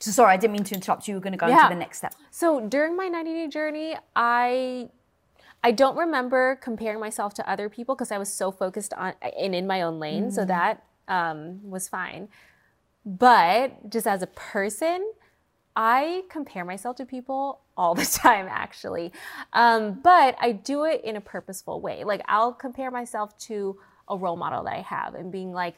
So 0.00 0.10
sorry, 0.10 0.34
I 0.34 0.36
didn't 0.36 0.52
mean 0.54 0.64
to 0.64 0.74
interrupt 0.74 1.06
you. 1.08 1.12
You 1.12 1.18
were 1.18 1.22
going 1.22 1.32
to 1.32 1.38
go 1.38 1.46
Yeah. 1.46 1.62
into 1.66 1.74
the 1.76 1.78
next 1.78 1.98
step. 1.98 2.14
So 2.32 2.60
during 2.60 2.96
my 2.96 3.06
90 3.08 3.32
day 3.32 3.46
journey, 3.48 3.96
I 4.16 4.90
I 5.66 5.72
don't 5.72 5.96
remember 5.96 6.60
comparing 6.62 7.00
myself 7.00 7.34
to 7.34 7.50
other 7.50 7.68
people 7.68 7.96
because 7.96 8.12
I 8.12 8.18
was 8.18 8.32
so 8.32 8.52
focused 8.52 8.94
on 8.94 9.14
and 9.20 9.52
in 9.52 9.66
my 9.66 9.82
own 9.82 9.98
lane, 9.98 10.30
so 10.30 10.44
that 10.44 10.84
um, 11.08 11.58
was 11.68 11.88
fine. 11.88 12.28
But 13.04 13.90
just 13.90 14.06
as 14.06 14.22
a 14.22 14.28
person, 14.28 15.12
I 15.74 16.22
compare 16.28 16.64
myself 16.64 16.94
to 16.98 17.04
people 17.04 17.62
all 17.76 17.96
the 17.96 18.04
time, 18.22 18.46
actually. 18.48 19.10
Um, 19.54 19.98
but 20.04 20.36
I 20.40 20.52
do 20.52 20.84
it 20.84 21.02
in 21.02 21.16
a 21.16 21.20
purposeful 21.20 21.80
way. 21.80 22.04
Like 22.04 22.22
I'll 22.28 22.52
compare 22.52 22.92
myself 22.92 23.36
to 23.48 23.76
a 24.08 24.16
role 24.16 24.36
model 24.36 24.62
that 24.62 24.72
I 24.72 24.82
have 24.82 25.16
and 25.16 25.32
being 25.32 25.52
like, 25.52 25.74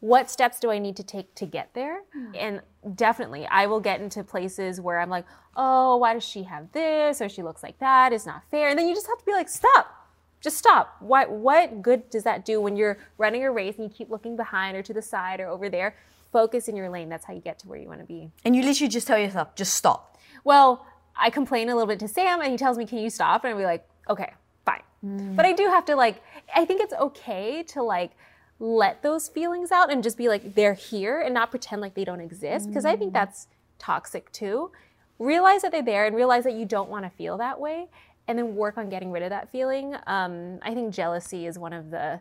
what 0.00 0.30
steps 0.30 0.60
do 0.60 0.70
I 0.70 0.78
need 0.78 0.96
to 0.96 1.02
take 1.02 1.34
to 1.36 1.46
get 1.46 1.74
there? 1.74 2.00
Hmm. 2.12 2.32
And 2.34 2.60
definitely, 2.94 3.46
I 3.46 3.66
will 3.66 3.80
get 3.80 4.00
into 4.00 4.22
places 4.22 4.80
where 4.80 5.00
I'm 5.00 5.10
like, 5.10 5.26
oh, 5.56 5.96
why 5.96 6.14
does 6.14 6.24
she 6.24 6.44
have 6.44 6.70
this? 6.72 7.20
Or 7.20 7.28
she 7.28 7.42
looks 7.42 7.62
like 7.62 7.78
that. 7.80 8.12
It's 8.12 8.26
not 8.26 8.42
fair. 8.50 8.68
And 8.68 8.78
then 8.78 8.88
you 8.88 8.94
just 8.94 9.08
have 9.08 9.18
to 9.18 9.24
be 9.24 9.32
like, 9.32 9.48
stop. 9.48 9.94
Just 10.40 10.56
stop. 10.56 10.96
What 11.00 11.30
what 11.30 11.82
good 11.82 12.10
does 12.10 12.22
that 12.22 12.44
do 12.44 12.60
when 12.60 12.76
you're 12.76 12.98
running 13.16 13.42
a 13.42 13.50
race 13.50 13.74
and 13.76 13.84
you 13.84 13.90
keep 13.90 14.08
looking 14.08 14.36
behind 14.36 14.76
or 14.76 14.82
to 14.82 14.94
the 14.94 15.02
side 15.02 15.40
or 15.40 15.48
over 15.48 15.68
there? 15.68 15.96
Focus 16.30 16.68
in 16.68 16.76
your 16.76 16.90
lane. 16.90 17.08
That's 17.08 17.24
how 17.24 17.34
you 17.34 17.40
get 17.40 17.58
to 17.60 17.68
where 17.68 17.78
you 17.78 17.88
want 17.88 18.00
to 18.00 18.06
be. 18.06 18.30
And 18.44 18.54
you 18.54 18.62
literally 18.62 18.88
just 18.88 19.08
tell 19.08 19.18
yourself, 19.18 19.56
just 19.56 19.74
stop. 19.74 20.16
Well, 20.44 20.86
I 21.16 21.30
complain 21.30 21.68
a 21.70 21.74
little 21.74 21.88
bit 21.88 21.98
to 22.00 22.08
Sam 22.08 22.40
and 22.40 22.52
he 22.52 22.56
tells 22.56 22.78
me, 22.78 22.86
Can 22.86 22.98
you 22.98 23.10
stop? 23.10 23.42
And 23.44 23.52
I'll 23.52 23.58
be 23.58 23.64
like, 23.64 23.84
Okay, 24.08 24.32
fine. 24.64 24.82
Hmm. 25.00 25.34
But 25.34 25.44
I 25.44 25.52
do 25.52 25.64
have 25.64 25.84
to 25.86 25.96
like, 25.96 26.22
I 26.54 26.64
think 26.64 26.82
it's 26.82 26.94
okay 26.94 27.64
to 27.64 27.82
like 27.82 28.12
let 28.60 29.02
those 29.02 29.28
feelings 29.28 29.70
out 29.70 29.90
and 29.92 30.02
just 30.02 30.18
be 30.18 30.28
like, 30.28 30.54
they're 30.54 30.74
here 30.74 31.20
and 31.20 31.32
not 31.32 31.50
pretend 31.50 31.80
like 31.80 31.94
they 31.94 32.04
don't 32.04 32.20
exist. 32.20 32.68
Because 32.68 32.84
I 32.84 32.96
think 32.96 33.12
that's 33.12 33.46
toxic 33.78 34.32
too. 34.32 34.72
Realize 35.18 35.62
that 35.62 35.72
they're 35.72 35.82
there 35.82 36.06
and 36.06 36.14
realize 36.14 36.44
that 36.44 36.54
you 36.54 36.64
don't 36.64 36.88
want 36.88 37.04
to 37.04 37.10
feel 37.10 37.38
that 37.38 37.60
way 37.60 37.88
and 38.26 38.38
then 38.38 38.54
work 38.54 38.76
on 38.76 38.88
getting 38.88 39.10
rid 39.10 39.22
of 39.22 39.30
that 39.30 39.50
feeling. 39.50 39.94
Um, 40.06 40.58
I 40.62 40.74
think 40.74 40.92
jealousy 40.94 41.46
is 41.46 41.58
one 41.58 41.72
of 41.72 41.90
the 41.90 42.20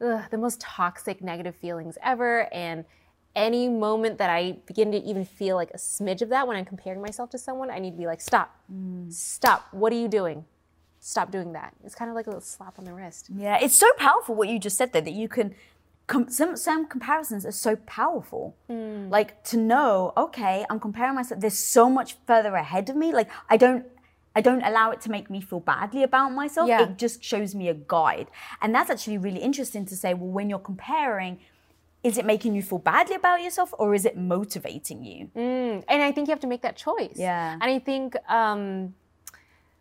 ugh, 0.00 0.24
the 0.30 0.38
most 0.38 0.60
toxic 0.60 1.22
negative 1.22 1.54
feelings 1.54 1.96
ever 2.02 2.52
and 2.52 2.84
any 3.36 3.68
moment 3.68 4.18
that 4.18 4.30
I 4.30 4.52
begin 4.66 4.92
to 4.92 4.98
even 4.98 5.24
feel 5.24 5.56
like 5.56 5.70
a 5.70 5.76
smidge 5.76 6.22
of 6.22 6.28
that 6.28 6.46
when 6.46 6.56
I'm 6.56 6.64
comparing 6.64 7.02
myself 7.02 7.30
to 7.30 7.38
someone, 7.38 7.70
I 7.70 7.78
need 7.78 7.92
to 7.92 7.96
be 7.96 8.06
like, 8.06 8.20
stop, 8.20 8.56
stop. 9.08 9.66
What 9.72 9.92
are 9.92 9.96
you 9.96 10.08
doing? 10.08 10.44
Stop 11.00 11.30
doing 11.30 11.52
that. 11.52 11.74
It's 11.84 11.94
kind 11.94 12.08
of 12.08 12.14
like 12.14 12.26
a 12.26 12.30
little 12.30 12.40
slap 12.40 12.78
on 12.78 12.84
the 12.84 12.94
wrist. 12.94 13.28
Yeah, 13.34 13.58
it's 13.60 13.76
so 13.76 13.88
powerful 13.98 14.34
what 14.34 14.48
you 14.48 14.58
just 14.58 14.76
said 14.76 14.92
there 14.92 15.02
that 15.02 15.12
you 15.12 15.28
can. 15.28 15.54
Com- 16.06 16.28
some 16.28 16.56
some 16.56 16.86
comparisons 16.86 17.46
are 17.46 17.52
so 17.52 17.76
powerful. 17.86 18.56
Like 18.68 19.42
to 19.44 19.56
know, 19.56 20.12
okay, 20.16 20.64
I'm 20.68 20.78
comparing 20.78 21.14
myself. 21.14 21.40
There's 21.40 21.58
so 21.58 21.88
much 21.88 22.16
further 22.26 22.54
ahead 22.54 22.90
of 22.90 22.96
me. 22.96 23.12
Like 23.12 23.30
I 23.48 23.56
don't. 23.56 23.86
I 24.36 24.40
don't 24.40 24.62
allow 24.62 24.90
it 24.90 25.00
to 25.02 25.10
make 25.12 25.30
me 25.30 25.40
feel 25.40 25.60
badly 25.60 26.02
about 26.02 26.30
myself. 26.32 26.68
Yeah. 26.68 26.82
It 26.82 26.98
just 26.98 27.22
shows 27.22 27.54
me 27.54 27.68
a 27.68 27.74
guide. 27.74 28.26
And 28.60 28.74
that's 28.74 28.90
actually 28.90 29.16
really 29.16 29.38
interesting 29.38 29.86
to 29.86 29.94
say, 29.94 30.12
well, 30.12 30.28
when 30.28 30.50
you're 30.50 30.58
comparing, 30.58 31.38
is 32.02 32.18
it 32.18 32.26
making 32.26 32.56
you 32.56 32.62
feel 32.62 32.78
badly 32.80 33.14
about 33.14 33.42
yourself 33.42 33.72
or 33.78 33.94
is 33.94 34.04
it 34.04 34.16
motivating 34.16 35.04
you? 35.04 35.30
And 35.36 36.02
I 36.02 36.10
think 36.10 36.26
you 36.26 36.32
have 36.32 36.40
to 36.40 36.48
make 36.48 36.62
that 36.62 36.76
choice. 36.76 37.14
Yeah. 37.14 37.52
And 37.52 37.62
I 37.62 37.78
think 37.78 38.16
um, 38.28 38.94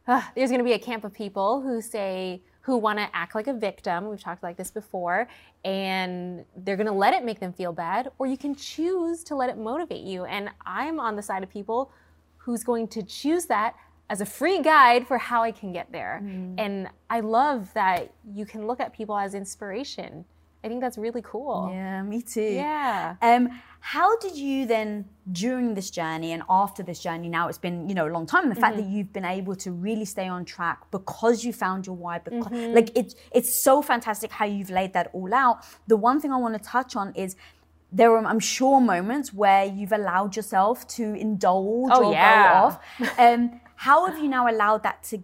uh, 0.07 0.21
there's 0.35 0.51
going 0.51 0.59
to 0.59 0.63
be 0.63 0.73
a 0.73 0.79
camp 0.79 1.03
of 1.03 1.13
people 1.13 1.61
who 1.61 1.81
say, 1.81 2.43
who 2.63 2.77
want 2.77 2.97
to 2.97 3.07
act 3.13 3.35
like 3.35 3.47
a 3.47 3.53
victim. 3.53 4.09
We've 4.09 4.21
talked 4.21 4.41
like 4.41 4.55
this 4.55 4.71
before, 4.71 5.27
and 5.65 6.45
they're 6.55 6.77
going 6.77 6.87
to 6.87 6.93
let 6.93 7.13
it 7.13 7.25
make 7.25 7.41
them 7.41 7.51
feel 7.51 7.73
bad, 7.73 8.09
or 8.17 8.25
you 8.25 8.37
can 8.37 8.55
choose 8.55 9.23
to 9.25 9.35
let 9.35 9.49
it 9.49 9.57
motivate 9.57 10.03
you. 10.03 10.23
And 10.23 10.49
I'm 10.65 10.97
on 10.99 11.17
the 11.17 11.21
side 11.21 11.43
of 11.43 11.49
people 11.49 11.91
who's 12.37 12.63
going 12.63 12.87
to 12.89 13.03
choose 13.03 13.45
that 13.47 13.75
as 14.09 14.21
a 14.21 14.25
free 14.25 14.61
guide 14.61 15.07
for 15.07 15.17
how 15.17 15.43
I 15.43 15.51
can 15.51 15.73
get 15.73 15.91
there. 15.91 16.21
Mm. 16.23 16.55
And 16.57 16.89
I 17.09 17.19
love 17.19 17.73
that 17.73 18.13
you 18.33 18.45
can 18.45 18.65
look 18.65 18.79
at 18.79 18.93
people 18.93 19.17
as 19.17 19.33
inspiration. 19.33 20.23
I 20.63 20.69
think 20.69 20.81
that's 20.81 20.97
really 20.97 21.21
cool. 21.21 21.69
Yeah, 21.71 22.01
me 22.03 22.21
too. 22.21 22.41
Yeah. 22.41 23.15
Um, 23.21 23.49
how 23.81 24.17
did 24.19 24.37
you 24.37 24.65
then, 24.65 25.05
during 25.31 25.73
this 25.73 25.89
journey 25.91 26.31
and 26.31 26.41
after 26.49 26.83
this 26.83 26.99
journey, 26.99 27.27
now 27.27 27.49
it's 27.49 27.57
been 27.57 27.89
you 27.89 27.95
know 27.95 28.07
a 28.07 28.13
long 28.17 28.25
time, 28.25 28.43
and 28.43 28.51
the 28.55 28.59
fact 28.59 28.77
that 28.77 28.85
you've 28.85 29.11
been 29.11 29.25
able 29.25 29.55
to 29.57 29.71
really 29.71 30.05
stay 30.05 30.27
on 30.27 30.45
track 30.45 30.89
because 30.91 31.43
you 31.43 31.51
found 31.51 31.85
your 31.85 31.95
why, 31.95 32.19
because 32.19 32.49
like 32.51 32.89
it's 32.95 33.13
it's 33.31 33.61
so 33.61 33.81
fantastic 33.81 34.31
how 34.31 34.45
you've 34.45 34.69
laid 34.69 34.93
that 34.93 35.09
all 35.13 35.33
out. 35.33 35.65
The 35.87 35.97
one 35.97 36.21
thing 36.21 36.31
I 36.31 36.37
want 36.37 36.55
to 36.61 36.69
touch 36.69 36.95
on 36.95 37.13
is. 37.15 37.35
There 37.95 38.11
are, 38.17 38.25
I'm 38.25 38.39
sure, 38.39 38.81
moments 38.81 39.31
where 39.35 39.65
you've 39.65 39.91
allowed 39.91 40.35
yourself 40.35 40.87
to 40.97 41.13
indulge 41.13 41.91
Oh, 41.93 42.05
or 42.05 42.11
yeah. 42.11 42.51
go 42.51 42.57
off. 42.65 43.19
Um, 43.19 43.61
how 43.75 44.07
have 44.07 44.17
you 44.17 44.27
now 44.27 44.49
allowed 44.49 44.81
that 44.81 45.03
to 45.09 45.23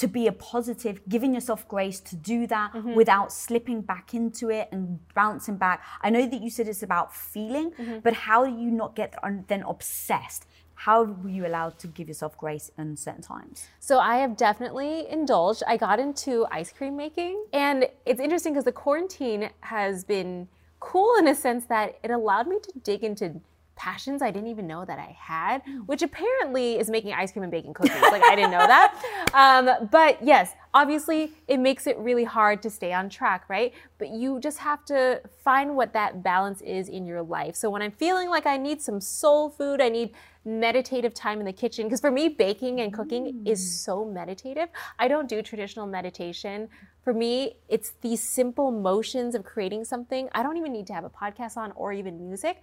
to 0.00 0.06
be 0.08 0.26
a 0.26 0.32
positive, 0.32 1.00
giving 1.08 1.32
yourself 1.34 1.60
grace 1.68 1.98
to 2.10 2.16
do 2.16 2.46
that 2.54 2.68
Mm-hmm. 2.72 2.94
without 2.94 3.28
slipping 3.32 3.80
back 3.92 4.14
into 4.20 4.44
it 4.58 4.68
and 4.72 4.98
bouncing 5.14 5.56
back. 5.56 5.78
I 6.02 6.08
know 6.10 6.24
that 6.32 6.40
you 6.44 6.50
said 6.50 6.66
it's 6.68 6.82
about 6.90 7.08
feeling, 7.14 7.68
Mm-hmm. 7.72 7.98
but 8.06 8.12
how 8.26 8.38
do 8.46 8.50
you 8.64 8.70
not 8.70 8.90
get 9.00 9.10
then 9.48 9.62
obsessed? 9.62 10.46
How 10.86 11.02
were 11.02 11.28
you 11.28 11.44
allowed 11.46 11.78
to 11.80 11.86
give 11.88 12.08
yourself 12.08 12.32
grace 12.38 12.70
in 12.78 12.96
certain 12.96 13.20
times? 13.22 13.66
So 13.80 13.98
I 13.98 14.16
have 14.22 14.34
definitely 14.36 15.06
indulged. 15.10 15.62
I 15.66 15.76
got 15.76 15.98
into 16.00 16.46
ice 16.50 16.72
cream 16.72 16.96
making, 16.96 17.44
and 17.52 17.78
it's 18.06 18.20
interesting 18.26 18.52
because 18.54 18.64
the 18.64 18.72
quarantine 18.84 19.50
has 19.60 20.04
been 20.04 20.48
cool 20.78 21.12
in 21.18 21.28
a 21.28 21.34
sense 21.34 21.66
that 21.66 21.98
it 22.02 22.10
allowed 22.10 22.46
me 22.48 22.56
to 22.62 22.72
dig 22.82 23.04
into 23.04 23.40
passions 23.80 24.20
I 24.20 24.30
didn't 24.30 24.50
even 24.50 24.66
know 24.66 24.84
that 24.84 24.98
I 24.98 25.16
had, 25.18 25.62
which 25.86 26.02
apparently 26.02 26.78
is 26.78 26.90
making 26.90 27.14
ice 27.14 27.32
cream 27.32 27.44
and 27.44 27.50
baking 27.50 27.72
cookies. 27.72 28.02
like 28.02 28.22
I 28.22 28.36
didn't 28.36 28.50
know 28.50 28.66
that. 28.66 28.94
Um, 29.32 29.88
but 29.92 30.18
yes, 30.22 30.54
obviously 30.74 31.32
it 31.46 31.58
makes 31.58 31.86
it 31.86 31.96
really 31.98 32.24
hard 32.24 32.62
to 32.62 32.70
stay 32.70 32.92
on 32.92 33.08
track, 33.08 33.44
right? 33.48 33.72
But 33.96 34.08
you 34.08 34.40
just 34.40 34.58
have 34.58 34.84
to 34.86 35.20
find 35.44 35.76
what 35.76 35.92
that 35.92 36.24
balance 36.24 36.60
is 36.62 36.88
in 36.88 37.06
your 37.06 37.22
life. 37.22 37.54
So 37.54 37.70
when 37.70 37.80
I'm 37.80 37.92
feeling 37.92 38.28
like 38.28 38.44
I 38.44 38.56
need 38.56 38.82
some 38.82 39.00
soul 39.00 39.48
food, 39.48 39.80
I 39.80 39.88
need 39.88 40.14
meditative 40.44 41.14
time 41.14 41.38
in 41.38 41.46
the 41.46 41.52
kitchen, 41.52 41.86
because 41.86 42.00
for 42.00 42.10
me, 42.10 42.28
baking 42.28 42.80
and 42.80 42.92
cooking 42.92 43.46
is 43.46 43.80
so 43.80 44.04
meditative. 44.04 44.68
I 44.98 45.06
don't 45.06 45.28
do 45.28 45.42
traditional 45.42 45.86
meditation. 45.86 46.68
For 47.04 47.12
me, 47.12 47.56
it's 47.68 47.92
these 48.00 48.22
simple 48.22 48.70
motions 48.72 49.34
of 49.34 49.44
creating 49.44 49.84
something. 49.84 50.28
I 50.32 50.42
don't 50.42 50.56
even 50.56 50.72
need 50.72 50.86
to 50.88 50.92
have 50.92 51.04
a 51.04 51.10
podcast 51.10 51.56
on 51.56 51.72
or 51.72 51.92
even 51.92 52.18
music. 52.18 52.60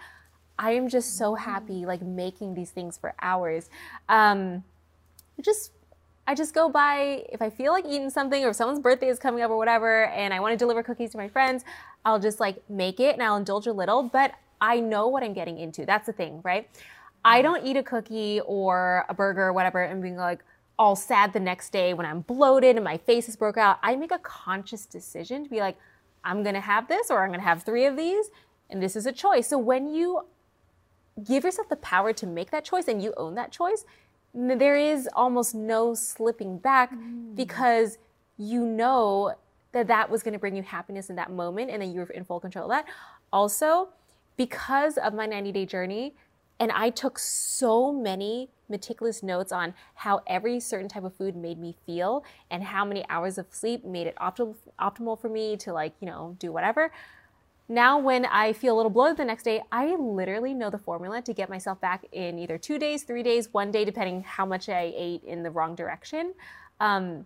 I 0.60 0.72
am 0.72 0.90
just 0.90 1.18
so 1.18 1.36
happy, 1.36 1.86
like 1.86 2.02
making 2.02 2.56
these 2.56 2.72
things 2.72 2.98
for 2.98 3.14
hours. 3.22 3.70
Um, 4.10 4.64
just 5.42 5.72
I 6.26 6.36
just 6.36 6.54
go 6.54 6.68
by 6.68 7.26
if 7.32 7.42
I 7.42 7.50
feel 7.50 7.72
like 7.72 7.86
eating 7.86 8.10
something 8.10 8.44
or 8.44 8.50
if 8.50 8.56
someone's 8.56 8.80
birthday 8.80 9.08
is 9.08 9.20
coming 9.20 9.42
up 9.44 9.52
or 9.52 9.58
whatever, 9.58 10.06
and 10.08 10.34
I 10.34 10.40
want 10.40 10.54
to 10.54 10.58
deliver 10.58 10.84
cookies 10.84 11.12
to 11.12 11.18
my 11.18 11.30
friends, 11.30 11.64
I'll 12.04 12.20
just 12.20 12.40
like 12.40 12.70
make 12.70 13.00
it 13.00 13.14
and 13.14 13.24
I'll 13.24 13.38
indulge 13.38 13.68
a 13.68 13.74
little, 13.74 14.04
but 14.04 14.34
I 14.60 14.80
know 14.80 15.08
what 15.08 15.24
I'm 15.24 15.34
getting 15.34 15.58
into. 15.58 15.86
That's 15.86 16.08
the 16.08 16.14
thing, 16.14 16.42
right? 16.44 16.68
I 17.24 17.42
don't 17.42 17.66
eat 17.66 17.78
a 17.78 17.84
cookie 17.84 18.42
or 18.46 19.06
a 19.10 19.14
burger 19.14 19.44
or 19.44 19.54
whatever 19.54 19.84
and 19.84 20.02
being 20.02 20.18
like 20.18 20.44
all 20.80 20.96
sad 20.96 21.34
the 21.34 21.40
next 21.40 21.72
day 21.72 21.94
when 21.94 22.06
I'm 22.06 22.22
bloated 22.22 22.76
and 22.76 22.84
my 22.84 22.98
face 22.98 23.30
is 23.30 23.36
broke 23.36 23.58
out. 23.58 23.80
I 23.82 23.96
make 23.96 24.12
a 24.12 24.20
conscious 24.20 24.86
decision 24.86 25.44
to 25.44 25.50
be 25.50 25.60
like, 25.60 25.78
I'm 26.24 26.44
gonna 26.44 26.62
have 26.62 26.88
this 26.88 27.10
or 27.10 27.24
I'm 27.24 27.32
gonna 27.32 27.44
have 27.44 27.64
three 27.64 27.86
of 27.86 27.96
these, 27.96 28.30
and 28.70 28.82
this 28.82 28.96
is 28.96 29.06
a 29.06 29.12
choice. 29.12 29.48
So 29.48 29.58
when 29.58 29.94
you 29.94 30.26
give 31.24 31.44
yourself 31.44 31.70
the 31.70 31.76
power 31.78 32.14
to 32.14 32.28
make 32.28 32.52
that 32.52 32.64
choice 32.66 32.88
and 32.88 33.02
you 33.02 33.14
own 33.18 33.36
that 33.36 33.52
choice, 33.52 33.86
there 34.34 34.76
is 34.76 35.10
almost 35.14 35.56
no 35.56 35.94
slipping 35.94 36.58
back 36.58 36.94
mm. 36.94 37.36
because 37.36 37.98
you 38.38 38.66
know 38.66 39.34
that 39.72 39.88
that 39.88 40.10
was 40.10 40.24
going 40.24 40.34
to 40.34 40.40
bring 40.40 40.56
you 40.56 40.64
happiness 40.64 41.10
in 41.10 41.16
that 41.16 41.32
moment 41.32 41.72
and 41.72 41.82
then 41.82 41.92
you 41.92 42.00
were 42.00 42.06
in 42.08 42.24
full 42.24 42.40
control 42.40 42.66
of 42.66 42.72
that. 42.72 42.86
Also, 43.34 43.90
because 44.36 44.98
of 44.98 45.14
my 45.14 45.26
90 45.26 45.52
day 45.52 45.66
journey, 45.66 46.14
and 46.60 46.72
I 46.72 46.90
took 46.90 47.20
so 47.20 47.92
many 47.92 48.50
meticulous 48.70 49.22
notes 49.22 49.52
on 49.52 49.74
how 49.94 50.22
every 50.28 50.60
certain 50.60 50.90
type 50.90 51.04
of 51.04 51.16
food 51.16 51.36
made 51.36 51.60
me 51.60 51.76
feel 51.86 52.24
and 52.50 52.64
how 52.64 52.84
many 52.84 53.06
hours 53.10 53.38
of 53.38 53.46
sleep 53.52 53.86
made 53.86 54.08
it 54.08 54.16
optimal, 54.18 54.56
optimal 54.80 55.20
for 55.20 55.30
me 55.30 55.56
to 55.58 55.72
like, 55.72 55.94
you 56.00 56.08
know, 56.08 56.36
do 56.40 56.52
whatever 56.52 56.92
now 57.70 58.00
when 58.00 58.26
I 58.26 58.54
feel 58.54 58.76
a 58.76 58.78
little 58.78 58.90
bloated 58.90 59.18
the 59.18 59.26
next 59.26 59.44
day, 59.44 59.62
I 59.72 59.96
literally 59.96 60.54
know 60.54 60.70
the 60.70 60.78
formula 60.78 61.22
to 61.22 61.34
get 61.34 61.50
myself 61.50 61.82
back 61.82 62.06
in 62.12 62.40
either 62.40 62.58
two 62.58 62.80
days, 62.80 63.04
three 63.04 63.24
days, 63.24 63.54
one 63.54 63.72
day, 63.72 63.84
depending 63.84 64.24
how 64.24 64.46
much 64.46 64.70
I 64.70 64.94
ate 64.96 65.24
in 65.24 65.44
the 65.44 65.52
wrong 65.52 65.76
direction. 65.76 66.34
Um, 66.80 67.26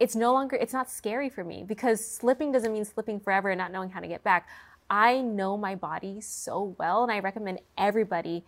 it's 0.00 0.16
no 0.16 0.32
longer 0.32 0.56
it's 0.56 0.72
not 0.72 0.90
scary 0.90 1.28
for 1.28 1.44
me 1.44 1.64
because 1.66 2.04
slipping 2.04 2.50
doesn't 2.50 2.72
mean 2.72 2.84
slipping 2.84 3.20
forever 3.20 3.50
and 3.50 3.58
not 3.58 3.72
knowing 3.72 3.90
how 3.90 4.00
to 4.00 4.08
get 4.08 4.24
back. 4.24 4.48
I 4.90 5.20
know 5.20 5.56
my 5.56 5.74
body 5.74 6.20
so 6.20 6.74
well, 6.78 7.02
and 7.02 7.12
I 7.12 7.20
recommend 7.20 7.60
everybody, 7.78 8.44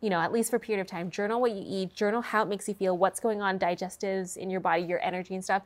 you 0.00 0.10
know, 0.10 0.20
at 0.20 0.32
least 0.32 0.50
for 0.50 0.56
a 0.56 0.60
period 0.60 0.80
of 0.80 0.86
time, 0.86 1.10
journal 1.10 1.40
what 1.40 1.52
you 1.52 1.62
eat, 1.66 1.94
journal 1.94 2.22
how 2.22 2.42
it 2.42 2.48
makes 2.48 2.68
you 2.68 2.74
feel, 2.74 2.96
what's 2.96 3.20
going 3.20 3.40
on, 3.40 3.58
digestives 3.58 4.36
in 4.36 4.50
your 4.50 4.60
body, 4.60 4.82
your 4.82 5.02
energy 5.02 5.34
and 5.34 5.44
stuff, 5.44 5.62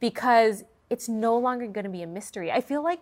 because 0.00 0.64
it's 0.90 1.08
no 1.08 1.36
longer 1.36 1.66
going 1.66 1.84
to 1.84 1.90
be 1.90 2.02
a 2.02 2.06
mystery. 2.06 2.50
I 2.50 2.60
feel 2.60 2.82
like 2.82 3.00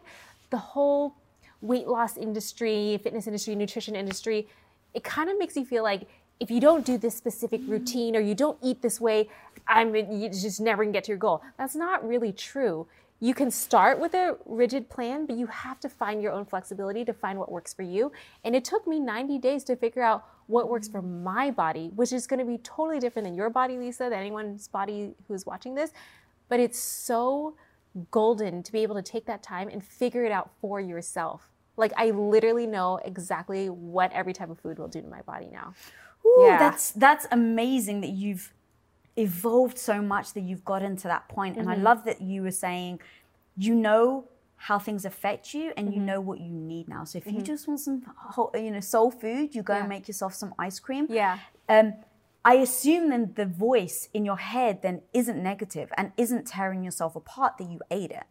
the 0.50 0.58
whole 0.58 1.14
weight 1.60 1.86
loss 1.86 2.16
industry, 2.16 2.98
fitness 3.02 3.26
industry, 3.26 3.54
nutrition 3.54 3.94
industry, 3.94 4.48
it 4.94 5.04
kind 5.04 5.30
of 5.30 5.38
makes 5.38 5.56
you 5.56 5.64
feel 5.64 5.82
like 5.82 6.08
if 6.40 6.50
you 6.50 6.60
don't 6.60 6.86
do 6.86 6.96
this 6.96 7.14
specific 7.14 7.60
routine 7.66 8.16
or 8.16 8.20
you 8.20 8.34
don't 8.34 8.58
eat 8.62 8.80
this 8.80 9.00
way, 9.00 9.28
I'm 9.68 9.94
you 9.94 10.28
just 10.30 10.60
never 10.60 10.82
can 10.82 10.92
get 10.92 11.04
to 11.04 11.08
your 11.08 11.18
goal. 11.18 11.42
That's 11.58 11.76
not 11.76 12.06
really 12.06 12.32
true. 12.32 12.86
You 13.22 13.34
can 13.34 13.50
start 13.50 14.00
with 14.00 14.14
a 14.14 14.38
rigid 14.46 14.88
plan, 14.88 15.26
but 15.26 15.36
you 15.36 15.46
have 15.46 15.78
to 15.80 15.90
find 15.90 16.22
your 16.22 16.32
own 16.32 16.46
flexibility 16.46 17.04
to 17.04 17.12
find 17.12 17.38
what 17.38 17.52
works 17.52 17.74
for 17.74 17.82
you. 17.82 18.10
And 18.44 18.56
it 18.56 18.64
took 18.64 18.86
me 18.86 18.98
90 18.98 19.38
days 19.38 19.62
to 19.64 19.76
figure 19.76 20.02
out 20.02 20.24
what 20.46 20.70
works 20.70 20.88
for 20.88 21.02
my 21.02 21.50
body, 21.50 21.90
which 21.94 22.12
is 22.14 22.26
going 22.26 22.40
to 22.40 22.46
be 22.46 22.56
totally 22.58 22.98
different 22.98 23.26
than 23.26 23.34
your 23.34 23.50
body, 23.50 23.76
Lisa, 23.76 24.04
than 24.04 24.14
anyone's 24.14 24.68
body 24.68 25.12
who's 25.28 25.44
watching 25.44 25.74
this. 25.74 25.92
But 26.48 26.60
it's 26.60 26.78
so 26.78 27.54
golden 28.10 28.62
to 28.62 28.72
be 28.72 28.80
able 28.82 28.94
to 28.94 29.02
take 29.02 29.26
that 29.26 29.42
time 29.42 29.68
and 29.68 29.82
figure 29.82 30.24
it 30.24 30.32
out 30.32 30.50
for 30.60 30.80
yourself. 30.80 31.48
Like 31.76 31.92
I 31.96 32.10
literally 32.10 32.66
know 32.66 32.98
exactly 33.04 33.68
what 33.70 34.12
every 34.12 34.32
type 34.32 34.50
of 34.50 34.58
food 34.60 34.78
will 34.78 34.88
do 34.88 35.00
to 35.00 35.08
my 35.08 35.22
body 35.22 35.48
now. 35.52 35.74
Ooh, 36.26 36.44
Yeah. 36.46 36.58
that's 36.58 36.92
that's 36.92 37.26
amazing 37.30 38.00
that 38.02 38.10
you've 38.10 38.52
evolved 39.16 39.78
so 39.78 40.00
much 40.00 40.32
that 40.34 40.42
you've 40.42 40.64
gotten 40.64 40.96
to 40.96 41.08
that 41.08 41.28
point. 41.28 41.56
And 41.56 41.68
I 41.68 41.74
Mm-hmm. 41.74 41.82
love 41.84 42.04
that 42.04 42.20
you 42.20 42.42
were 42.42 42.50
saying 42.50 43.00
you 43.56 43.74
know 43.74 44.28
how 44.56 44.78
things 44.78 45.04
affect 45.04 45.54
you 45.54 45.72
and 45.76 45.88
Mm-hmm. 45.88 45.96
you 45.98 46.02
know 46.04 46.20
what 46.20 46.38
you 46.40 46.52
need 46.52 46.86
now. 46.88 47.04
So 47.04 47.18
if 47.18 47.26
you 47.26 47.40
just 47.42 47.66
want 47.66 47.80
some 47.80 48.02
you 48.54 48.70
know 48.70 48.80
soul 48.80 49.10
food, 49.10 49.54
you 49.54 49.62
go 49.62 49.72
Yeah. 49.74 49.80
and 49.80 49.88
make 49.88 50.06
yourself 50.06 50.34
some 50.34 50.54
ice 50.58 50.78
cream. 50.78 51.06
Yeah. 51.08 51.38
Um, 51.68 51.94
I 52.44 52.54
assume 52.54 53.10
then 53.10 53.32
the 53.34 53.46
voice 53.46 54.08
in 54.14 54.24
your 54.24 54.38
head 54.38 54.82
then 54.82 55.02
isn't 55.12 55.42
negative 55.42 55.92
and 55.96 56.12
isn't 56.16 56.46
tearing 56.46 56.82
yourself 56.82 57.14
apart 57.14 57.58
that 57.58 57.70
you 57.70 57.80
ate 57.90 58.10
it. 58.10 58.24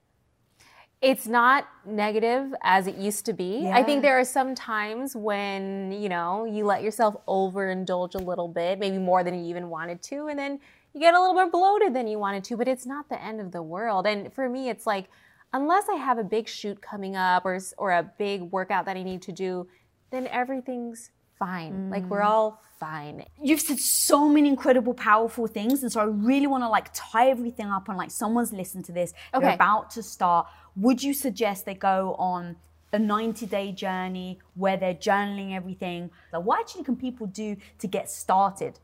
It's 1.02 1.28
not 1.28 1.66
negative 1.86 2.54
as 2.62 2.86
it 2.88 2.96
used 2.96 3.26
to 3.28 3.34
be. 3.34 3.70
I 3.70 3.84
think 3.84 4.02
there 4.02 4.20
are 4.20 4.26
some 4.26 4.54
times 4.54 5.16
when, 5.16 5.94
you 5.94 6.10
know, 6.10 6.44
you 6.44 6.66
let 6.66 6.84
yourself 6.84 7.16
overindulge 7.26 8.16
a 8.16 8.18
little 8.18 8.50
bit, 8.50 8.80
maybe 8.80 8.98
more 8.98 9.24
than 9.24 9.36
you 9.36 9.46
even 9.50 9.70
wanted 9.70 10.02
to, 10.04 10.28
and 10.28 10.38
then 10.38 10.60
you 10.94 11.00
get 11.00 11.14
a 11.14 11.20
little 11.20 11.36
more 11.36 11.50
bloated 11.50 11.94
than 11.94 12.08
you 12.08 12.20
wanted 12.20 12.44
to, 12.46 12.58
but 12.58 12.68
it's 12.68 12.86
not 12.86 13.08
the 13.08 13.22
end 13.24 13.40
of 13.40 13.52
the 13.52 13.62
world. 13.62 14.08
And 14.08 14.34
for 14.34 14.50
me, 14.50 14.70
it's 14.70 14.86
like, 14.86 15.06
unless 15.54 15.88
I 15.90 15.96
have 15.96 16.18
a 16.18 16.24
big 16.24 16.50
shoot 16.50 16.82
coming 16.82 17.16
up 17.16 17.46
or, 17.46 17.60
or 17.78 17.92
a 17.92 18.04
big 18.04 18.42
workout 18.42 18.86
that 18.86 18.98
I 18.98 19.04
need 19.04 19.22
to 19.22 19.32
do, 19.32 19.68
then 20.12 20.28
everything's 20.28 21.12
fine. 21.40 21.90
Like, 21.90 22.06
we're 22.06 22.22
mm. 22.22 22.30
all 22.30 22.62
fine. 22.80 23.26
you've 23.42 23.60
said 23.60 23.78
so 23.80 24.30
many 24.30 24.48
incredible 24.48 24.94
powerful 24.94 25.48
things 25.48 25.84
and 25.84 25.92
so 25.92 26.00
i 26.00 26.06
really 26.06 26.48
want 26.48 26.64
to 26.64 26.70
like 26.70 26.90
tie 26.94 27.30
everything 27.30 27.68
up 27.68 27.90
on 27.90 27.98
like 27.98 28.10
someone's 28.10 28.54
listened 28.54 28.86
to 28.86 28.94
this 28.94 29.14
Okay. 29.34 29.54
about 29.54 29.90
to 29.92 30.02
start 30.02 30.48
would 30.78 31.04
you 31.04 31.14
suggest 31.14 31.66
they 31.66 31.74
go 31.74 32.16
on 32.18 32.56
a 32.94 33.00
90 33.00 33.46
day 33.48 33.74
journey 33.74 34.40
where 34.56 34.78
they're 34.78 34.94
journaling 34.94 35.54
everything 35.54 36.10
like 36.32 36.44
what 36.44 36.60
actually 36.62 36.86
can 36.86 36.96
people 36.96 37.28
do 37.28 37.58
to 37.80 37.88
get 37.88 38.10
started 38.10 38.80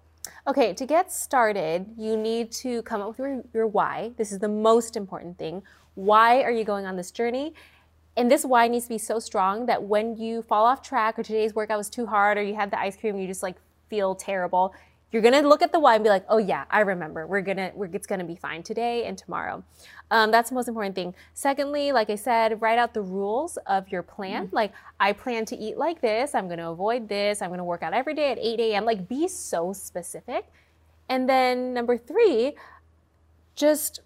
Okay, 0.47 0.73
to 0.73 0.85
get 0.87 1.11
started, 1.11 1.85
you 1.97 2.17
need 2.17 2.51
to 2.53 2.81
come 2.81 2.99
up 3.01 3.09
with 3.09 3.19
your, 3.19 3.43
your 3.53 3.67
why. 3.67 4.11
This 4.17 4.31
is 4.31 4.39
the 4.39 4.47
most 4.47 4.95
important 4.95 5.37
thing. 5.37 5.61
Why 5.93 6.41
are 6.41 6.51
you 6.51 6.63
going 6.63 6.85
on 6.85 6.95
this 6.95 7.11
journey? 7.11 7.53
And 8.17 8.31
this 8.31 8.45
why 8.45 8.67
needs 8.67 8.85
to 8.85 8.89
be 8.89 8.97
so 8.97 9.19
strong 9.19 9.65
that 9.65 9.83
when 9.83 10.17
you 10.17 10.41
fall 10.41 10.65
off 10.65 10.81
track 10.81 11.19
or 11.19 11.23
today's 11.23 11.53
workout 11.53 11.77
was 11.77 11.89
too 11.89 12.05
hard 12.05 12.37
or 12.37 12.43
you 12.43 12.55
had 12.55 12.71
the 12.71 12.79
ice 12.79 12.95
cream 12.95 13.17
you 13.17 13.27
just 13.27 13.43
like 13.43 13.55
feel 13.89 14.15
terrible, 14.15 14.73
you're 15.11 15.21
gonna 15.21 15.41
look 15.41 15.61
at 15.61 15.71
the 15.71 15.79
why 15.79 15.95
and 15.95 16.03
be 16.03 16.09
like, 16.09 16.25
oh 16.29 16.37
yeah, 16.37 16.65
I 16.69 16.81
remember. 16.81 17.25
We're 17.27 17.41
gonna, 17.41 17.71
we're, 17.73 17.89
it's 17.93 18.07
gonna 18.07 18.25
be 18.25 18.35
fine 18.35 18.63
today 18.63 19.05
and 19.05 19.17
tomorrow. 19.17 19.63
Um, 20.11 20.31
that's 20.31 20.49
the 20.49 20.55
most 20.55 20.67
important 20.67 20.95
thing. 20.95 21.15
Secondly, 21.33 21.91
like 21.91 22.09
I 22.09 22.15
said, 22.15 22.61
write 22.61 22.77
out 22.77 22.93
the 22.93 23.01
rules 23.01 23.57
of 23.65 23.89
your 23.89 24.03
plan. 24.03 24.49
Like, 24.51 24.73
I 24.99 25.13
plan 25.13 25.45
to 25.45 25.55
eat 25.55 25.77
like 25.77 26.01
this. 26.01 26.35
I'm 26.35 26.49
gonna 26.49 26.71
avoid 26.71 27.07
this. 27.07 27.41
I'm 27.41 27.49
gonna 27.49 27.63
work 27.63 27.83
out 27.83 27.93
every 27.93 28.13
day 28.13 28.31
at 28.31 28.39
8 28.39 28.59
a.m. 28.59 28.85
Like, 28.85 29.07
be 29.07 29.27
so 29.27 29.73
specific. 29.73 30.47
And 31.07 31.29
then 31.29 31.73
number 31.73 31.97
three, 31.97 32.55
just 33.55 34.01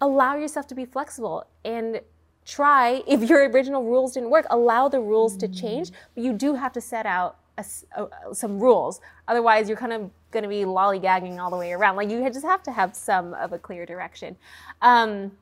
allow 0.00 0.36
yourself 0.36 0.66
to 0.68 0.74
be 0.74 0.84
flexible 0.84 1.46
and 1.64 2.00
try 2.48 3.02
if 3.06 3.22
your 3.28 3.48
original 3.48 3.84
rules 3.84 4.14
didn't 4.14 4.30
work 4.30 4.46
allow 4.50 4.88
the 4.88 5.00
rules 5.00 5.36
to 5.36 5.46
change 5.46 5.92
but 6.14 6.24
you 6.24 6.32
do 6.32 6.54
have 6.54 6.72
to 6.72 6.80
set 6.80 7.06
out 7.06 7.36
a 7.58 7.64
a- 7.96 8.34
some 8.34 8.58
rules. 8.58 9.00
Otherwise 9.26 9.68
you're 9.68 9.78
kind 9.78 9.92
of 9.92 10.10
going 10.30 10.42
to 10.44 10.48
be 10.48 10.62
lollygagging 10.62 11.38
all 11.38 11.50
the 11.50 11.56
way 11.56 11.72
around. 11.72 11.96
Like 11.96 12.10
you 12.10 12.22
just 12.30 12.44
have 12.44 12.62
to 12.64 12.72
have 12.72 12.94
some 12.94 13.34
of 13.34 13.52
a 13.52 13.58
clear 13.58 13.84
direction. 13.84 14.36
Um, 14.80 15.32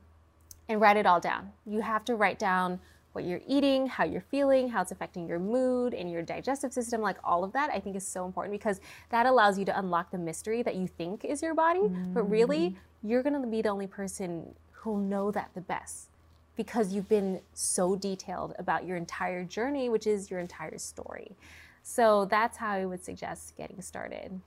and 0.68 0.80
write 0.80 0.96
it 0.96 1.06
all 1.06 1.20
down. 1.20 1.52
You 1.64 1.80
have 1.80 2.04
to 2.06 2.16
write 2.16 2.40
down 2.40 2.80
what 3.12 3.24
you're 3.24 3.40
eating 3.46 3.86
how 3.86 4.04
you're 4.04 4.20
feeling 4.20 4.68
how 4.68 4.82
it's 4.82 4.92
affecting 4.92 5.26
your 5.26 5.38
mood 5.38 5.94
and 5.94 6.10
your 6.10 6.20
digestive 6.22 6.72
system. 6.72 7.00
Like 7.00 7.16
all 7.24 7.44
of 7.44 7.52
that 7.52 7.70
i 7.70 7.78
think 7.80 7.96
is 7.96 8.06
so 8.06 8.26
important 8.26 8.52
because 8.52 8.80
that 9.10 9.24
allows 9.26 9.58
you 9.58 9.64
to 9.66 9.78
unlock 9.78 10.10
the 10.10 10.18
mystery 10.18 10.62
that 10.62 10.74
you 10.74 10.86
think 10.86 11.24
is 11.24 11.40
your 11.40 11.54
body. 11.54 11.88
But 12.12 12.28
really 12.30 12.76
you're 13.02 13.22
going 13.22 13.40
to 13.40 13.46
be 13.46 13.62
the 13.62 13.68
only 13.70 13.86
person 13.86 14.54
who'll 14.72 14.98
know 14.98 15.30
that 15.30 15.50
the 15.54 15.60
best 15.62 16.08
because 16.56 16.92
you've 16.92 17.08
been 17.08 17.40
so 17.52 17.96
detailed 17.96 18.54
about 18.58 18.84
your 18.86 18.96
entire 18.96 19.44
journey, 19.44 19.88
which 19.88 20.06
is 20.06 20.30
your 20.30 20.40
entire 20.40 20.78
story. 20.78 21.36
So 21.82 22.24
that's 22.24 22.56
how 22.56 22.72
I 22.72 22.84
would 22.84 23.04
suggest 23.04 23.56
getting 23.56 23.80
started. 23.80 24.40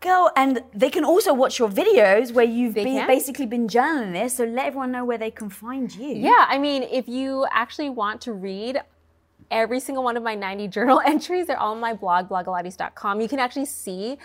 Girl, 0.00 0.32
and 0.36 0.62
they 0.74 0.90
can 0.90 1.04
also 1.04 1.32
watch 1.32 1.58
your 1.58 1.68
videos 1.68 2.32
where 2.32 2.44
you've 2.44 2.74
been, 2.74 3.06
basically 3.06 3.46
been 3.46 3.68
journaling 3.68 4.12
this. 4.12 4.36
So 4.36 4.44
let 4.44 4.66
everyone 4.66 4.90
know 4.90 5.04
where 5.04 5.16
they 5.16 5.30
can 5.30 5.48
find 5.48 5.94
you. 5.94 6.08
Yeah, 6.08 6.44
I 6.48 6.58
mean, 6.58 6.82
if 6.82 7.08
you 7.08 7.46
actually 7.52 7.88
want 7.88 8.20
to 8.22 8.32
read 8.32 8.82
every 9.50 9.80
single 9.80 10.02
one 10.02 10.16
of 10.16 10.22
my 10.22 10.34
90 10.34 10.68
journal 10.68 11.00
entries, 11.06 11.46
they're 11.46 11.58
all 11.58 11.72
on 11.72 11.80
my 11.80 11.94
blog, 11.94 12.28
blogilates.com. 12.28 13.20
You 13.20 13.28
can 13.28 13.38
actually 13.38 13.66
see 13.66 14.18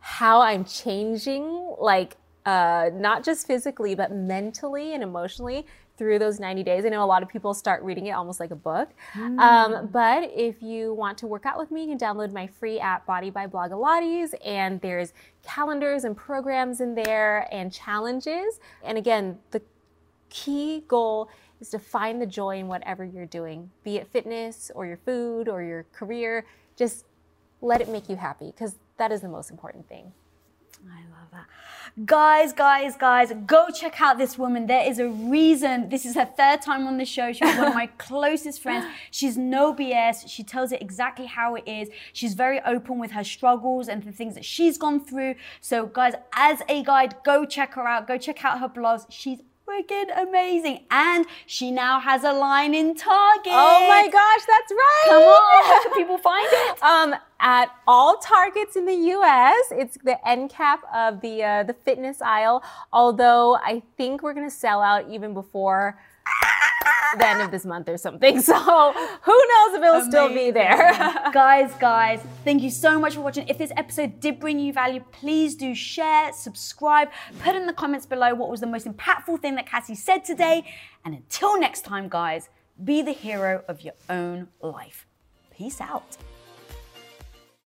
how 0.00 0.40
I'm 0.40 0.64
changing, 0.64 1.76
like, 1.78 2.16
uh, 2.44 2.90
not 2.92 3.24
just 3.24 3.46
physically, 3.46 3.94
but 3.94 4.10
mentally 4.10 4.94
and 4.94 5.02
emotionally 5.02 5.64
through 6.02 6.18
those 6.18 6.40
90 6.40 6.64
days. 6.64 6.84
I 6.84 6.88
know 6.88 7.04
a 7.04 7.06
lot 7.06 7.22
of 7.22 7.28
people 7.28 7.54
start 7.54 7.80
reading 7.84 8.06
it 8.06 8.10
almost 8.10 8.40
like 8.40 8.50
a 8.50 8.56
book. 8.56 8.90
Um, 9.38 9.86
but 9.92 10.32
if 10.34 10.60
you 10.60 10.92
want 10.94 11.16
to 11.18 11.28
work 11.28 11.46
out 11.46 11.58
with 11.58 11.70
me, 11.70 11.82
you 11.82 11.96
can 11.96 11.98
download 11.98 12.32
my 12.32 12.48
free 12.48 12.80
app, 12.80 13.06
Body 13.06 13.30
by 13.30 13.46
Blogilates, 13.46 14.34
and 14.44 14.80
there's 14.80 15.12
calendars 15.44 16.02
and 16.02 16.16
programs 16.16 16.80
in 16.80 16.96
there 16.96 17.46
and 17.52 17.72
challenges. 17.72 18.58
And 18.82 18.98
again, 18.98 19.38
the 19.52 19.62
key 20.28 20.82
goal 20.88 21.30
is 21.60 21.68
to 21.68 21.78
find 21.78 22.20
the 22.20 22.26
joy 22.26 22.58
in 22.58 22.66
whatever 22.66 23.04
you're 23.04 23.24
doing, 23.26 23.70
be 23.84 23.98
it 23.98 24.08
fitness 24.08 24.72
or 24.74 24.84
your 24.86 24.96
food 24.96 25.48
or 25.48 25.62
your 25.62 25.84
career. 25.92 26.44
Just 26.76 27.04
let 27.60 27.80
it 27.80 27.88
make 27.88 28.08
you 28.08 28.16
happy 28.16 28.46
because 28.46 28.74
that 28.96 29.12
is 29.12 29.20
the 29.20 29.28
most 29.28 29.52
important 29.52 29.88
thing. 29.88 30.12
I 30.90 31.00
love 31.10 31.28
that. 31.32 31.46
Guys, 32.06 32.52
guys, 32.52 32.96
guys, 32.96 33.32
go 33.46 33.68
check 33.68 34.00
out 34.00 34.16
this 34.16 34.38
woman. 34.38 34.66
There 34.66 34.88
is 34.88 34.98
a 34.98 35.08
reason. 35.08 35.90
This 35.90 36.06
is 36.06 36.14
her 36.14 36.24
third 36.24 36.62
time 36.62 36.86
on 36.86 36.96
the 36.96 37.04
show. 37.04 37.32
She's 37.32 37.56
one 37.56 37.68
of 37.68 37.74
my 37.74 37.86
closest 37.98 38.62
friends. 38.62 38.86
She's 39.10 39.36
no 39.36 39.74
BS. 39.74 40.28
She 40.28 40.42
tells 40.42 40.72
it 40.72 40.80
exactly 40.80 41.26
how 41.26 41.54
it 41.54 41.64
is. 41.66 41.88
She's 42.12 42.34
very 42.34 42.60
open 42.62 42.98
with 42.98 43.10
her 43.12 43.24
struggles 43.24 43.88
and 43.88 44.02
the 44.02 44.12
things 44.12 44.34
that 44.34 44.44
she's 44.44 44.78
gone 44.78 45.04
through. 45.04 45.34
So, 45.60 45.86
guys, 45.86 46.14
as 46.34 46.62
a 46.68 46.82
guide, 46.82 47.16
go 47.24 47.44
check 47.44 47.74
her 47.74 47.86
out. 47.86 48.08
Go 48.08 48.16
check 48.16 48.44
out 48.44 48.60
her 48.60 48.68
blogs. 48.68 49.04
She's 49.10 49.40
freaking 49.68 50.10
amazing. 50.20 50.84
And 50.90 51.26
she 51.46 51.70
now 51.70 52.00
has 52.00 52.24
a 52.24 52.32
line 52.32 52.74
in 52.74 52.94
Target. 52.94 53.52
Oh 53.54 53.86
my 53.88 54.08
gosh, 54.08 54.40
that's 54.46 54.72
right. 54.72 55.04
Come 55.06 55.22
on, 55.22 55.70
where 55.70 55.82
can 55.82 55.92
people 55.92 56.18
find 56.18 56.48
it? 56.50 56.78
Um, 56.82 57.14
at 57.40 57.70
all 57.86 58.18
Targets 58.18 58.76
in 58.76 58.86
the 58.86 58.94
U.S., 58.94 59.64
it's 59.70 59.96
the 60.04 60.16
end 60.28 60.50
cap 60.50 60.80
of 60.94 61.20
the 61.20 61.42
uh, 61.42 61.62
the 61.62 61.74
fitness 61.74 62.20
aisle. 62.20 62.62
Although 62.92 63.56
I 63.56 63.82
think 63.96 64.22
we're 64.22 64.34
gonna 64.34 64.50
sell 64.50 64.80
out 64.82 65.08
even 65.08 65.32
before 65.32 65.98
the 67.18 67.26
end 67.26 67.42
of 67.42 67.50
this 67.50 67.64
month 67.64 67.88
or 67.88 67.96
something. 67.96 68.40
So 68.52 68.92
who 69.22 69.32
knows 69.32 69.74
if 69.74 69.82
it'll 69.82 70.04
still 70.04 70.28
be 70.28 70.50
there. 70.50 70.92
guys, 71.32 71.72
guys, 71.78 72.20
thank 72.44 72.62
you 72.62 72.70
so 72.70 72.98
much 72.98 73.14
for 73.14 73.20
watching. 73.20 73.46
If 73.48 73.56
this 73.56 73.72
episode 73.76 74.20
did 74.20 74.40
bring 74.40 74.58
you 74.58 74.72
value, 74.72 75.02
please 75.12 75.54
do 75.54 75.74
share, 75.74 76.32
subscribe, 76.32 77.08
put 77.40 77.54
in 77.54 77.66
the 77.66 77.72
comments 77.72 78.04
below 78.04 78.34
what 78.34 78.50
was 78.50 78.60
the 78.60 78.66
most 78.66 78.86
impactful 78.86 79.40
thing 79.40 79.54
that 79.54 79.66
Cassey 79.66 79.96
said 79.96 80.24
today. 80.24 80.64
And 81.04 81.14
until 81.14 81.58
next 81.58 81.82
time, 81.82 82.08
guys, 82.08 82.48
be 82.82 83.00
the 83.02 83.12
hero 83.12 83.64
of 83.68 83.82
your 83.82 83.94
own 84.10 84.48
life. 84.60 85.06
Peace 85.50 85.80
out. 85.80 86.16